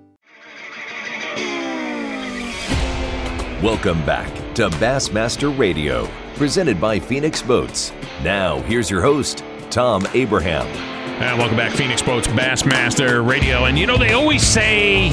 Welcome 3.63 4.05
back 4.05 4.31
to 4.57 4.69
Bassmaster 4.69 5.59
Radio, 5.59 6.07
presented 6.35 6.79
by 6.79 7.01
Phoenix 7.01 7.41
Boats. 7.41 7.91
Now, 8.23 8.61
here's 8.61 8.91
your 8.91 9.01
host, 9.01 9.43
Tom 9.71 10.07
Abraham. 10.13 10.67
And 11.23 11.39
welcome 11.39 11.57
back, 11.57 11.73
Phoenix 11.73 12.03
Boats 12.03 12.27
Bassmaster 12.27 13.27
Radio. 13.27 13.65
And 13.65 13.79
you 13.79 13.87
know, 13.87 13.97
they 13.97 14.13
always 14.13 14.43
say 14.43 15.09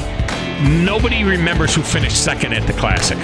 nobody 0.84 1.24
remembers 1.24 1.74
who 1.74 1.80
finished 1.82 2.22
second 2.22 2.52
at 2.52 2.66
the 2.66 2.74
Classic. 2.74 3.16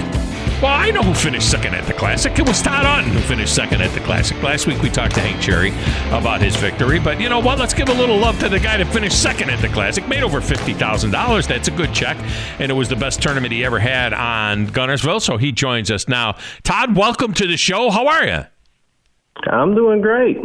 Well, 0.61 0.71
I 0.71 0.91
know 0.91 1.01
who 1.01 1.15
finished 1.15 1.49
second 1.49 1.73
at 1.73 1.87
the 1.87 1.93
Classic. 1.93 2.37
It 2.37 2.47
was 2.47 2.61
Todd 2.61 2.85
Auten 2.85 3.09
who 3.09 3.19
finished 3.21 3.55
second 3.55 3.81
at 3.81 3.89
the 3.95 3.99
Classic. 4.01 4.39
Last 4.43 4.67
week 4.67 4.79
we 4.83 4.91
talked 4.91 5.15
to 5.15 5.19
Hank 5.19 5.41
Cherry 5.41 5.69
about 6.15 6.39
his 6.39 6.55
victory, 6.55 6.99
but 6.99 7.19
you 7.19 7.29
know 7.29 7.39
what? 7.39 7.57
Let's 7.57 7.73
give 7.73 7.89
a 7.89 7.93
little 7.93 8.15
love 8.15 8.37
to 8.41 8.47
the 8.47 8.59
guy 8.59 8.77
that 8.77 8.85
finished 8.93 9.19
second 9.19 9.49
at 9.49 9.59
the 9.59 9.69
Classic. 9.69 10.07
Made 10.07 10.21
over 10.21 10.39
$50,000. 10.39 11.47
That's 11.47 11.67
a 11.67 11.71
good 11.71 11.91
check. 11.95 12.15
And 12.59 12.71
it 12.71 12.75
was 12.75 12.89
the 12.89 12.95
best 12.95 13.23
tournament 13.23 13.51
he 13.51 13.65
ever 13.65 13.79
had 13.79 14.13
on 14.13 14.67
Guntersville. 14.67 15.19
so 15.19 15.37
he 15.37 15.51
joins 15.51 15.89
us 15.89 16.07
now. 16.07 16.35
Todd, 16.61 16.95
welcome 16.95 17.33
to 17.33 17.47
the 17.47 17.57
show. 17.57 17.89
How 17.89 18.05
are 18.07 18.27
you? 18.27 18.45
I'm 19.47 19.73
doing 19.73 19.99
great. 20.01 20.37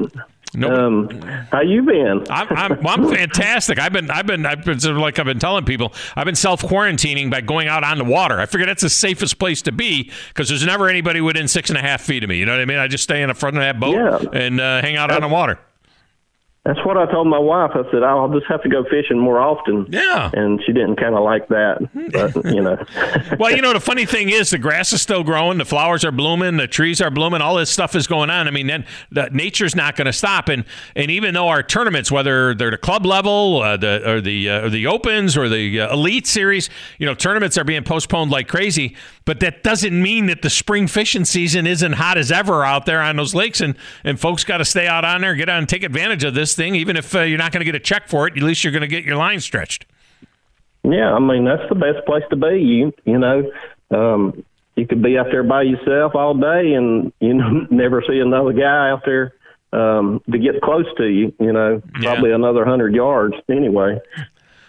Nope. 0.57 0.73
Um, 0.73 1.21
how 1.53 1.61
you 1.61 1.83
been? 1.83 2.25
I'm, 2.31 2.49
I'm, 2.51 2.83
well, 2.83 2.95
I'm 2.95 3.09
fantastic. 3.15 3.79
I've 3.79 3.93
been, 3.93 4.11
I've 4.11 4.27
been, 4.27 4.47
I've 4.47 4.65
been 4.65 4.81
sort 4.81 4.97
of 4.97 5.03
like 5.03 5.19
I've 5.19 5.27
been 5.27 5.39
telling 5.39 5.65
people. 5.65 5.93
I've 6.17 6.25
been 6.25 6.35
self 6.35 6.63
quarantining 6.63 7.31
by 7.31 7.43
going 7.43 7.69
out 7.69 7.85
on 7.85 7.99
the 7.99 8.05
water. 8.05 8.41
I 8.41 8.47
figure 8.47 8.67
that's 8.67 8.83
the 8.83 8.89
safest 8.91 9.39
place 9.39 9.61
to 9.63 9.73
be 9.73 10.11
because 10.29 10.49
there's 10.49 10.65
never 10.65 10.89
anybody 10.89 11.21
within 11.21 11.47
six 11.47 11.69
and 11.69 11.79
a 11.79 11.83
half 11.83 12.01
feet 12.01 12.23
of 12.25 12.31
me. 12.31 12.39
You 12.39 12.47
know 12.47 12.53
what 12.53 12.61
I 12.63 12.65
mean? 12.65 12.79
I 12.79 12.89
just 12.89 13.05
stay 13.05 13.21
in 13.23 13.29
the 13.29 13.35
front 13.35 13.57
of 13.57 13.61
that 13.63 13.79
boat 13.79 13.95
Yeah. 13.95 14.41
and 14.41 14.61
uh, 14.61 14.81
hang 14.81 14.97
out 14.97 15.11
on 15.11 15.21
the 15.21 15.29
water. 15.29 15.59
That's 16.67 16.85
what 16.85 16.97
I 16.97 17.07
told 17.07 17.29
my 17.29 17.39
wife. 17.39 17.71
I 17.75 17.89
said 17.93 18.03
I'll 18.03 18.29
just 18.29 18.47
have 18.47 18.61
to 18.65 18.69
go 18.69 18.83
fishing 18.91 19.21
more 19.21 19.39
often. 19.39 19.87
Yeah. 19.89 20.31
And 20.33 20.61
she 20.67 20.73
didn't 20.73 20.97
kind 20.97 21.15
of 21.15 21.23
like 21.23 21.47
that, 21.49 21.89
but 22.13 22.45
you 22.53 22.61
know. 22.61 22.77
Well, 23.39 23.51
you 23.51 23.61
know, 23.61 23.73
the 23.73 23.81
funny 23.81 24.07
thing 24.07 24.31
is, 24.31 24.51
the 24.51 24.59
grass 24.59 24.93
is 24.93 25.03
still 25.03 25.23
growing, 25.23 25.59
the 25.59 25.65
flowers 25.65 26.05
are 26.05 26.11
blooming, 26.11 26.57
the 26.57 26.67
trees 26.67 27.01
are 27.01 27.11
blooming, 27.11 27.41
all 27.41 27.57
this 27.57 27.71
stuff 27.71 27.95
is 27.95 28.07
going 28.07 28.31
on. 28.31 28.49
I 28.49 28.51
mean, 28.51 28.67
then 28.67 28.87
the, 29.11 29.29
nature's 29.31 29.77
not 29.77 29.95
going 29.95 30.07
to 30.07 30.13
stop. 30.13 30.49
And 30.49 30.65
and 30.95 31.11
even 31.11 31.35
though 31.35 31.49
our 31.49 31.63
tournaments, 31.63 32.11
whether 32.11 32.55
they're 32.55 32.71
the 32.71 32.79
club 32.79 33.05
level, 33.05 33.63
uh, 33.63 33.77
the 33.77 34.09
or 34.09 34.21
the 34.21 34.49
uh, 34.49 34.65
or 34.67 34.71
the 34.71 34.87
opens 34.87 35.37
or 35.37 35.49
the 35.49 35.81
uh, 35.81 35.93
elite 35.93 36.27
series, 36.27 36.71
you 36.99 37.07
know, 37.07 37.15
tournaments 37.15 37.59
are 37.59 37.65
being 37.65 37.85
postponed 37.85 38.31
like 38.31 38.49
crazy. 38.49 38.97
But 39.25 39.41
that 39.41 39.63
doesn't 39.63 40.01
mean 40.01 40.27
that 40.27 40.43
the 40.43 40.51
spring 40.51 40.87
fishing 40.87 41.25
season 41.25 41.67
isn't 41.67 41.93
hot 41.93 42.17
as 42.17 42.33
ever 42.33 42.65
out 42.65 42.87
there 42.87 43.01
on 43.01 43.17
those 43.17 43.35
lakes, 43.35 43.61
and 43.61 43.77
and 44.03 44.19
folks 44.19 44.45
got 44.45 44.59
to 44.59 44.65
stay 44.65 44.87
out 44.87 45.05
on 45.05 45.21
there, 45.21 45.35
get 45.35 45.49
out 45.49 45.59
and 45.59 45.69
take 45.69 45.83
advantage 45.83 46.25
of 46.25 46.35
this 46.35 46.56
thing. 46.57 46.75
Even 46.75 46.97
if 46.97 47.15
uh, 47.15 47.21
you're 47.21 47.39
not 47.39 47.53
going 47.53 47.61
to 47.61 47.65
get 47.65 47.75
a 47.75 47.81
check 47.81 48.09
for 48.09 48.27
it, 48.27 48.37
at 48.37 48.43
least 48.43 48.65
you're 48.65 48.73
going 48.73 48.81
to 48.83 48.89
get 48.89 49.05
your 49.05 49.17
line 49.17 49.41
stretched. 49.41 49.87
yeah, 50.83 51.13
I 51.13 51.19
mean 51.19 51.45
that's 51.45 51.69
the 51.69 51.75
best 51.75 52.05
place 52.07 52.25
to 52.31 52.37
be. 52.37 52.59
You 52.61 52.93
you 53.05 53.19
know, 53.19 53.51
um, 53.91 54.45
you 54.77 54.87
could 54.87 55.03
be 55.03 55.19
out 55.19 55.27
there 55.31 55.43
by 55.43 55.63
yourself 55.63 56.15
all 56.15 56.35
day 56.35 56.73
and 56.75 57.13
you 57.21 57.35
know 57.35 57.67
never 57.71 58.03
see 58.09 58.19
another 58.19 58.53
guy 58.53 58.91
out 58.91 59.03
there 59.05 59.35
um, 59.73 60.21
to 60.31 60.39
get 60.39 60.61
close 60.63 60.87
to 60.97 61.05
you. 61.07 61.33
You 61.41 61.53
know, 61.53 61.83
Yeah. 62.01 62.13
probably 62.15 62.33
another 62.33 62.65
hundred 62.65 62.95
yards 62.95 63.35
anyway. 63.49 63.99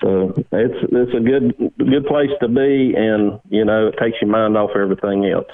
So 0.01 0.33
it's 0.51 0.75
it's 0.91 1.13
a 1.15 1.19
good 1.19 1.71
good 1.77 2.05
place 2.05 2.29
to 2.41 2.47
be, 2.47 2.93
and 2.95 3.39
you 3.49 3.65
know 3.65 3.87
it 3.87 3.95
takes 3.97 4.17
your 4.21 4.29
mind 4.29 4.55
off 4.55 4.71
everything 4.75 5.25
else. 5.25 5.47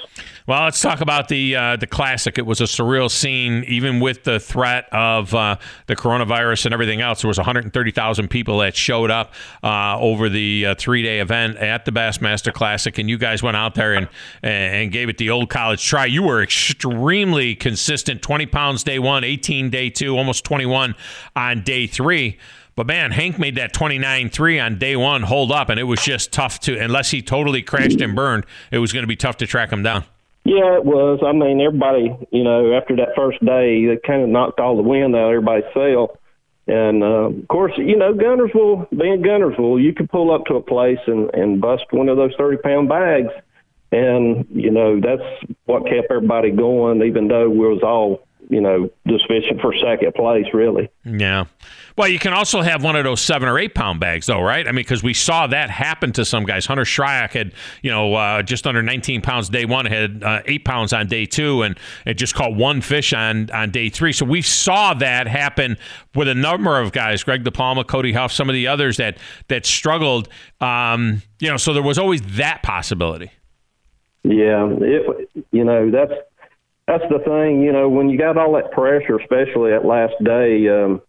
Well, 0.46 0.66
let's 0.66 0.82
talk 0.82 1.00
about 1.00 1.30
the 1.30 1.56
uh, 1.56 1.76
the 1.78 1.88
classic. 1.88 2.38
It 2.38 2.46
was 2.46 2.60
a 2.60 2.66
surreal 2.66 3.10
scene, 3.10 3.64
even 3.66 4.02
with 4.02 4.26
the 4.26 4.42
threat 4.42 4.92
of 4.92 5.34
uh, 5.34 5.56
the 5.88 5.96
coronavirus 5.96 6.66
and 6.66 6.74
everything 6.74 7.00
else. 7.00 7.22
There 7.22 7.30
was 7.30 7.38
130,000 7.38 8.28
people 8.28 8.58
that 8.58 8.76
showed 8.76 9.10
up 9.10 9.34
uh, 9.64 9.98
over 9.98 10.28
the 10.28 10.66
uh, 10.66 10.76
three 10.76 11.02
day 11.02 11.22
event 11.22 11.56
at 11.58 11.86
the 11.86 11.92
Bassmaster 11.92 12.52
Classic, 12.52 12.98
and 12.98 13.10
you 13.10 13.18
guys 13.18 13.42
went 13.42 13.56
out 13.56 13.76
there 13.76 13.94
and 13.94 14.10
and 14.42 14.92
gave 14.92 15.08
it 15.08 15.18
the 15.18 15.30
old 15.30 15.50
college 15.50 15.82
try. 15.86 16.06
You 16.06 16.24
were 16.24 16.44
extremely 16.44 17.56
consistent. 17.56 18.22
20 18.22 18.46
pounds 18.48 18.84
day 18.84 19.00
one, 19.00 19.24
18 19.24 19.70
day 19.70 19.90
two, 19.90 20.18
almost 20.18 20.44
21 20.44 20.94
on 21.38 21.62
day 21.64 21.88
three. 21.88 22.38
But 22.76 22.88
man, 22.88 23.12
Hank 23.12 23.40
made 23.40 23.56
that 23.56 23.72
29 23.72 24.30
3 24.30 24.60
on 24.60 24.78
day 24.78 24.98
one 24.98 25.22
hold 25.22 25.54
up, 25.54 25.70
and 25.70 25.80
it 25.80 25.84
was 25.84 26.02
just 26.02 26.34
tough 26.34 26.60
to, 26.62 26.78
unless 26.78 27.12
he 27.12 27.22
totally 27.22 27.62
crashed 27.62 28.02
and 28.02 28.14
burned, 28.14 28.46
it 28.72 28.80
was 28.80 28.92
going 28.92 29.04
to 29.04 29.08
be 29.08 29.16
tough 29.16 29.38
to 29.38 29.48
track 29.48 29.72
him 29.72 29.84
down. 29.84 30.04
Yeah, 30.54 30.78
it 30.78 30.86
was. 30.86 31.20
I 31.26 31.32
mean, 31.32 31.60
everybody, 31.62 32.16
you 32.32 32.44
know, 32.44 32.74
after 32.74 32.96
that 32.98 33.16
first 33.16 33.44
day, 33.44 33.88
they 33.88 33.98
kind 33.98 34.22
of 34.22 34.30
knocked 34.30 34.60
all 34.60 34.76
the 34.76 34.84
wind 34.84 35.16
out 35.16 35.26
of 35.26 35.30
everybody's 35.30 35.74
sail. 35.74 36.16
And 36.68 37.04
uh, 37.04 37.30
of 37.42 37.48
course, 37.48 37.74
you 37.76 37.98
know, 37.98 38.14
Guntersville, 38.14 38.88
being 38.92 39.24
Guntersville, 39.24 39.82
you 39.82 39.94
could 39.94 40.12
pull 40.12 40.32
up 40.32 40.46
to 40.46 40.56
a 40.56 40.62
place 40.62 41.00
and 41.08 41.34
and 41.34 41.60
bust 41.60 41.86
one 41.90 42.08
of 42.08 42.18
those 42.18 42.34
thirty 42.38 42.58
pound 42.58 42.88
bags, 42.88 43.34
and 43.92 44.46
you 44.52 44.70
know 44.70 45.00
that's 45.02 45.28
what 45.66 45.88
kept 45.88 46.12
everybody 46.12 46.52
going, 46.52 47.02
even 47.02 47.28
though 47.30 47.50
we 47.50 47.68
was 47.68 47.82
all 47.82 48.28
you 48.48 48.62
know 48.62 48.92
just 49.08 49.28
fishing 49.28 49.58
for 49.60 49.74
second 49.74 50.14
place, 50.14 50.46
really. 50.54 50.90
Yeah. 51.04 51.46
Well, 51.96 52.08
you 52.08 52.18
can 52.18 52.34
also 52.34 52.62
have 52.62 52.84
one 52.84 52.96
of 52.96 53.04
those 53.04 53.22
seven 53.22 53.48
or 53.48 53.60
eight 53.60 53.76
pound 53.76 54.00
bags, 54.00 54.26
though, 54.26 54.42
right? 54.42 54.68
I 54.68 54.72
mean, 54.72 54.78
because 54.78 55.04
we 55.04 55.14
saw 55.14 55.46
that 55.48 55.70
happen 55.70 56.12
to 56.14 56.26
some 56.26 56.44
guys. 56.44 56.66
Hunter 56.66 56.86
Shryock 56.86 57.32
had, 57.32 57.54
you 57.84 57.92
know, 57.92 58.16
uh, 58.16 58.42
just 58.42 58.66
under 58.66 58.82
19 58.82 59.22
pounds 59.22 59.50
day 59.50 59.66
one, 59.66 59.86
had 59.86 60.24
uh, 60.24 60.42
eight 60.46 60.66
pounds 60.66 60.92
on 60.92 61.08
day 61.08 61.26
two, 61.26 61.62
and 61.62 61.78
it 62.06 62.16
just 62.16 62.34
caught 62.34 62.56
one 62.56 62.82
fish 62.82 63.14
on 63.14 63.52
on 63.52 63.70
day 63.70 63.90
three. 63.90 64.12
So 64.12 64.26
we 64.26 64.42
saw 64.42 64.96
that 64.96 65.28
happen 65.28 65.78
with 66.16 66.28
a 66.28 66.36
number 66.36 66.80
of 66.80 66.92
guys, 66.92 67.24
Greg 67.24 67.44
DiPalma, 67.44 67.88
Cody 67.88 68.14
Huff, 68.14 68.32
some 68.32 68.50
of 68.50 68.54
the 68.54 68.68
others 68.68 68.98
that 68.98 69.18
that 69.50 69.66
struggled. 69.66 70.30
Um, 70.62 71.22
you 71.40 71.50
know, 71.50 71.58
so 71.58 71.74
there 71.74 71.84
was 71.84 72.00
always 72.00 72.22
that 72.38 72.64
possibility. 72.64 73.32
Yeah, 74.24 74.68
it, 74.80 75.30
you 75.52 75.64
know 75.64 75.92
that's 75.92 76.14
that's 76.88 77.04
the 77.10 77.20
thing. 77.20 77.62
You 77.62 77.72
know, 77.72 77.88
when 77.88 78.10
you 78.10 78.18
got 78.18 78.38
all 78.38 78.54
that 78.54 78.72
pressure, 78.72 79.18
especially 79.18 79.74
at 79.74 79.86
last 79.86 80.14
day, 80.24 80.68
um, 80.70 81.02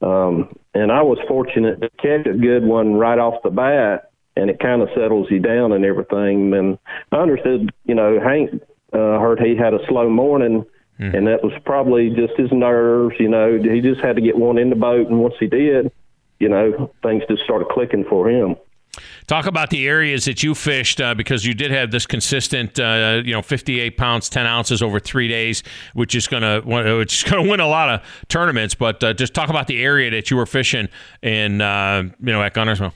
um, 0.00 0.56
and 0.74 0.92
I 0.92 1.02
was 1.02 1.18
fortunate 1.26 1.80
to 1.80 1.90
catch 1.90 2.26
a 2.26 2.36
good 2.36 2.64
one 2.64 2.94
right 2.94 3.18
off 3.18 3.42
the 3.42 3.50
bat, 3.50 4.10
and 4.36 4.50
it 4.50 4.60
kind 4.60 4.82
of 4.82 4.88
settles 4.94 5.28
you 5.30 5.40
down 5.40 5.72
and 5.72 5.84
everything. 5.84 6.54
And 6.54 6.78
I 7.10 7.16
understood, 7.16 7.72
you 7.84 7.94
know, 7.94 8.20
Hank 8.20 8.62
uh, 8.92 9.18
heard 9.18 9.40
he 9.40 9.56
had 9.56 9.74
a 9.74 9.84
slow 9.88 10.08
morning. 10.08 10.64
And 11.14 11.28
that 11.28 11.44
was 11.44 11.52
probably 11.64 12.10
just 12.10 12.36
his 12.36 12.50
nerves, 12.50 13.14
you 13.20 13.28
know. 13.28 13.56
He 13.56 13.80
just 13.80 14.00
had 14.00 14.16
to 14.16 14.22
get 14.22 14.36
one 14.36 14.58
in 14.58 14.68
the 14.68 14.76
boat, 14.76 15.06
and 15.06 15.20
once 15.20 15.34
he 15.38 15.46
did, 15.46 15.92
you 16.40 16.48
know, 16.48 16.90
things 17.04 17.22
just 17.28 17.44
started 17.44 17.68
clicking 17.68 18.04
for 18.04 18.28
him. 18.28 18.56
Talk 19.26 19.46
about 19.46 19.70
the 19.70 19.86
areas 19.86 20.24
that 20.24 20.42
you 20.42 20.54
fished 20.54 21.00
uh, 21.00 21.14
because 21.14 21.44
you 21.44 21.54
did 21.54 21.70
have 21.70 21.90
this 21.90 22.06
consistent, 22.06 22.80
uh, 22.80 23.22
you 23.24 23.32
know, 23.32 23.42
58 23.42 23.96
pounds, 23.96 24.28
10 24.28 24.46
ounces 24.46 24.82
over 24.82 24.98
three 24.98 25.28
days, 25.28 25.62
which 25.94 26.14
is 26.14 26.26
gonna 26.26 26.60
which 26.62 27.22
is 27.22 27.22
gonna 27.30 27.48
win 27.48 27.60
a 27.60 27.68
lot 27.68 27.88
of 27.88 28.00
tournaments. 28.28 28.74
But 28.74 29.02
uh, 29.04 29.12
just 29.12 29.34
talk 29.34 29.50
about 29.50 29.66
the 29.66 29.82
area 29.82 30.10
that 30.10 30.30
you 30.30 30.36
were 30.36 30.46
fishing 30.46 30.88
in, 31.22 31.60
uh, 31.60 32.02
you 32.20 32.32
know, 32.32 32.42
at 32.42 32.54
Guntersville. 32.54 32.92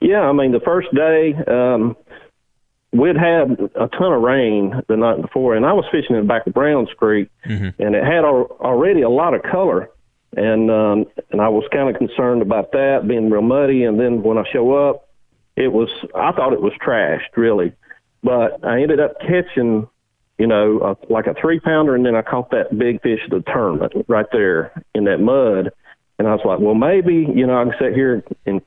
Yeah, 0.00 0.20
I 0.20 0.32
mean 0.32 0.52
the 0.52 0.60
first 0.60 0.88
day 0.94 1.34
um, 1.46 1.96
we'd 2.92 3.16
had 3.16 3.58
a 3.74 3.88
ton 3.88 4.12
of 4.12 4.22
rain 4.22 4.82
the 4.88 4.96
night 4.96 5.20
before, 5.20 5.54
and 5.54 5.66
I 5.66 5.72
was 5.72 5.84
fishing 5.90 6.16
in 6.16 6.22
the 6.22 6.28
back 6.28 6.46
of 6.46 6.54
Browns 6.54 6.88
Creek, 6.96 7.28
and 7.78 7.94
it 7.94 8.04
had 8.04 8.24
al- 8.24 8.56
already 8.60 9.02
a 9.02 9.08
lot 9.10 9.34
of 9.34 9.42
color, 9.42 9.90
and 10.36 10.70
um, 10.70 11.06
and 11.30 11.40
I 11.40 11.48
was 11.48 11.64
kind 11.72 11.88
of 11.88 11.96
concerned 11.96 12.42
about 12.42 12.72
that 12.72 13.08
being 13.08 13.30
real 13.30 13.42
muddy. 13.42 13.84
And 13.84 13.98
then 13.98 14.22
when 14.22 14.38
I 14.38 14.44
show 14.52 14.74
up, 14.74 15.08
it 15.56 15.72
was 15.72 15.88
I 16.14 16.32
thought 16.32 16.52
it 16.52 16.62
was 16.62 16.72
trashed 16.74 17.36
really, 17.36 17.72
but 18.22 18.64
I 18.64 18.82
ended 18.82 19.00
up 19.00 19.18
catching 19.20 19.88
you 20.38 20.46
know, 20.46 20.80
a, 20.80 21.12
like 21.12 21.26
a 21.26 21.34
three 21.40 21.60
pounder, 21.60 21.94
and 21.94 22.04
then 22.04 22.14
I 22.14 22.22
caught 22.22 22.50
that 22.50 22.76
big 22.76 23.00
fish 23.02 23.20
of 23.24 23.30
the 23.30 23.50
tournament 23.50 23.92
right 24.08 24.26
there 24.32 24.72
in 24.94 25.04
that 25.04 25.18
mud. 25.18 25.72
And 26.18 26.28
I 26.28 26.34
was 26.34 26.44
like, 26.44 26.58
well, 26.58 26.74
maybe, 26.74 27.26
you 27.34 27.46
know, 27.46 27.60
I 27.60 27.64
can 27.64 27.74
sit 27.78 27.94
here 27.94 28.22
and 28.44 28.60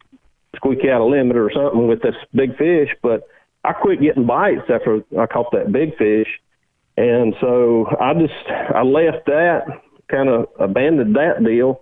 squeak 0.56 0.80
out 0.86 1.02
a 1.02 1.06
limit 1.06 1.38
or 1.38 1.52
something 1.54 1.88
with 1.88 2.02
this 2.02 2.16
big 2.34 2.58
fish. 2.58 2.90
But 3.02 3.28
I 3.64 3.74
quit 3.74 4.02
getting 4.02 4.26
bites 4.26 4.70
after 4.70 5.04
I 5.20 5.26
caught 5.28 5.52
that 5.52 5.72
big 5.72 5.96
fish. 5.98 6.28
And 6.98 7.36
so 7.40 7.88
I 8.00 8.14
just, 8.14 8.50
I 8.50 8.82
left 8.82 9.26
that, 9.28 9.66
kind 10.10 10.30
of 10.30 10.48
abandoned 10.60 11.16
that 11.16 11.44
deal 11.44 11.82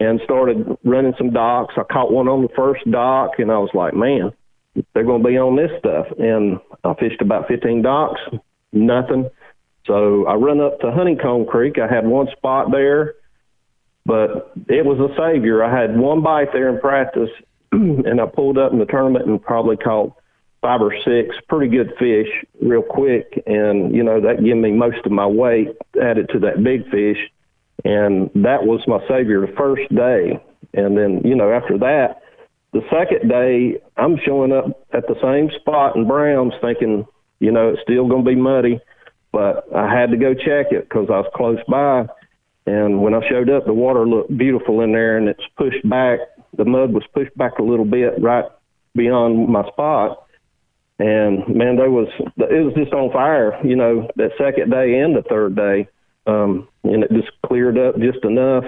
and 0.00 0.20
started 0.24 0.76
running 0.84 1.14
some 1.16 1.30
docks. 1.30 1.74
I 1.76 1.82
caught 1.84 2.12
one 2.12 2.28
on 2.28 2.42
the 2.42 2.48
first 2.56 2.88
dock 2.90 3.32
and 3.38 3.50
I 3.50 3.58
was 3.58 3.70
like, 3.74 3.94
man, 3.94 4.32
they're 4.94 5.04
going 5.04 5.22
to 5.22 5.28
be 5.28 5.38
on 5.38 5.56
this 5.56 5.70
stuff. 5.78 6.06
And 6.18 6.58
I 6.84 6.94
fished 6.94 7.20
about 7.20 7.48
15 7.48 7.82
docks, 7.82 8.20
nothing. 8.72 9.28
So 9.86 10.26
I 10.26 10.34
run 10.34 10.60
up 10.60 10.80
to 10.80 10.90
Honeycomb 10.90 11.46
Creek. 11.46 11.78
I 11.78 11.92
had 11.92 12.06
one 12.06 12.28
spot 12.36 12.70
there, 12.70 13.14
but 14.06 14.52
it 14.68 14.84
was 14.84 14.98
a 14.98 15.14
savior. 15.16 15.62
I 15.62 15.80
had 15.80 15.96
one 15.96 16.22
bite 16.22 16.52
there 16.52 16.68
in 16.68 16.80
practice, 16.80 17.30
and 17.72 18.20
I 18.20 18.26
pulled 18.26 18.58
up 18.58 18.72
in 18.72 18.78
the 18.78 18.86
tournament 18.86 19.26
and 19.26 19.42
probably 19.42 19.76
caught 19.76 20.14
five 20.60 20.80
or 20.80 20.94
six 21.04 21.34
pretty 21.48 21.76
good 21.76 21.92
fish 21.98 22.28
real 22.60 22.82
quick. 22.82 23.42
And, 23.46 23.94
you 23.94 24.04
know, 24.04 24.20
that 24.20 24.42
gave 24.42 24.56
me 24.56 24.70
most 24.70 25.04
of 25.04 25.12
my 25.12 25.26
weight 25.26 25.68
added 26.00 26.30
to 26.30 26.38
that 26.40 26.62
big 26.62 26.88
fish. 26.90 27.18
And 27.84 28.30
that 28.34 28.64
was 28.64 28.80
my 28.86 29.00
savior 29.08 29.40
the 29.46 29.52
first 29.56 29.88
day. 29.94 30.40
And 30.74 30.96
then, 30.96 31.20
you 31.24 31.34
know, 31.34 31.50
after 31.50 31.78
that, 31.78 32.22
the 32.72 32.82
second 32.90 33.28
day, 33.28 33.80
I'm 33.96 34.16
showing 34.24 34.52
up 34.52 34.86
at 34.92 35.06
the 35.06 35.16
same 35.22 35.50
spot 35.60 35.96
in 35.96 36.06
Browns 36.06 36.54
thinking, 36.60 37.04
you 37.40 37.52
know, 37.52 37.70
it's 37.70 37.82
still 37.82 38.08
going 38.08 38.24
to 38.24 38.30
be 38.30 38.36
muddy, 38.36 38.80
but 39.32 39.66
I 39.74 39.92
had 39.92 40.10
to 40.10 40.16
go 40.16 40.32
check 40.32 40.72
it 40.72 40.88
because 40.88 41.08
I 41.10 41.18
was 41.18 41.30
close 41.34 41.58
by. 41.68 42.06
And 42.64 43.02
when 43.02 43.14
I 43.14 43.20
showed 43.28 43.50
up, 43.50 43.66
the 43.66 43.74
water 43.74 44.06
looked 44.06 44.36
beautiful 44.36 44.80
in 44.80 44.92
there, 44.92 45.18
and 45.18 45.28
it's 45.28 45.42
pushed 45.56 45.86
back. 45.88 46.20
The 46.56 46.64
mud 46.64 46.92
was 46.92 47.02
pushed 47.12 47.36
back 47.36 47.58
a 47.58 47.62
little 47.62 47.84
bit 47.84 48.14
right 48.20 48.44
beyond 48.94 49.48
my 49.48 49.66
spot. 49.68 50.26
And 50.98 51.48
man, 51.48 51.76
there 51.76 51.90
was 51.90 52.08
it 52.18 52.64
was 52.64 52.74
just 52.76 52.92
on 52.92 53.12
fire. 53.12 53.58
You 53.66 53.74
know, 53.74 54.08
that 54.16 54.30
second 54.38 54.70
day 54.70 55.00
and 55.00 55.16
the 55.16 55.22
third 55.22 55.56
day, 55.56 55.88
um, 56.26 56.68
and 56.84 57.04
it 57.04 57.10
just 57.12 57.30
cleared 57.46 57.78
up 57.78 57.98
just 57.98 58.24
enough 58.24 58.64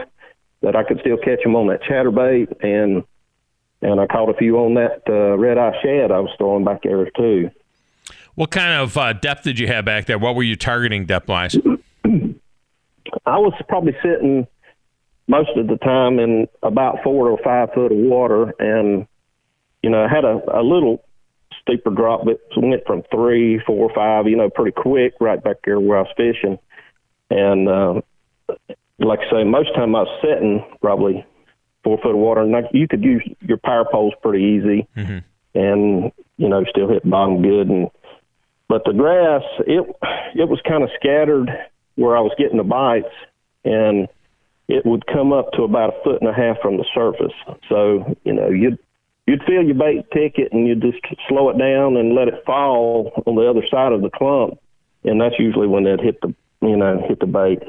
that 0.62 0.76
I 0.76 0.82
could 0.82 1.00
still 1.00 1.18
catch 1.18 1.42
them 1.42 1.56
on 1.56 1.68
that 1.68 1.82
chatterbait, 1.82 2.62
and 2.62 3.04
and 3.82 4.00
I 4.00 4.06
caught 4.06 4.30
a 4.30 4.34
few 4.34 4.58
on 4.58 4.74
that 4.74 5.02
uh, 5.08 5.36
red 5.36 5.58
eye 5.58 5.74
shad 5.82 6.10
I 6.10 6.20
was 6.20 6.30
throwing 6.38 6.64
back 6.64 6.82
there 6.82 7.04
too. 7.10 7.50
What 8.34 8.50
kind 8.50 8.80
of 8.80 8.96
uh, 8.96 9.12
depth 9.12 9.44
did 9.44 9.58
you 9.58 9.66
have 9.68 9.84
back 9.84 10.06
there? 10.06 10.18
What 10.18 10.34
were 10.34 10.42
you 10.42 10.56
targeting 10.56 11.06
depth 11.06 11.28
wise? 11.28 11.54
I 13.26 13.38
was 13.38 13.52
probably 13.68 13.94
sitting 14.02 14.46
most 15.28 15.50
of 15.56 15.68
the 15.68 15.76
time 15.76 16.18
in 16.18 16.48
about 16.62 16.98
four 17.04 17.30
or 17.30 17.38
five 17.44 17.72
foot 17.74 17.92
of 17.92 17.98
water, 17.98 18.54
and 18.58 19.06
you 19.82 19.90
know, 19.90 20.04
I 20.04 20.08
had 20.08 20.24
a, 20.24 20.40
a 20.52 20.62
little 20.62 21.04
steeper 21.60 21.90
drop, 21.90 22.24
but 22.24 22.40
went 22.56 22.86
from 22.86 23.02
three, 23.10 23.60
four, 23.66 23.90
five, 23.94 24.26
you 24.26 24.36
know, 24.36 24.50
pretty 24.50 24.72
quick 24.72 25.14
right 25.20 25.42
back 25.42 25.56
there 25.64 25.78
where 25.78 25.98
I 25.98 26.02
was 26.02 26.12
fishing. 26.16 26.58
And 27.30 27.68
uh, 27.68 28.00
like 28.98 29.20
I 29.20 29.30
say, 29.30 29.44
most 29.44 29.74
time 29.74 29.94
I 29.94 30.02
was 30.02 30.20
sitting 30.22 30.64
probably 30.80 31.24
four 31.82 31.98
foot 31.98 32.12
of 32.12 32.18
water, 32.18 32.42
and 32.42 32.52
like, 32.52 32.66
you 32.72 32.88
could 32.88 33.02
use 33.02 33.22
your 33.40 33.58
power 33.58 33.84
poles 33.90 34.14
pretty 34.22 34.44
easy, 34.44 34.88
mm-hmm. 34.96 35.18
and 35.58 36.12
you 36.36 36.48
know, 36.48 36.64
still 36.70 36.88
hit 36.88 37.08
bottom 37.08 37.42
good 37.42 37.68
and 37.68 37.90
but 38.68 38.82
the 38.84 38.92
grass, 38.92 39.42
it 39.66 39.84
it 40.34 40.48
was 40.48 40.60
kind 40.66 40.82
of 40.82 40.90
scattered 40.98 41.48
where 41.96 42.16
I 42.16 42.20
was 42.20 42.32
getting 42.38 42.56
the 42.56 42.64
bites, 42.64 43.14
and 43.64 44.08
it 44.68 44.86
would 44.86 45.06
come 45.06 45.32
up 45.32 45.52
to 45.52 45.62
about 45.62 45.94
a 45.94 46.02
foot 46.02 46.20
and 46.20 46.30
a 46.30 46.32
half 46.32 46.60
from 46.62 46.78
the 46.78 46.84
surface. 46.94 47.34
So 47.68 48.16
you 48.24 48.32
know 48.32 48.48
you'd 48.48 48.78
you'd 49.26 49.44
feel 49.44 49.62
your 49.62 49.74
bait 49.74 50.10
ticket 50.12 50.52
and 50.52 50.66
you'd 50.66 50.80
just 50.80 50.98
slow 51.28 51.50
it 51.50 51.58
down 51.58 51.96
and 51.96 52.14
let 52.14 52.28
it 52.28 52.42
fall 52.46 53.12
on 53.26 53.34
the 53.36 53.48
other 53.48 53.62
side 53.70 53.92
of 53.92 54.00
the 54.00 54.10
clump, 54.10 54.58
and 55.04 55.20
that's 55.20 55.38
usually 55.38 55.68
when 55.68 55.86
it 55.86 56.00
hit 56.00 56.20
the 56.22 56.34
you 56.68 56.76
know, 56.76 57.04
hit 57.08 57.20
the 57.20 57.26
bait. 57.26 57.62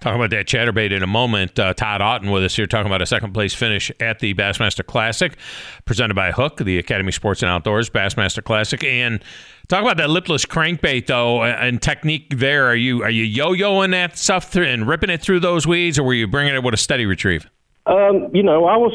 Talking 0.00 0.20
about 0.20 0.30
that 0.30 0.46
chatterbait 0.46 0.92
in 0.92 1.02
a 1.02 1.06
moment. 1.06 1.58
Uh, 1.58 1.74
Todd 1.74 2.00
Auten 2.00 2.32
with 2.32 2.44
us 2.44 2.54
here 2.56 2.66
talking 2.66 2.86
about 2.86 3.02
a 3.02 3.06
second 3.06 3.32
place 3.32 3.54
finish 3.54 3.90
at 4.00 4.20
the 4.20 4.34
Bassmaster 4.34 4.86
Classic, 4.86 5.36
presented 5.84 6.14
by 6.14 6.32
Hook, 6.32 6.58
the 6.58 6.78
Academy 6.78 7.12
Sports 7.12 7.42
and 7.42 7.50
Outdoors 7.50 7.90
Bassmaster 7.90 8.42
Classic. 8.42 8.82
And 8.84 9.22
talk 9.68 9.82
about 9.82 9.96
that 9.96 10.10
lipless 10.10 10.44
crankbait 10.44 11.06
though, 11.06 11.42
and 11.42 11.82
technique 11.82 12.38
there. 12.38 12.66
Are 12.66 12.76
you 12.76 13.02
are 13.02 13.10
you 13.10 13.24
yo-yoing 13.24 13.90
that 13.92 14.16
stuff 14.16 14.50
through 14.52 14.66
and 14.66 14.86
ripping 14.86 15.10
it 15.10 15.20
through 15.20 15.40
those 15.40 15.66
weeds, 15.66 15.98
or 15.98 16.04
were 16.04 16.14
you 16.14 16.26
bringing 16.26 16.54
it 16.54 16.62
with 16.62 16.74
a 16.74 16.78
steady 16.78 17.06
retrieve? 17.06 17.48
Um, 17.86 18.30
you 18.34 18.42
know, 18.42 18.66
I 18.66 18.76
was 18.76 18.92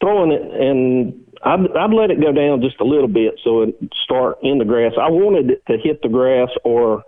throwing 0.00 0.30
it 0.30 0.42
and 0.42 1.26
I'd, 1.42 1.76
I'd 1.76 1.92
let 1.92 2.10
it 2.10 2.20
go 2.20 2.32
down 2.32 2.60
just 2.60 2.80
a 2.80 2.84
little 2.84 3.08
bit 3.08 3.38
so 3.42 3.62
it 3.62 3.76
start 4.02 4.38
in 4.42 4.58
the 4.58 4.64
grass. 4.64 4.92
I 5.00 5.08
wanted 5.08 5.50
it 5.50 5.62
to 5.68 5.78
hit 5.78 6.02
the 6.02 6.08
grass 6.08 6.48
or 6.64 7.02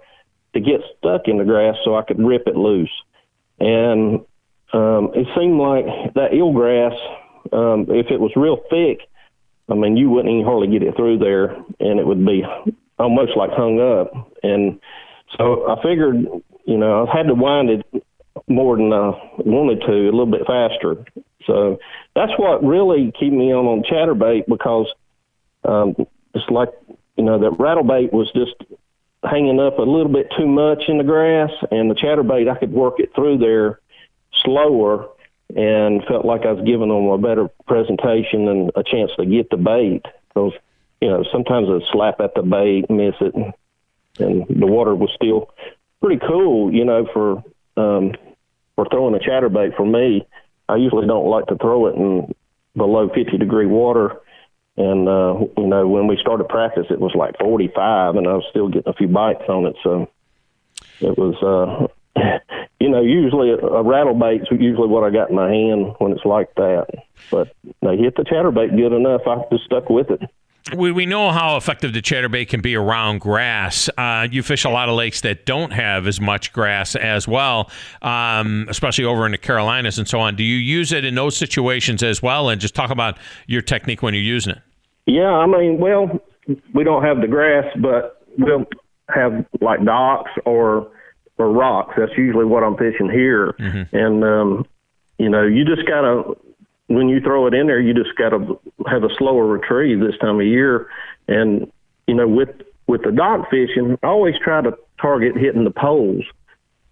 to 0.54 0.60
get 0.60 0.80
stuck 0.98 1.22
in 1.26 1.38
the 1.38 1.44
grass 1.44 1.76
so 1.84 1.96
I 1.96 2.02
could 2.02 2.18
rip 2.18 2.46
it 2.46 2.56
loose. 2.56 2.90
And 3.60 4.20
um, 4.72 5.10
it 5.14 5.26
seemed 5.36 5.58
like 5.58 6.14
that 6.14 6.32
eelgrass, 6.32 6.96
um, 7.52 7.86
if 7.88 8.10
it 8.10 8.20
was 8.20 8.32
real 8.36 8.60
thick, 8.70 9.00
I 9.70 9.74
mean, 9.74 9.96
you 9.96 10.10
wouldn't 10.10 10.32
even 10.32 10.44
hardly 10.44 10.68
get 10.68 10.82
it 10.82 10.96
through 10.96 11.18
there, 11.18 11.54
and 11.80 12.00
it 12.00 12.06
would 12.06 12.24
be 12.24 12.42
almost 12.98 13.36
like 13.36 13.50
hung 13.50 13.80
up. 13.80 14.32
And 14.42 14.80
so 15.36 15.68
I 15.70 15.82
figured, 15.82 16.16
you 16.64 16.78
know, 16.78 17.06
I 17.06 17.16
had 17.16 17.26
to 17.26 17.34
wind 17.34 17.70
it 17.70 18.04
more 18.46 18.76
than 18.76 18.92
I 18.92 19.10
wanted 19.38 19.80
to, 19.82 19.92
a 19.92 20.12
little 20.12 20.26
bit 20.26 20.46
faster. 20.46 21.04
So 21.46 21.78
that's 22.14 22.32
what 22.38 22.64
really 22.64 23.12
kept 23.12 23.32
me 23.32 23.52
on 23.52 23.66
on 23.66 23.82
chatterbait 23.82 24.46
because 24.46 24.86
um, 25.64 25.94
it's 26.34 26.48
like, 26.50 26.70
you 27.16 27.24
know, 27.24 27.38
that 27.38 27.58
rattlebait 27.58 28.12
was 28.12 28.30
just 28.32 28.54
hanging 29.24 29.60
up 29.60 29.78
a 29.78 29.82
little 29.82 30.12
bit 30.12 30.28
too 30.36 30.46
much 30.46 30.84
in 30.88 30.98
the 30.98 31.04
grass, 31.04 31.50
and 31.70 31.90
the 31.90 31.94
chatterbait 31.94 32.50
I 32.50 32.58
could 32.58 32.72
work 32.72 32.94
it 32.98 33.14
through 33.14 33.38
there 33.38 33.80
slower, 34.44 35.08
and 35.56 36.04
felt 36.04 36.24
like 36.24 36.42
I 36.42 36.52
was 36.52 36.64
giving 36.64 36.88
them 36.88 37.06
a 37.06 37.18
better 37.18 37.48
presentation 37.66 38.48
and 38.48 38.70
a 38.76 38.82
chance 38.82 39.10
to 39.18 39.26
get 39.26 39.50
the 39.50 39.56
bait. 39.56 40.02
Because 40.28 40.52
you 41.00 41.08
know 41.08 41.24
sometimes 41.32 41.68
I 41.68 41.80
slap 41.92 42.20
at 42.20 42.34
the 42.34 42.42
bait, 42.42 42.88
miss 42.90 43.14
it, 43.20 43.34
and 43.34 44.46
the 44.48 44.66
water 44.66 44.94
was 44.94 45.10
still 45.14 45.50
pretty 46.00 46.20
cool. 46.26 46.72
You 46.72 46.84
know 46.84 47.08
for 47.12 47.42
um, 47.76 48.12
for 48.76 48.86
throwing 48.90 49.14
a 49.14 49.18
chatterbait 49.18 49.76
for 49.76 49.86
me. 49.86 50.26
I 50.68 50.76
usually 50.76 51.06
don't 51.06 51.26
like 51.26 51.46
to 51.46 51.56
throw 51.56 51.86
it 51.86 51.96
in 51.96 52.34
below 52.76 53.08
50 53.08 53.38
degree 53.38 53.66
water 53.66 54.20
and 54.78 55.08
uh, 55.08 55.34
you 55.56 55.66
know, 55.66 55.88
when 55.88 56.06
we 56.06 56.16
started 56.18 56.48
practice, 56.48 56.86
it 56.88 57.00
was 57.00 57.12
like 57.16 57.36
45, 57.40 58.14
and 58.14 58.28
I 58.28 58.34
was 58.34 58.44
still 58.48 58.68
getting 58.68 58.88
a 58.88 58.94
few 58.94 59.08
bites 59.08 59.42
on 59.48 59.66
it. 59.66 59.74
So 59.82 60.08
it 61.00 61.18
was, 61.18 61.34
uh, 61.42 62.20
you 62.80 62.88
know, 62.88 63.02
usually 63.02 63.50
a, 63.50 63.56
a 63.56 63.82
rattle 63.82 64.14
bait's 64.14 64.46
usually 64.52 64.86
what 64.86 65.02
I 65.02 65.10
got 65.10 65.30
in 65.30 65.36
my 65.36 65.50
hand 65.50 65.94
when 65.98 66.12
it's 66.12 66.24
like 66.24 66.54
that. 66.54 66.86
But 67.28 67.52
they 67.82 67.96
hit 67.96 68.14
the 68.14 68.22
chatterbait 68.22 68.76
good 68.76 68.92
enough. 68.92 69.22
I 69.26 69.42
just 69.50 69.64
stuck 69.64 69.90
with 69.90 70.12
it. 70.12 70.22
We, 70.76 70.92
we 70.92 71.06
know 71.06 71.32
how 71.32 71.56
effective 71.56 71.92
the 71.92 72.02
chatterbait 72.02 72.48
can 72.48 72.60
be 72.60 72.76
around 72.76 73.20
grass. 73.20 73.88
Uh, 73.96 74.28
you 74.30 74.44
fish 74.44 74.64
a 74.64 74.68
lot 74.68 74.88
of 74.88 74.94
lakes 74.94 75.22
that 75.22 75.44
don't 75.44 75.72
have 75.72 76.06
as 76.06 76.20
much 76.20 76.52
grass 76.52 76.94
as 76.94 77.26
well, 77.26 77.70
um, 78.02 78.66
especially 78.68 79.06
over 79.06 79.26
in 79.26 79.32
the 79.32 79.38
Carolinas 79.38 79.98
and 79.98 80.06
so 80.06 80.20
on. 80.20 80.36
Do 80.36 80.44
you 80.44 80.56
use 80.56 80.92
it 80.92 81.04
in 81.04 81.16
those 81.16 81.36
situations 81.36 82.02
as 82.04 82.22
well? 82.22 82.48
And 82.48 82.60
just 82.60 82.74
talk 82.74 82.90
about 82.90 83.18
your 83.48 83.62
technique 83.62 84.02
when 84.02 84.14
you're 84.14 84.22
using 84.22 84.52
it. 84.52 84.62
Yeah, 85.08 85.32
I 85.32 85.46
mean, 85.46 85.78
well, 85.78 86.20
we 86.74 86.84
don't 86.84 87.02
have 87.02 87.22
the 87.22 87.28
grass, 87.28 87.64
but 87.80 88.22
we'll 88.36 88.66
have 89.08 89.46
like 89.60 89.82
docks 89.82 90.30
or 90.44 90.92
or 91.38 91.50
rocks. 91.50 91.94
That's 91.96 92.12
usually 92.16 92.44
what 92.44 92.62
I'm 92.62 92.76
fishing 92.76 93.08
here. 93.10 93.54
Mm-hmm. 93.58 93.96
And 93.96 94.24
um, 94.24 94.66
you 95.16 95.30
know, 95.30 95.44
you 95.44 95.64
just 95.64 95.88
gotta 95.88 96.34
when 96.88 97.08
you 97.08 97.20
throw 97.20 97.46
it 97.46 97.54
in 97.54 97.66
there, 97.66 97.80
you 97.80 97.94
just 97.94 98.16
gotta 98.16 98.58
have 98.86 99.02
a 99.02 99.08
slower 99.16 99.46
retrieve 99.46 100.00
this 100.00 100.18
time 100.20 100.40
of 100.40 100.46
year. 100.46 100.88
And 101.26 101.72
you 102.06 102.14
know, 102.14 102.28
with 102.28 102.50
with 102.86 103.02
the 103.02 103.10
dock 103.10 103.48
fishing, 103.50 103.96
I 104.02 104.08
always 104.08 104.34
try 104.44 104.60
to 104.60 104.76
target 105.00 105.36
hitting 105.36 105.64
the 105.64 105.70
poles. 105.70 106.24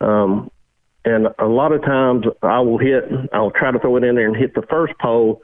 Um, 0.01 0.51
and 1.05 1.29
a 1.39 1.47
lot 1.47 1.73
of 1.73 1.83
times 1.83 2.25
I 2.43 2.61
will 2.61 2.79
hit, 2.79 3.05
I'll 3.33 3.53
try 3.53 3.71
to 3.71 3.79
throw 3.79 3.97
it 3.97 4.05
in 4.05 4.17
there 4.17 4.27
and 4.27 4.37
hit 4.37 4.55
the 4.55 4.63
first 4.63 4.93
pole 5.01 5.41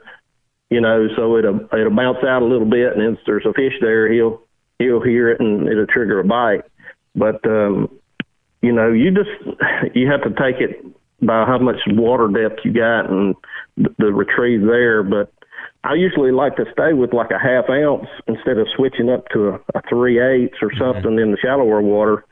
you 0.73 0.81
know, 0.81 1.07
so 1.15 1.37
it'll 1.37 1.59
it'll 1.71 1.95
bounce 1.95 2.23
out 2.27 2.41
a 2.41 2.45
little 2.45 2.69
bit, 2.69 2.97
and 2.97 3.15
if 3.15 3.19
there's 3.27 3.45
a 3.45 3.53
fish 3.53 3.73
there, 3.79 4.11
he'll 4.11 4.41
he'll 4.79 5.01
hear 5.01 5.29
it 5.29 5.39
and 5.39 5.67
it'll 5.67 5.85
trigger 5.85 6.19
a 6.19 6.23
bite. 6.23 6.63
But 7.13 7.45
um, 7.45 7.89
you 8.63 8.71
know, 8.71 8.91
you 8.91 9.11
just 9.11 9.29
you 9.93 10.09
have 10.09 10.23
to 10.23 10.29
take 10.29 10.59
it 10.59 10.83
by 11.21 11.45
how 11.45 11.59
much 11.59 11.77
water 11.87 12.27
depth 12.27 12.61
you 12.65 12.73
got 12.73 13.09
and 13.09 13.35
the, 13.77 13.93
the 13.99 14.11
retrieve 14.11 14.61
there. 14.61 15.03
But 15.03 15.31
I 15.83 15.93
usually 15.93 16.31
like 16.31 16.55
to 16.55 16.65
stay 16.73 16.93
with 16.93 17.13
like 17.13 17.29
a 17.29 17.39
half 17.39 17.69
ounce 17.69 18.07
instead 18.27 18.57
of 18.57 18.67
switching 18.75 19.09
up 19.09 19.27
to 19.29 19.49
a, 19.49 19.53
a 19.75 19.81
three 19.87 20.19
eighths 20.19 20.57
or 20.61 20.71
something 20.73 21.03
mm-hmm. 21.03 21.19
in 21.19 21.31
the 21.31 21.37
shallower 21.39 21.83
water. 21.83 22.25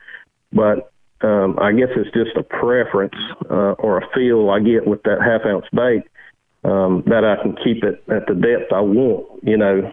But 0.52 0.90
um, 1.20 1.58
I 1.60 1.70
guess 1.70 1.94
it's 1.94 2.10
just 2.10 2.36
a 2.36 2.42
preference 2.42 3.14
uh, 3.48 3.78
or 3.78 3.98
a 3.98 4.08
feel 4.12 4.50
I 4.50 4.58
get 4.58 4.84
with 4.84 5.04
that 5.04 5.22
half 5.22 5.46
ounce 5.46 5.66
bait 5.72 6.02
um, 6.64 7.02
that 7.06 7.24
I 7.24 7.42
can 7.42 7.56
keep 7.56 7.82
it 7.84 8.02
at 8.08 8.26
the 8.26 8.34
depth 8.34 8.72
I 8.72 8.80
want. 8.80 9.42
You 9.42 9.56
know, 9.56 9.92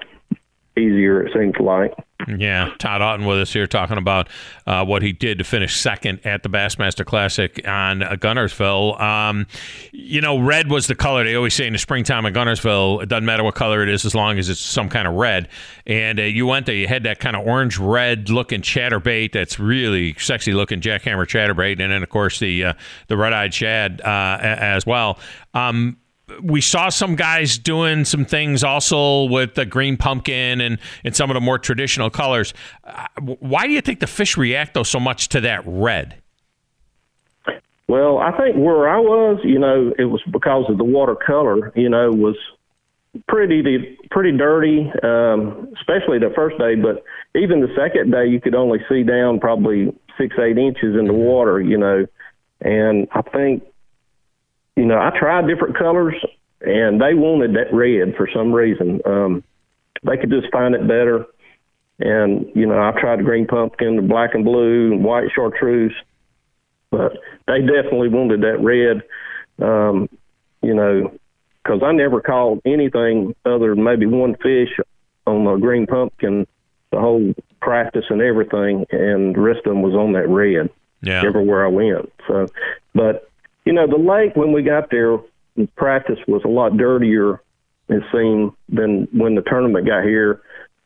easier 0.77 1.21
it 1.23 1.33
seems 1.33 1.55
like. 1.59 1.93
Yeah, 2.27 2.73
Todd 2.79 3.01
Auten 3.01 3.25
with 3.25 3.39
us 3.39 3.53
here 3.53 3.65
talking 3.65 3.97
about 3.97 4.27
uh, 4.67 4.83
what 4.85 5.01
he 5.01 5.13
did 5.13 5.37
to 5.37 5.43
finish 5.45 5.77
second 5.77 6.19
at 6.25 6.43
the 6.43 6.49
Bassmaster 6.49 7.05
Classic 7.05 7.65
on 7.65 8.03
uh, 8.03 8.11
Guntersville. 8.11 8.99
Um, 8.99 9.47
you 9.93 10.19
know, 10.19 10.37
red 10.37 10.69
was 10.69 10.87
the 10.87 10.95
color. 10.95 11.23
They 11.23 11.35
always 11.35 11.53
say 11.53 11.65
in 11.65 11.73
the 11.73 11.79
springtime 11.79 12.25
at 12.25 12.33
Guntersville. 12.33 13.01
it 13.01 13.09
doesn't 13.09 13.25
matter 13.25 13.43
what 13.43 13.55
color 13.55 13.81
it 13.81 13.89
is 13.89 14.05
as 14.05 14.13
long 14.13 14.37
as 14.37 14.49
it's 14.49 14.59
some 14.59 14.89
kind 14.89 15.07
of 15.07 15.15
red. 15.15 15.47
And 15.87 16.19
uh, 16.19 16.23
you 16.23 16.45
went 16.45 16.65
there, 16.65 16.75
you 16.75 16.87
had 16.87 17.03
that 17.03 17.19
kind 17.19 17.37
of 17.37 17.47
orange 17.47 17.77
red 17.77 18.29
looking 18.29 18.61
chatterbait 18.61 19.31
that's 19.31 19.57
really 19.57 20.13
sexy 20.19 20.51
looking 20.51 20.81
jackhammer 20.81 21.25
chatterbait. 21.25 21.81
And 21.81 21.91
then, 21.91 22.03
of 22.03 22.09
course, 22.09 22.39
the, 22.39 22.65
uh, 22.65 22.73
the 23.07 23.15
red 23.15 23.31
eyed 23.31 23.53
shad 23.53 24.01
uh, 24.01 24.39
as 24.41 24.85
well. 24.85 25.19
Um, 25.53 25.97
we 26.41 26.61
saw 26.61 26.89
some 26.89 27.15
guys 27.15 27.57
doing 27.57 28.05
some 28.05 28.25
things 28.25 28.63
also 28.63 29.25
with 29.25 29.55
the 29.55 29.65
green 29.65 29.97
pumpkin 29.97 30.61
and, 30.61 30.79
and 31.03 31.15
some 31.15 31.29
of 31.29 31.33
the 31.33 31.41
more 31.41 31.59
traditional 31.59 32.09
colors. 32.09 32.53
Uh, 32.83 33.07
why 33.21 33.65
do 33.67 33.73
you 33.73 33.81
think 33.81 33.99
the 33.99 34.07
fish 34.07 34.37
react 34.37 34.73
though 34.73 34.83
so 34.83 34.99
much 34.99 35.29
to 35.29 35.41
that 35.41 35.61
red? 35.65 36.21
Well, 37.87 38.19
I 38.19 38.37
think 38.37 38.55
where 38.55 38.87
I 38.87 38.99
was, 38.99 39.39
you 39.43 39.57
know, 39.57 39.91
it 39.97 40.05
was 40.05 40.21
because 40.31 40.65
of 40.69 40.77
the 40.77 40.83
watercolor. 40.83 41.71
You 41.75 41.89
know, 41.89 42.11
was 42.11 42.35
pretty 43.27 43.63
pretty 44.11 44.37
dirty, 44.37 44.91
um, 45.01 45.73
especially 45.75 46.19
the 46.19 46.31
first 46.35 46.59
day. 46.59 46.75
But 46.75 47.03
even 47.33 47.61
the 47.61 47.73
second 47.75 48.11
day, 48.11 48.27
you 48.27 48.39
could 48.39 48.53
only 48.53 48.77
see 48.87 49.01
down 49.01 49.39
probably 49.39 49.91
six 50.19 50.35
eight 50.37 50.59
inches 50.59 50.95
in 50.95 51.05
the 51.05 51.13
water. 51.13 51.59
You 51.59 51.79
know, 51.79 52.05
and 52.61 53.07
I 53.11 53.23
think 53.23 53.63
you 54.79 54.85
know, 54.85 54.97
I 54.97 55.11
tried 55.17 55.45
different 55.47 55.77
colors 55.77 56.15
and 56.61 57.01
they 57.01 57.13
wanted 57.13 57.53
that 57.55 57.73
red 57.73 58.15
for 58.15 58.29
some 58.33 58.53
reason. 58.53 59.01
Um, 59.05 59.43
they 60.03 60.15
could 60.15 60.29
just 60.29 60.49
find 60.53 60.73
it 60.73 60.87
better. 60.87 61.25
And, 61.99 62.49
you 62.55 62.65
know, 62.65 62.79
I 62.79 62.97
tried 62.97 63.19
the 63.19 63.23
green 63.23 63.45
pumpkin, 63.45 63.97
the 63.97 64.01
black 64.01 64.33
and 64.33 64.45
blue, 64.45 64.93
and 64.93 65.03
white 65.03 65.27
chartreuse, 65.35 65.93
but 66.91 67.11
they 67.45 67.59
definitely 67.59 68.07
wanted 68.07 68.41
that 68.41 68.63
red, 68.63 69.03
um, 69.61 70.07
you 70.61 70.73
know, 70.73 71.11
because 71.61 71.81
I 71.83 71.91
never 71.91 72.21
caught 72.21 72.61
anything 72.65 73.35
other 73.45 73.75
than 73.75 73.83
maybe 73.83 74.05
one 74.05 74.35
fish 74.37 74.69
on 75.27 75.43
the 75.43 75.57
green 75.57 75.87
pumpkin 75.87 76.47
the 76.91 76.99
whole 76.99 77.33
practice 77.61 78.05
and 78.09 78.21
everything, 78.21 78.85
and 78.91 79.35
the 79.35 79.41
rest 79.41 79.59
of 79.59 79.65
them 79.65 79.81
was 79.81 79.93
on 79.93 80.13
that 80.13 80.27
red 80.27 80.69
yeah. 81.01 81.21
everywhere 81.25 81.65
I 81.65 81.67
went. 81.67 82.11
So, 82.27 82.47
but 82.95 83.28
you 83.69 83.75
know, 83.75 83.85
the 83.85 83.97
lake 83.97 84.35
when 84.35 84.51
we 84.51 84.63
got 84.63 84.89
there, 84.89 85.19
practice 85.75 86.17
was 86.27 86.41
a 86.43 86.47
lot 86.47 86.75
dirtier, 86.75 87.39
it 87.87 88.01
seemed, 88.11 88.51
than 88.67 89.07
when 89.13 89.35
the 89.35 89.43
tournament 89.43 89.85
got 89.85 90.03
here. 90.03 90.41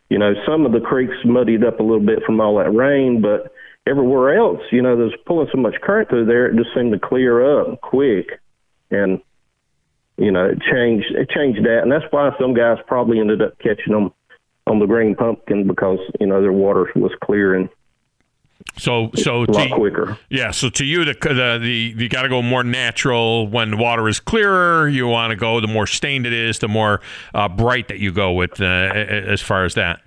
You 0.10 0.20
know, 0.20 0.34
some 0.46 0.66
of 0.66 0.74
the 0.74 0.82
creeks 0.82 1.16
muddied 1.24 1.64
up 1.64 1.80
a 1.80 1.84
little 1.84 2.06
bit 2.06 2.24
from 2.26 2.42
all 2.42 2.58
that 2.58 2.76
rain, 2.76 3.22
but 3.22 3.54
everywhere 3.88 4.38
else, 4.38 4.60
you 4.70 4.82
know, 4.82 4.98
there's 4.98 5.16
pulling 5.26 5.48
so 5.54 5.62
much 5.62 5.76
current 5.82 6.10
through 6.10 6.26
there, 6.26 6.48
it 6.48 6.58
just 6.58 6.76
seemed 6.76 6.92
to 6.92 7.00
clear 7.00 7.62
up 7.62 7.80
quick. 7.80 8.42
And, 8.92 9.22
you 10.18 10.34
know, 10.34 10.48
it 10.48 10.60
changed, 10.70 11.08
it 11.12 11.30
changed 11.30 11.64
that. 11.64 11.84
And 11.84 11.92
that's 11.92 12.12
why 12.12 12.32
some 12.38 12.54
guys 12.54 12.80
probably 12.86 13.22
ended 13.22 13.42
up 13.42 13.58
catching 13.60 13.94
them 13.94 14.12
on 14.68 14.80
the 14.80 14.88
green 14.88 15.16
pumpkin 15.16 15.68
because, 15.68 16.00
you 16.20 16.28
know, 16.28 16.42
their 16.42 16.52
water 16.52 16.92
was 16.98 17.14
clear 17.24 17.56
and 17.56 17.70
so, 18.78 19.12
so 19.16 19.44
a 19.44 19.46
lot 19.46 19.68
to, 19.68 19.76
quicker. 19.76 20.18
Yeah. 20.30 20.52
So 20.52 20.70
to 20.70 20.86
you, 20.86 21.06
the 21.06 21.14
the, 21.14 21.60
the 21.62 22.04
you 22.04 22.10
got 22.10 22.24
to 22.24 22.30
go 22.30 22.42
more 22.42 22.64
natural 22.64 23.48
when 23.48 23.72
the 23.72 23.78
water 23.78 24.08
is 24.08 24.20
clearer. 24.20 24.88
You 24.88 25.08
want 25.08 25.32
to 25.32 25.36
go 25.36 25.60
the 25.60 25.68
more 25.68 25.88
stained 25.88 26.26
it 26.26 26.34
is, 26.34 26.60
the 26.60 26.68
more 26.68 27.02
uh, 27.34 27.48
bright 27.50 27.88
that 27.90 28.00
you 28.00 28.12
go 28.12 28.32
with 28.32 28.60
uh, 28.60 28.64
as 28.66 29.42
far 29.42 29.66
as 29.66 29.76
that. 29.76 30.02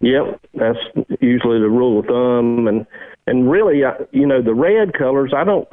Yep, 0.00 0.40
that's 0.54 0.78
usually 1.20 1.58
the 1.58 1.68
rule 1.68 2.00
of 2.00 2.06
thumb, 2.06 2.68
and 2.68 2.86
and 3.26 3.50
really, 3.50 3.82
you 4.12 4.26
know, 4.26 4.42
the 4.42 4.54
red 4.54 4.94
colors. 4.94 5.32
I 5.36 5.44
don't 5.44 5.68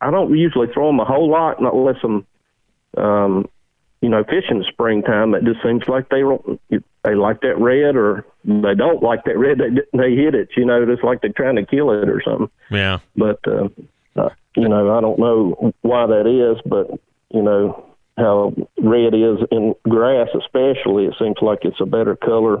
I 0.00 0.10
don't 0.10 0.36
usually 0.36 0.68
throw 0.72 0.88
them 0.88 1.00
a 1.00 1.04
whole 1.04 1.30
lot 1.30 1.60
unless 1.60 1.96
I'm, 2.02 2.26
um, 2.96 3.48
you 4.00 4.08
know, 4.08 4.24
fishing 4.24 4.64
springtime. 4.68 5.34
It 5.34 5.44
just 5.44 5.62
seems 5.62 5.82
like 5.86 6.08
they 6.08 6.22
they 7.04 7.14
like 7.14 7.40
that 7.42 7.58
red 7.58 7.96
or 7.96 8.24
they 8.44 8.74
don't 8.74 9.02
like 9.02 9.24
that 9.24 9.38
red. 9.38 9.58
They 9.58 9.98
they 9.98 10.14
hit 10.14 10.34
it. 10.34 10.48
You 10.56 10.64
know, 10.64 10.84
just 10.86 11.04
like 11.04 11.20
they're 11.20 11.32
trying 11.32 11.56
to 11.56 11.66
kill 11.66 11.90
it 11.90 12.08
or 12.08 12.22
something. 12.22 12.50
Yeah. 12.70 12.98
But 13.16 13.40
uh, 13.46 13.68
uh, 14.16 14.30
you 14.56 14.68
know, 14.68 14.96
I 14.96 15.00
don't 15.00 15.18
know 15.18 15.72
why 15.82 16.06
that 16.06 16.26
is, 16.26 16.60
but 16.64 16.90
you 17.30 17.42
know 17.42 17.86
how 18.16 18.54
red 18.78 19.14
is 19.14 19.38
in 19.50 19.74
grass, 19.88 20.28
especially. 20.34 21.06
It 21.06 21.14
seems 21.18 21.36
like 21.42 21.60
it's 21.62 21.80
a 21.80 21.86
better 21.86 22.16
color 22.16 22.60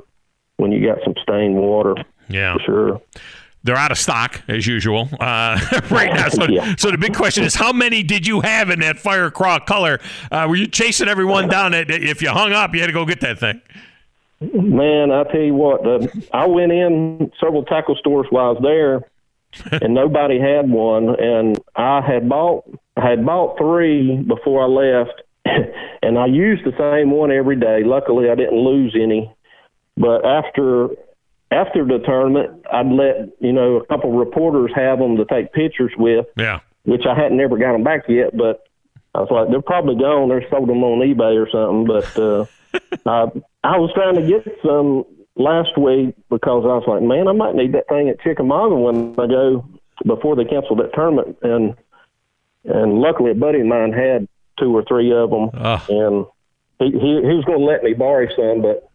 when 0.56 0.72
you 0.72 0.86
got 0.86 1.02
some 1.04 1.14
stained 1.22 1.56
water. 1.56 1.94
Yeah. 2.28 2.56
sure. 2.64 3.00
They're 3.62 3.76
out 3.76 3.92
of 3.92 3.98
stock 3.98 4.42
as 4.48 4.66
usual 4.66 5.08
uh, 5.20 5.60
right 5.90 6.12
now. 6.14 6.28
So, 6.30 6.44
yeah. 6.48 6.74
so 6.78 6.90
the 6.90 6.98
big 6.98 7.14
question 7.14 7.44
is, 7.44 7.54
how 7.54 7.72
many 7.72 8.02
did 8.02 8.26
you 8.26 8.40
have 8.40 8.70
in 8.70 8.80
that 8.80 8.98
fire 8.98 9.30
craw 9.30 9.58
color? 9.58 10.00
Uh, 10.30 10.46
were 10.48 10.56
you 10.56 10.66
chasing 10.66 11.08
everyone 11.08 11.48
down? 11.48 11.74
If 11.74 12.22
you 12.22 12.30
hung 12.30 12.52
up, 12.52 12.74
you 12.74 12.80
had 12.80 12.86
to 12.86 12.92
go 12.92 13.04
get 13.04 13.20
that 13.20 13.38
thing. 13.38 13.60
Man, 14.40 15.12
I 15.12 15.24
tell 15.24 15.42
you 15.42 15.54
what, 15.54 15.86
uh, 15.86 16.06
I 16.32 16.46
went 16.46 16.72
in 16.72 17.30
several 17.38 17.62
tackle 17.64 17.94
stores 17.96 18.26
while 18.30 18.46
I 18.46 18.52
was 18.52 18.62
there, 18.62 19.78
and 19.82 19.92
nobody 19.92 20.40
had 20.40 20.70
one. 20.70 21.14
And 21.20 21.58
I 21.76 22.00
had 22.00 22.26
bought, 22.26 22.64
I 22.96 23.10
had 23.10 23.26
bought 23.26 23.58
three 23.58 24.16
before 24.16 24.64
I 24.64 24.66
left, 24.66 25.22
and 26.02 26.18
I 26.18 26.24
used 26.24 26.64
the 26.64 26.72
same 26.78 27.10
one 27.10 27.30
every 27.30 27.56
day. 27.56 27.82
Luckily, 27.84 28.30
I 28.30 28.34
didn't 28.34 28.58
lose 28.58 28.96
any. 28.98 29.30
But 29.98 30.24
after 30.24 30.88
after 31.50 31.84
the 31.84 31.98
tournament, 31.98 32.64
I'd 32.72 32.86
let 32.86 33.30
you 33.40 33.52
know 33.52 33.76
a 33.76 33.86
couple 33.86 34.12
reporters 34.12 34.70
have 34.74 34.98
them 34.98 35.16
to 35.16 35.24
take 35.24 35.52
pictures 35.52 35.92
with. 35.96 36.26
Yeah. 36.36 36.60
Which 36.84 37.04
I 37.06 37.14
hadn't 37.14 37.40
ever 37.40 37.58
got 37.58 37.72
them 37.72 37.84
back 37.84 38.08
yet, 38.08 38.36
but 38.36 38.66
I 39.14 39.20
was 39.20 39.30
like, 39.30 39.50
they're 39.50 39.60
probably 39.60 39.96
gone. 39.96 40.28
They're 40.28 40.48
sold 40.48 40.68
them 40.68 40.82
on 40.82 41.00
eBay 41.00 41.36
or 41.36 41.48
something. 41.50 41.86
But 41.86 42.18
uh, 42.18 42.46
I 43.06 43.40
I 43.64 43.78
was 43.78 43.90
trying 43.94 44.14
to 44.14 44.26
get 44.26 44.46
some 44.64 45.04
last 45.36 45.76
week 45.76 46.14
because 46.30 46.64
I 46.64 46.74
was 46.78 46.84
like, 46.86 47.02
man, 47.02 47.28
I 47.28 47.32
might 47.32 47.54
need 47.54 47.72
that 47.72 47.88
thing 47.88 48.08
at 48.08 48.20
Chickamauga 48.20 48.76
when 48.76 49.14
I 49.18 49.26
go 49.26 49.68
before 50.06 50.36
they 50.36 50.44
canceled 50.44 50.78
that 50.78 50.94
tournament. 50.94 51.36
And 51.42 51.74
and 52.64 53.00
luckily, 53.00 53.32
a 53.32 53.34
buddy 53.34 53.60
of 53.60 53.66
mine 53.66 53.92
had 53.92 54.28
two 54.58 54.74
or 54.74 54.84
three 54.84 55.12
of 55.12 55.30
them, 55.30 55.50
oh. 55.54 55.86
and 55.88 56.26
he, 56.78 56.98
he 56.98 57.20
he 57.20 57.34
was 57.34 57.44
going 57.44 57.60
to 57.60 57.64
let 57.64 57.82
me 57.82 57.94
borrow 57.94 58.26
some, 58.36 58.62
but 58.62 58.88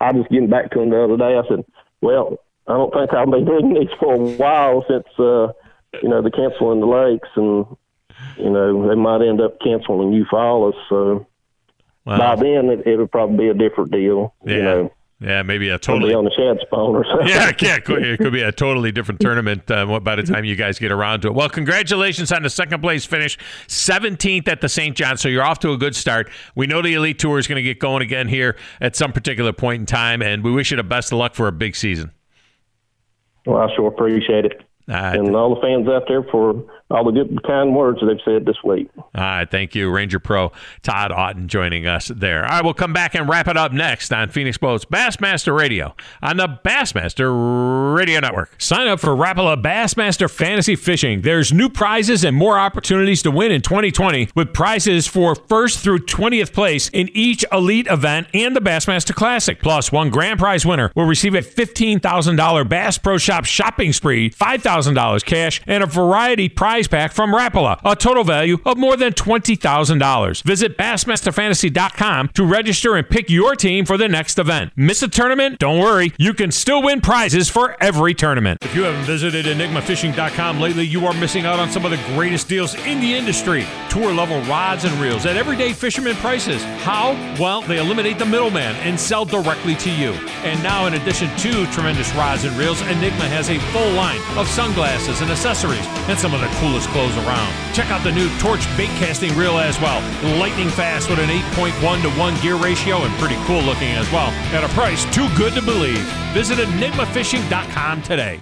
I 0.00 0.10
was 0.12 0.26
getting 0.30 0.50
back 0.50 0.70
to 0.72 0.80
him 0.80 0.90
the 0.90 1.04
other 1.04 1.16
day. 1.16 1.36
I 1.36 1.46
said, 1.48 1.64
well, 2.02 2.38
I 2.66 2.74
don't 2.74 2.92
think 2.92 3.12
I'll 3.12 3.30
be 3.30 3.44
doing 3.44 3.74
these 3.74 3.88
for 3.98 4.14
a 4.14 4.18
while 4.18 4.84
since 4.88 5.06
uh, 5.18 5.52
you 6.02 6.08
know 6.08 6.20
the 6.22 6.30
canceling 6.30 6.80
the 6.80 6.86
lakes 6.86 7.28
and 7.36 7.66
you 8.36 8.50
know 8.50 8.88
they 8.88 8.94
might 8.94 9.22
end 9.22 9.40
up 9.40 9.58
canceling 9.60 10.12
Eufaula. 10.12 10.72
So 10.88 11.26
by 12.04 12.36
then, 12.36 12.68
it, 12.68 12.86
it 12.86 12.96
would 12.98 13.10
probably 13.10 13.38
be 13.38 13.48
a 13.48 13.54
different 13.54 13.90
deal. 13.90 14.34
Yeah. 14.44 14.56
You 14.56 14.62
know. 14.62 14.92
Yeah, 15.22 15.42
maybe 15.42 15.68
a 15.68 15.78
totally 15.78 16.14
on 16.14 16.24
the 16.24 16.32
shad 16.32 16.58
spawn 16.62 16.96
or 16.96 17.04
something. 17.04 17.28
Yeah, 17.28 17.52
yeah, 17.60 17.76
it 17.76 17.84
could, 17.84 18.04
it 18.04 18.18
could 18.18 18.32
be 18.32 18.42
a 18.42 18.50
totally 18.62 18.90
different 18.90 19.20
tournament 19.20 19.70
uh, 19.70 20.00
by 20.00 20.16
the 20.16 20.24
time 20.24 20.44
you 20.44 20.56
guys 20.56 20.80
get 20.80 20.90
around 20.90 21.20
to 21.20 21.28
it. 21.28 21.34
Well, 21.34 21.48
congratulations 21.48 22.32
on 22.32 22.42
the 22.42 22.50
second 22.50 22.80
place 22.80 23.04
finish, 23.04 23.38
17th 23.68 24.48
at 24.48 24.60
the 24.60 24.68
St. 24.68 24.96
John. 24.96 25.16
So 25.16 25.28
you're 25.28 25.44
off 25.44 25.60
to 25.60 25.70
a 25.70 25.76
good 25.76 25.94
start. 25.94 26.28
We 26.56 26.66
know 26.66 26.82
the 26.82 26.94
Elite 26.94 27.20
Tour 27.20 27.38
is 27.38 27.46
going 27.46 27.56
to 27.56 27.62
get 27.62 27.78
going 27.78 28.02
again 28.02 28.26
here 28.26 28.56
at 28.80 28.96
some 28.96 29.12
particular 29.12 29.52
point 29.52 29.80
in 29.80 29.86
time, 29.86 30.22
and 30.22 30.42
we 30.42 30.50
wish 30.50 30.72
you 30.72 30.76
the 30.76 30.82
best 30.82 31.12
of 31.12 31.18
luck 31.18 31.36
for 31.36 31.46
a 31.46 31.52
big 31.52 31.76
season. 31.76 32.10
Well, 33.46 33.58
I 33.58 33.74
sure 33.76 33.86
appreciate 33.86 34.46
it. 34.46 34.62
Uh, 34.88 35.12
and 35.14 35.36
all 35.36 35.54
the 35.54 35.60
fans 35.60 35.86
out 35.88 36.02
there 36.08 36.24
for 36.24 36.64
all 36.92 37.04
the 37.04 37.12
good, 37.12 37.42
kind 37.44 37.74
words 37.74 38.00
they've 38.00 38.18
said 38.24 38.44
this 38.44 38.56
week. 38.64 38.88
All 38.96 39.04
right, 39.14 39.50
thank 39.50 39.74
you, 39.74 39.90
Ranger 39.90 40.18
Pro 40.18 40.52
Todd 40.82 41.10
Auten, 41.10 41.46
joining 41.46 41.86
us 41.86 42.08
there. 42.08 42.44
All 42.44 42.50
right, 42.50 42.64
we'll 42.64 42.74
come 42.74 42.92
back 42.92 43.14
and 43.14 43.28
wrap 43.28 43.48
it 43.48 43.56
up 43.56 43.72
next 43.72 44.12
on 44.12 44.28
Phoenix 44.28 44.58
Boats 44.58 44.84
Bassmaster 44.84 45.56
Radio 45.56 45.94
on 46.22 46.36
the 46.36 46.48
Bassmaster 46.64 47.96
Radio 47.96 48.20
Network. 48.20 48.54
Sign 48.58 48.88
up 48.88 49.00
for 49.00 49.10
Rapala 49.10 49.60
Bassmaster 49.60 50.30
Fantasy 50.30 50.76
Fishing. 50.76 51.22
There's 51.22 51.52
new 51.52 51.68
prizes 51.68 52.24
and 52.24 52.36
more 52.36 52.58
opportunities 52.58 53.22
to 53.22 53.30
win 53.30 53.52
in 53.52 53.62
2020 53.62 54.30
with 54.34 54.52
prizes 54.52 55.06
for 55.06 55.34
first 55.34 55.80
through 55.80 56.00
20th 56.00 56.52
place 56.52 56.88
in 56.90 57.08
each 57.12 57.44
elite 57.52 57.86
event 57.88 58.28
and 58.34 58.54
the 58.54 58.60
Bassmaster 58.60 59.14
Classic. 59.14 59.60
Plus, 59.60 59.90
one 59.92 60.10
grand 60.10 60.38
prize 60.38 60.66
winner 60.66 60.92
will 60.94 61.06
receive 61.06 61.34
a 61.34 61.38
$15,000 61.38 62.68
Bass 62.68 62.98
Pro 62.98 63.18
Shop 63.18 63.44
shopping 63.44 63.92
spree, 63.92 64.30
$5,000 64.30 64.62
$3,000 64.62 65.24
cash 65.24 65.60
and 65.66 65.82
a 65.82 65.86
variety 65.86 66.48
prize 66.48 66.81
pack 66.88 67.12
from 67.12 67.32
Rapala, 67.32 67.80
a 67.84 67.96
total 67.96 68.24
value 68.24 68.58
of 68.64 68.76
more 68.78 68.96
than 68.96 69.12
$20,000. 69.12 70.42
Visit 70.42 70.76
BassmasterFantasy.com 70.78 72.28
to 72.28 72.44
register 72.44 72.96
and 72.96 73.08
pick 73.08 73.30
your 73.30 73.54
team 73.54 73.84
for 73.84 73.96
the 73.96 74.08
next 74.08 74.38
event. 74.38 74.72
Miss 74.76 75.02
a 75.02 75.08
tournament? 75.08 75.58
Don't 75.58 75.78
worry, 75.78 76.12
you 76.18 76.34
can 76.34 76.50
still 76.50 76.82
win 76.82 77.00
prizes 77.00 77.48
for 77.48 77.76
every 77.82 78.14
tournament. 78.14 78.58
If 78.62 78.74
you 78.74 78.82
haven't 78.82 79.04
visited 79.04 79.46
EnigmaFishing.com 79.46 80.60
lately, 80.60 80.84
you 80.84 81.06
are 81.06 81.14
missing 81.14 81.46
out 81.46 81.58
on 81.58 81.70
some 81.70 81.84
of 81.84 81.90
the 81.90 82.00
greatest 82.14 82.48
deals 82.48 82.74
in 82.86 83.00
the 83.00 83.14
industry. 83.14 83.66
Tour 83.88 84.12
level 84.12 84.40
rods 84.42 84.84
and 84.84 84.94
reels 85.00 85.26
at 85.26 85.36
everyday 85.36 85.72
fisherman 85.72 86.16
prices. 86.16 86.62
How? 86.82 87.12
Well, 87.38 87.62
they 87.62 87.78
eliminate 87.78 88.18
the 88.18 88.26
middleman 88.26 88.74
and 88.76 88.98
sell 88.98 89.24
directly 89.24 89.74
to 89.76 89.90
you. 89.90 90.12
And 90.44 90.62
now, 90.62 90.86
in 90.86 90.94
addition 90.94 91.28
to 91.38 91.66
tremendous 91.72 92.12
rods 92.14 92.44
and 92.44 92.56
reels, 92.56 92.80
Enigma 92.82 93.28
has 93.28 93.50
a 93.50 93.58
full 93.72 93.90
line 93.92 94.20
of 94.36 94.48
sunglasses 94.48 95.20
and 95.20 95.30
accessories 95.30 95.86
and 96.08 96.18
some 96.18 96.34
of 96.34 96.40
the 96.40 96.48
coolest 96.62 96.88
clothes 96.90 97.16
around. 97.26 97.52
Check 97.74 97.90
out 97.90 98.04
the 98.04 98.12
new 98.12 98.28
Torch 98.38 98.64
bait 98.76 98.94
casting 99.02 99.34
reel 99.36 99.58
as 99.58 99.80
well. 99.80 100.00
Lightning 100.38 100.70
fast 100.70 101.10
with 101.10 101.18
an 101.18 101.28
8.1 101.28 102.02
to 102.02 102.10
1 102.10 102.40
gear 102.40 102.54
ratio 102.54 102.98
and 103.02 103.12
pretty 103.18 103.36
cool 103.46 103.62
looking 103.62 103.90
as 103.98 104.10
well. 104.12 104.30
At 104.54 104.62
a 104.62 104.68
price 104.68 105.04
too 105.12 105.28
good 105.36 105.54
to 105.54 105.62
believe. 105.62 106.06
Visit 106.32 106.58
enigmafishing.com 106.58 108.02
today. 108.02 108.40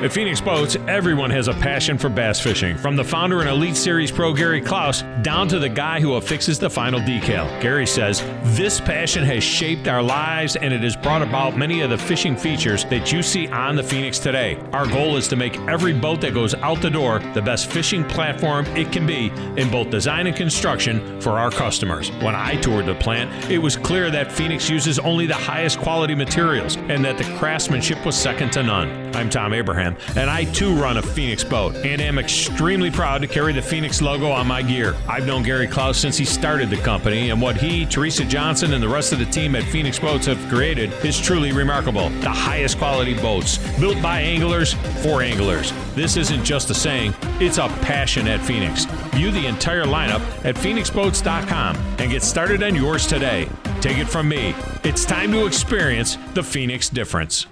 At 0.00 0.12
Phoenix 0.12 0.40
Boats, 0.40 0.76
everyone 0.86 1.28
has 1.30 1.48
a 1.48 1.54
passion 1.54 1.98
for 1.98 2.08
bass 2.08 2.38
fishing. 2.38 2.78
From 2.78 2.94
the 2.94 3.02
founder 3.02 3.40
and 3.40 3.48
Elite 3.48 3.76
Series 3.76 4.12
pro 4.12 4.32
Gary 4.32 4.60
Clouse 4.60 5.02
down 5.22 5.48
to 5.48 5.58
the 5.58 5.68
guy 5.68 5.98
who 5.98 6.14
affixes 6.14 6.56
the 6.56 6.70
final 6.70 7.00
decal. 7.00 7.60
Gary 7.60 7.84
says, 7.84 8.22
This 8.56 8.80
passion 8.80 9.24
has 9.24 9.42
shaped 9.42 9.88
our 9.88 10.00
lives 10.00 10.54
and 10.54 10.72
it 10.72 10.82
has 10.82 10.94
brought 10.94 11.22
about 11.22 11.56
many 11.56 11.80
of 11.80 11.90
the 11.90 11.98
fishing 11.98 12.36
features 12.36 12.84
that 12.84 13.10
you 13.10 13.24
see 13.24 13.48
on 13.48 13.74
the 13.74 13.82
Phoenix 13.82 14.20
today. 14.20 14.56
Our 14.72 14.86
goal 14.86 15.16
is 15.16 15.26
to 15.28 15.36
make 15.36 15.58
every 15.62 15.94
boat 15.94 16.20
that 16.20 16.32
goes 16.32 16.54
out 16.54 16.80
the 16.80 16.90
door 16.90 17.18
the 17.34 17.42
best 17.42 17.68
fishing 17.68 18.04
platform 18.04 18.66
it 18.76 18.92
can 18.92 19.04
be 19.04 19.32
in 19.60 19.68
both 19.68 19.90
design 19.90 20.28
and 20.28 20.36
construction 20.36 21.20
for 21.20 21.40
our 21.40 21.50
customers. 21.50 22.12
When 22.22 22.36
I 22.36 22.54
toured 22.60 22.86
the 22.86 22.94
plant, 22.94 23.50
it 23.50 23.58
was 23.58 23.76
clear 23.76 24.12
that 24.12 24.30
Phoenix 24.30 24.70
uses 24.70 25.00
only 25.00 25.26
the 25.26 25.34
highest 25.34 25.80
quality 25.80 26.14
materials 26.14 26.76
and 26.76 27.04
that 27.04 27.18
the 27.18 27.24
craftsmanship 27.36 28.06
was 28.06 28.16
second 28.16 28.52
to 28.52 28.62
none. 28.62 29.07
I'm 29.14 29.30
Tom 29.30 29.52
Abraham 29.52 29.96
and 30.16 30.30
I 30.30 30.44
too 30.44 30.74
run 30.74 30.96
a 30.96 31.02
Phoenix 31.02 31.44
boat 31.44 31.74
and 31.76 32.00
am 32.00 32.18
extremely 32.18 32.90
proud 32.90 33.22
to 33.22 33.28
carry 33.28 33.52
the 33.52 33.62
Phoenix 33.62 34.00
logo 34.00 34.30
on 34.30 34.46
my 34.46 34.62
gear. 34.62 34.94
I've 35.08 35.26
known 35.26 35.42
Gary 35.42 35.66
Clouse 35.66 35.98
since 35.98 36.16
he 36.16 36.24
started 36.24 36.70
the 36.70 36.76
company, 36.76 37.30
and 37.30 37.40
what 37.40 37.56
he, 37.56 37.86
Teresa 37.86 38.24
Johnson, 38.24 38.72
and 38.72 38.82
the 38.82 38.88
rest 38.88 39.12
of 39.12 39.18
the 39.18 39.24
team 39.26 39.54
at 39.54 39.64
Phoenix 39.64 39.98
Boats 39.98 40.26
have 40.26 40.38
created 40.48 40.92
is 41.04 41.18
truly 41.20 41.52
remarkable. 41.52 42.08
The 42.20 42.30
highest 42.30 42.78
quality 42.78 43.14
boats, 43.14 43.58
built 43.78 44.00
by 44.02 44.20
anglers 44.20 44.74
for 45.02 45.22
anglers. 45.22 45.72
This 45.94 46.16
isn't 46.16 46.44
just 46.44 46.70
a 46.70 46.74
saying, 46.74 47.14
it's 47.40 47.58
a 47.58 47.68
passion 47.82 48.28
at 48.28 48.40
Phoenix. 48.40 48.84
View 49.14 49.30
the 49.30 49.46
entire 49.46 49.84
lineup 49.84 50.20
at 50.44 50.54
phoenixboats.com 50.54 51.76
and 51.98 52.10
get 52.10 52.22
started 52.22 52.62
on 52.62 52.74
yours 52.74 53.06
today. 53.06 53.48
Take 53.80 53.98
it 53.98 54.08
from 54.08 54.28
me. 54.28 54.54
It's 54.84 55.04
time 55.04 55.32
to 55.32 55.46
experience 55.46 56.18
the 56.34 56.42
Phoenix 56.42 56.88
difference. 56.88 57.46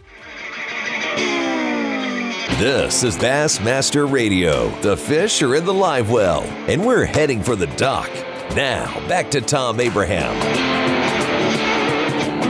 This 2.55 3.05
is 3.05 3.18
Bassmaster 3.18 4.11
Radio. 4.11 4.70
The 4.80 4.97
fish 4.97 5.42
are 5.42 5.57
in 5.57 5.66
the 5.66 5.74
live 5.74 6.11
well, 6.11 6.42
and 6.68 6.86
we're 6.86 7.05
heading 7.05 7.42
for 7.42 7.55
the 7.55 7.66
dock. 7.66 8.11
Now, 8.55 9.07
back 9.09 9.30
to 9.32 9.42
Tom 9.42 9.78
Abraham. 9.78 10.32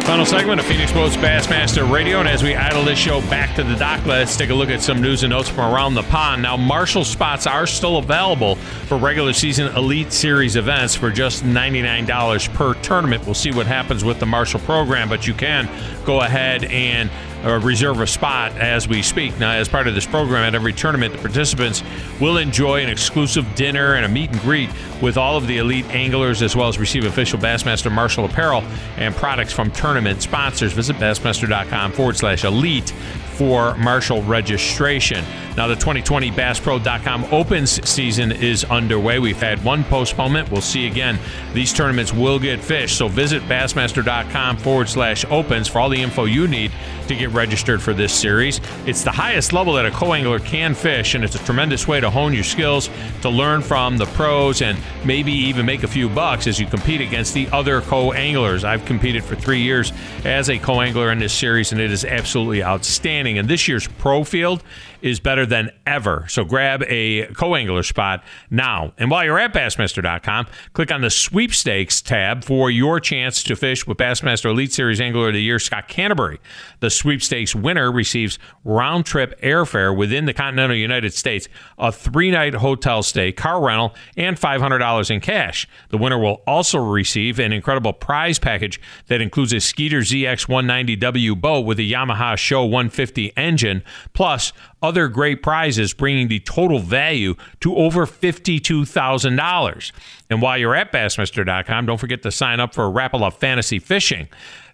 Final 0.02 0.24
segment 0.24 0.60
of 0.60 0.66
Phoenix 0.66 0.92
Boats 0.92 1.16
Bassmaster 1.16 1.90
Radio, 1.90 2.20
and 2.20 2.28
as 2.28 2.44
we 2.44 2.54
idle 2.54 2.84
this 2.84 3.00
show 3.00 3.20
back 3.22 3.56
to 3.56 3.64
the 3.64 3.74
dock, 3.74 4.06
let's 4.06 4.36
take 4.36 4.50
a 4.50 4.54
look 4.54 4.68
at 4.68 4.80
some 4.80 5.02
news 5.02 5.24
and 5.24 5.30
notes 5.30 5.48
from 5.48 5.74
around 5.74 5.94
the 5.94 6.04
pond. 6.04 6.42
Now, 6.42 6.56
Marshal 6.56 7.04
spots 7.04 7.48
are 7.48 7.66
still 7.66 7.96
available 7.96 8.54
for 8.86 8.98
regular 8.98 9.32
season 9.32 9.74
Elite 9.74 10.12
Series 10.12 10.54
events 10.54 10.94
for 10.94 11.10
just 11.10 11.42
$99 11.42 12.54
per 12.54 12.74
tournament. 12.74 13.24
We'll 13.24 13.34
see 13.34 13.50
what 13.50 13.66
happens 13.66 14.04
with 14.04 14.20
the 14.20 14.26
Marshal 14.26 14.60
program, 14.60 15.08
but 15.08 15.26
you 15.26 15.34
can 15.34 15.68
go 16.04 16.20
ahead 16.20 16.62
and 16.62 17.10
uh, 17.44 17.60
reserve 17.60 18.00
a 18.00 18.06
spot 18.06 18.52
as 18.52 18.88
we 18.88 19.02
speak. 19.02 19.38
Now, 19.38 19.52
as 19.52 19.68
part 19.68 19.86
of 19.86 19.94
this 19.94 20.06
program, 20.06 20.42
at 20.42 20.54
every 20.54 20.72
tournament, 20.72 21.12
the 21.12 21.18
participants 21.18 21.82
will 22.20 22.38
enjoy 22.38 22.82
an 22.82 22.88
exclusive 22.88 23.46
dinner 23.54 23.94
and 23.94 24.04
a 24.04 24.08
meet 24.08 24.30
and 24.30 24.40
greet 24.40 24.70
with 25.02 25.16
all 25.16 25.36
of 25.36 25.46
the 25.46 25.58
elite 25.58 25.86
anglers, 25.90 26.42
as 26.42 26.56
well 26.56 26.68
as 26.68 26.78
receive 26.78 27.04
official 27.04 27.38
Bassmaster 27.38 27.92
Marshal 27.92 28.24
apparel 28.24 28.62
and 28.96 29.14
products 29.14 29.52
from 29.52 29.70
tournament 29.70 30.22
sponsors. 30.22 30.72
Visit 30.72 30.96
bassmaster.com 30.96 31.92
forward 31.92 32.16
slash 32.16 32.44
elite 32.44 32.92
for 33.36 33.74
Marshal 33.76 34.22
registration. 34.22 35.22
Now, 35.56 35.66
the 35.68 35.74
2020 35.74 36.30
BassPro.com 36.30 37.26
Opens 37.30 37.86
season 37.88 38.32
is 38.32 38.64
underway. 38.64 39.18
We've 39.18 39.40
had 39.40 39.62
one 39.62 39.84
postponement. 39.84 40.50
We'll 40.50 40.62
see 40.62 40.86
again. 40.86 41.18
These 41.52 41.72
tournaments 41.72 42.12
will 42.12 42.38
get 42.38 42.60
fish. 42.60 42.94
So 42.94 43.08
visit 43.08 43.42
Bassmaster.com 43.42 44.56
forward 44.58 44.88
slash 44.88 45.24
opens 45.26 45.68
for 45.68 45.80
all 45.80 45.88
the 45.88 46.00
info 46.00 46.24
you 46.24 46.48
need 46.48 46.72
to 47.08 47.14
get 47.14 47.25
registered 47.28 47.82
for 47.82 47.92
this 47.92 48.12
series. 48.12 48.60
It's 48.86 49.02
the 49.02 49.10
highest 49.10 49.52
level 49.52 49.74
that 49.74 49.86
a 49.86 49.90
co 49.90 50.12
angler 50.12 50.38
can 50.38 50.74
fish, 50.74 51.14
and 51.14 51.24
it's 51.24 51.34
a 51.34 51.44
tremendous 51.44 51.86
way 51.86 52.00
to 52.00 52.10
hone 52.10 52.32
your 52.32 52.44
skills, 52.44 52.90
to 53.22 53.28
learn 53.28 53.62
from 53.62 53.98
the 53.98 54.06
pros, 54.06 54.62
and 54.62 54.78
maybe 55.04 55.32
even 55.32 55.66
make 55.66 55.82
a 55.82 55.88
few 55.88 56.08
bucks 56.08 56.46
as 56.46 56.58
you 56.58 56.66
compete 56.66 57.00
against 57.00 57.34
the 57.34 57.48
other 57.48 57.80
co 57.80 58.12
anglers. 58.12 58.64
I've 58.64 58.84
competed 58.84 59.24
for 59.24 59.36
three 59.36 59.60
years 59.60 59.92
as 60.24 60.48
a 60.48 60.58
co 60.58 60.80
angler 60.80 61.10
in 61.12 61.18
this 61.18 61.32
series, 61.32 61.72
and 61.72 61.80
it 61.80 61.90
is 61.90 62.04
absolutely 62.04 62.62
outstanding. 62.62 63.38
And 63.38 63.48
this 63.48 63.68
year's 63.68 63.86
pro 63.86 64.24
field 64.24 64.62
is 65.06 65.20
better 65.20 65.46
than 65.46 65.70
ever. 65.86 66.26
So 66.28 66.44
grab 66.44 66.82
a 66.88 67.26
co-angler 67.28 67.82
spot 67.82 68.24
now. 68.50 68.92
And 68.98 69.10
while 69.10 69.24
you're 69.24 69.38
at 69.38 69.54
Bassmaster.com, 69.54 70.46
click 70.72 70.90
on 70.90 71.00
the 71.00 71.10
sweepstakes 71.10 72.02
tab 72.02 72.44
for 72.44 72.70
your 72.70 73.00
chance 73.00 73.42
to 73.44 73.56
fish 73.56 73.86
with 73.86 73.98
Bassmaster 73.98 74.50
Elite 74.50 74.72
Series 74.72 75.00
Angler 75.00 75.28
of 75.28 75.34
the 75.34 75.42
Year 75.42 75.58
Scott 75.58 75.88
Canterbury. 75.88 76.40
The 76.80 76.90
sweepstakes 76.90 77.54
winner 77.54 77.90
receives 77.90 78.38
round 78.64 79.06
trip 79.06 79.40
airfare 79.40 79.96
within 79.96 80.26
the 80.26 80.34
continental 80.34 80.76
United 80.76 81.14
States, 81.14 81.48
a 81.78 81.92
three 81.92 82.30
night 82.30 82.54
hotel 82.54 83.02
stay, 83.02 83.32
car 83.32 83.64
rental, 83.64 83.94
and 84.16 84.36
$500 84.38 85.10
in 85.10 85.20
cash. 85.20 85.68
The 85.90 85.98
winner 85.98 86.18
will 86.18 86.42
also 86.46 86.78
receive 86.78 87.38
an 87.38 87.52
incredible 87.52 87.92
prize 87.92 88.38
package 88.38 88.80
that 89.06 89.20
includes 89.20 89.52
a 89.52 89.60
Skeeter 89.60 90.00
ZX 90.00 90.46
190W 90.46 91.40
boat 91.40 91.60
with 91.60 91.78
a 91.78 91.82
Yamaha 91.82 92.36
SHO 92.36 92.64
150 92.64 93.36
engine, 93.36 93.82
plus 94.12 94.52
other 94.82 95.08
great 95.08 95.42
prizes, 95.42 95.92
bringing 95.92 96.28
the 96.28 96.40
total 96.40 96.78
value 96.78 97.34
to 97.60 97.74
over 97.76 98.06
$52,000. 98.06 99.92
And 100.30 100.42
while 100.42 100.58
you're 100.58 100.74
at 100.74 100.92
Bassmaster.com, 100.92 101.86
don't 101.86 101.98
forget 101.98 102.22
to 102.22 102.30
sign 102.30 102.60
up 102.60 102.74
for 102.74 102.84
Rapala 102.84 103.32
Fantasy 103.32 103.78
Fishing. 103.78 104.28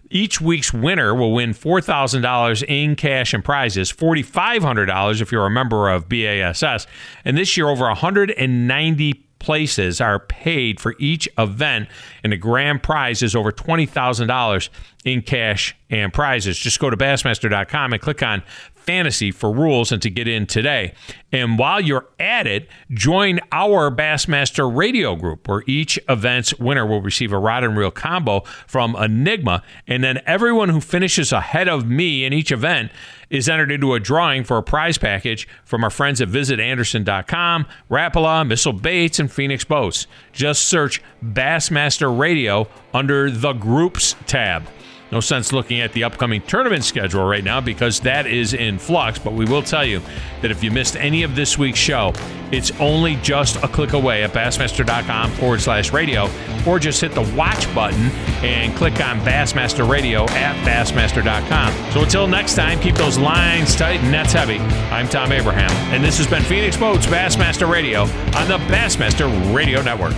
Each 0.09 0.39
week's 0.39 0.71
winner 0.71 1.15
will 1.15 1.33
win 1.33 1.53
$4,000 1.53 2.63
in 2.67 2.95
cash 2.95 3.33
and 3.33 3.43
prizes, 3.43 3.91
$4,500 3.91 5.21
if 5.21 5.31
you're 5.31 5.45
a 5.45 5.49
member 5.49 5.89
of 5.89 6.07
BASS. 6.07 6.85
And 7.25 7.37
this 7.37 7.57
year, 7.57 7.67
over 7.67 7.85
190 7.85 9.13
places 9.39 9.99
are 9.99 10.19
paid 10.19 10.79
for 10.79 10.95
each 10.99 11.27
event, 11.37 11.89
and 12.23 12.31
the 12.31 12.37
grand 12.37 12.81
prize 12.81 13.21
is 13.21 13.35
over 13.35 13.51
$20,000 13.51 14.69
in 15.03 15.21
cash 15.21 15.75
and 15.89 16.13
prizes. 16.13 16.57
Just 16.57 16.79
go 16.79 16.89
to 16.89 16.97
Bassmaster.com 16.97 17.93
and 17.93 18.01
click 18.01 18.23
on 18.23 18.41
fantasy 18.83 19.31
for 19.31 19.51
rules 19.51 19.91
and 19.91 20.01
to 20.01 20.09
get 20.09 20.27
in 20.27 20.45
today. 20.45 20.93
And 21.31 21.57
while 21.57 21.81
you're 21.81 22.05
at 22.19 22.45
it, 22.45 22.67
join 22.91 23.39
our 23.51 23.89
Bassmaster 23.89 24.73
radio 24.73 25.15
group 25.15 25.47
where 25.47 25.63
each 25.65 25.97
event's 26.07 26.53
winner 26.59 26.85
will 26.85 27.01
receive 27.01 27.31
a 27.31 27.39
rod 27.39 27.63
and 27.63 27.75
reel 27.75 27.91
combo 27.91 28.41
from 28.67 28.95
Enigma. 28.95 29.63
And 29.87 30.03
then 30.03 30.21
everyone 30.25 30.69
who 30.69 30.79
finishes 30.79 31.31
ahead 31.31 31.67
of 31.67 31.87
me 31.87 32.23
in 32.23 32.33
each 32.33 32.51
event 32.51 32.91
is 33.29 33.49
entered 33.49 33.71
into 33.71 33.95
a 33.95 33.99
drawing 33.99 34.43
for 34.43 34.57
a 34.57 34.63
prize 34.63 34.99
package 34.99 35.47
from 35.65 35.83
our 35.83 35.89
friends 35.89 36.21
at 36.21 36.29
visitanderson.com, 36.29 37.65
Rapala, 37.89 38.47
Missile 38.47 38.73
Baits, 38.73 39.19
and 39.19 39.31
Phoenix 39.31 39.63
Boats. 39.63 40.05
Just 40.33 40.65
search 40.65 41.01
Bassmaster 41.23 42.15
Radio 42.15 42.67
under 42.93 43.31
the 43.31 43.53
Groups 43.53 44.15
tab. 44.27 44.63
No 45.11 45.19
sense 45.19 45.53
looking 45.53 45.79
at 45.79 45.93
the 45.93 46.03
upcoming 46.03 46.41
tournament 46.41 46.83
schedule 46.83 47.23
right 47.23 47.43
now 47.43 47.61
because 47.61 47.99
that 47.99 48.25
is 48.25 48.53
in 48.55 48.79
flux. 48.79 49.19
But 49.19 49.33
we 49.33 49.45
will 49.45 49.61
tell 49.61 49.85
you 49.85 50.01
that 50.41 50.49
if 50.49 50.63
you 50.63 50.71
missed 50.71 50.95
any 50.95 51.21
of 51.21 51.35
this 51.35 51.55
week's 51.57 51.77
show, 51.77 52.13
it's 52.51 52.71
only 52.79 53.17
just 53.17 53.57
a 53.57 53.67
click 53.67 53.93
away 53.93 54.23
at 54.23 54.31
Bassmaster.com 54.31 55.31
forward 55.31 55.61
slash 55.61 55.93
radio, 55.93 56.29
or 56.67 56.79
just 56.79 56.99
hit 57.01 57.11
the 57.13 57.33
watch 57.35 57.73
button 57.75 58.09
and 58.43 58.75
click 58.75 58.93
on 59.01 59.19
Bassmaster 59.19 59.87
Radio 59.87 60.23
at 60.29 60.55
Bassmaster.com. 60.65 61.91
So 61.91 62.01
until 62.01 62.27
next 62.27 62.55
time, 62.55 62.79
keep 62.79 62.95
those 62.95 63.17
lines 63.17 63.75
tight 63.75 63.99
and 63.99 64.11
nets 64.11 64.33
heavy. 64.33 64.57
I'm 64.91 65.07
Tom 65.07 65.31
Abraham, 65.31 65.71
and 65.93 66.03
this 66.03 66.17
has 66.17 66.27
been 66.27 66.43
Phoenix 66.43 66.75
Boats 66.75 67.05
Bassmaster 67.05 67.69
Radio 67.69 68.01
on 68.01 68.47
the 68.47 68.57
Bassmaster 68.67 69.53
Radio 69.55 69.81
Network. 69.83 70.13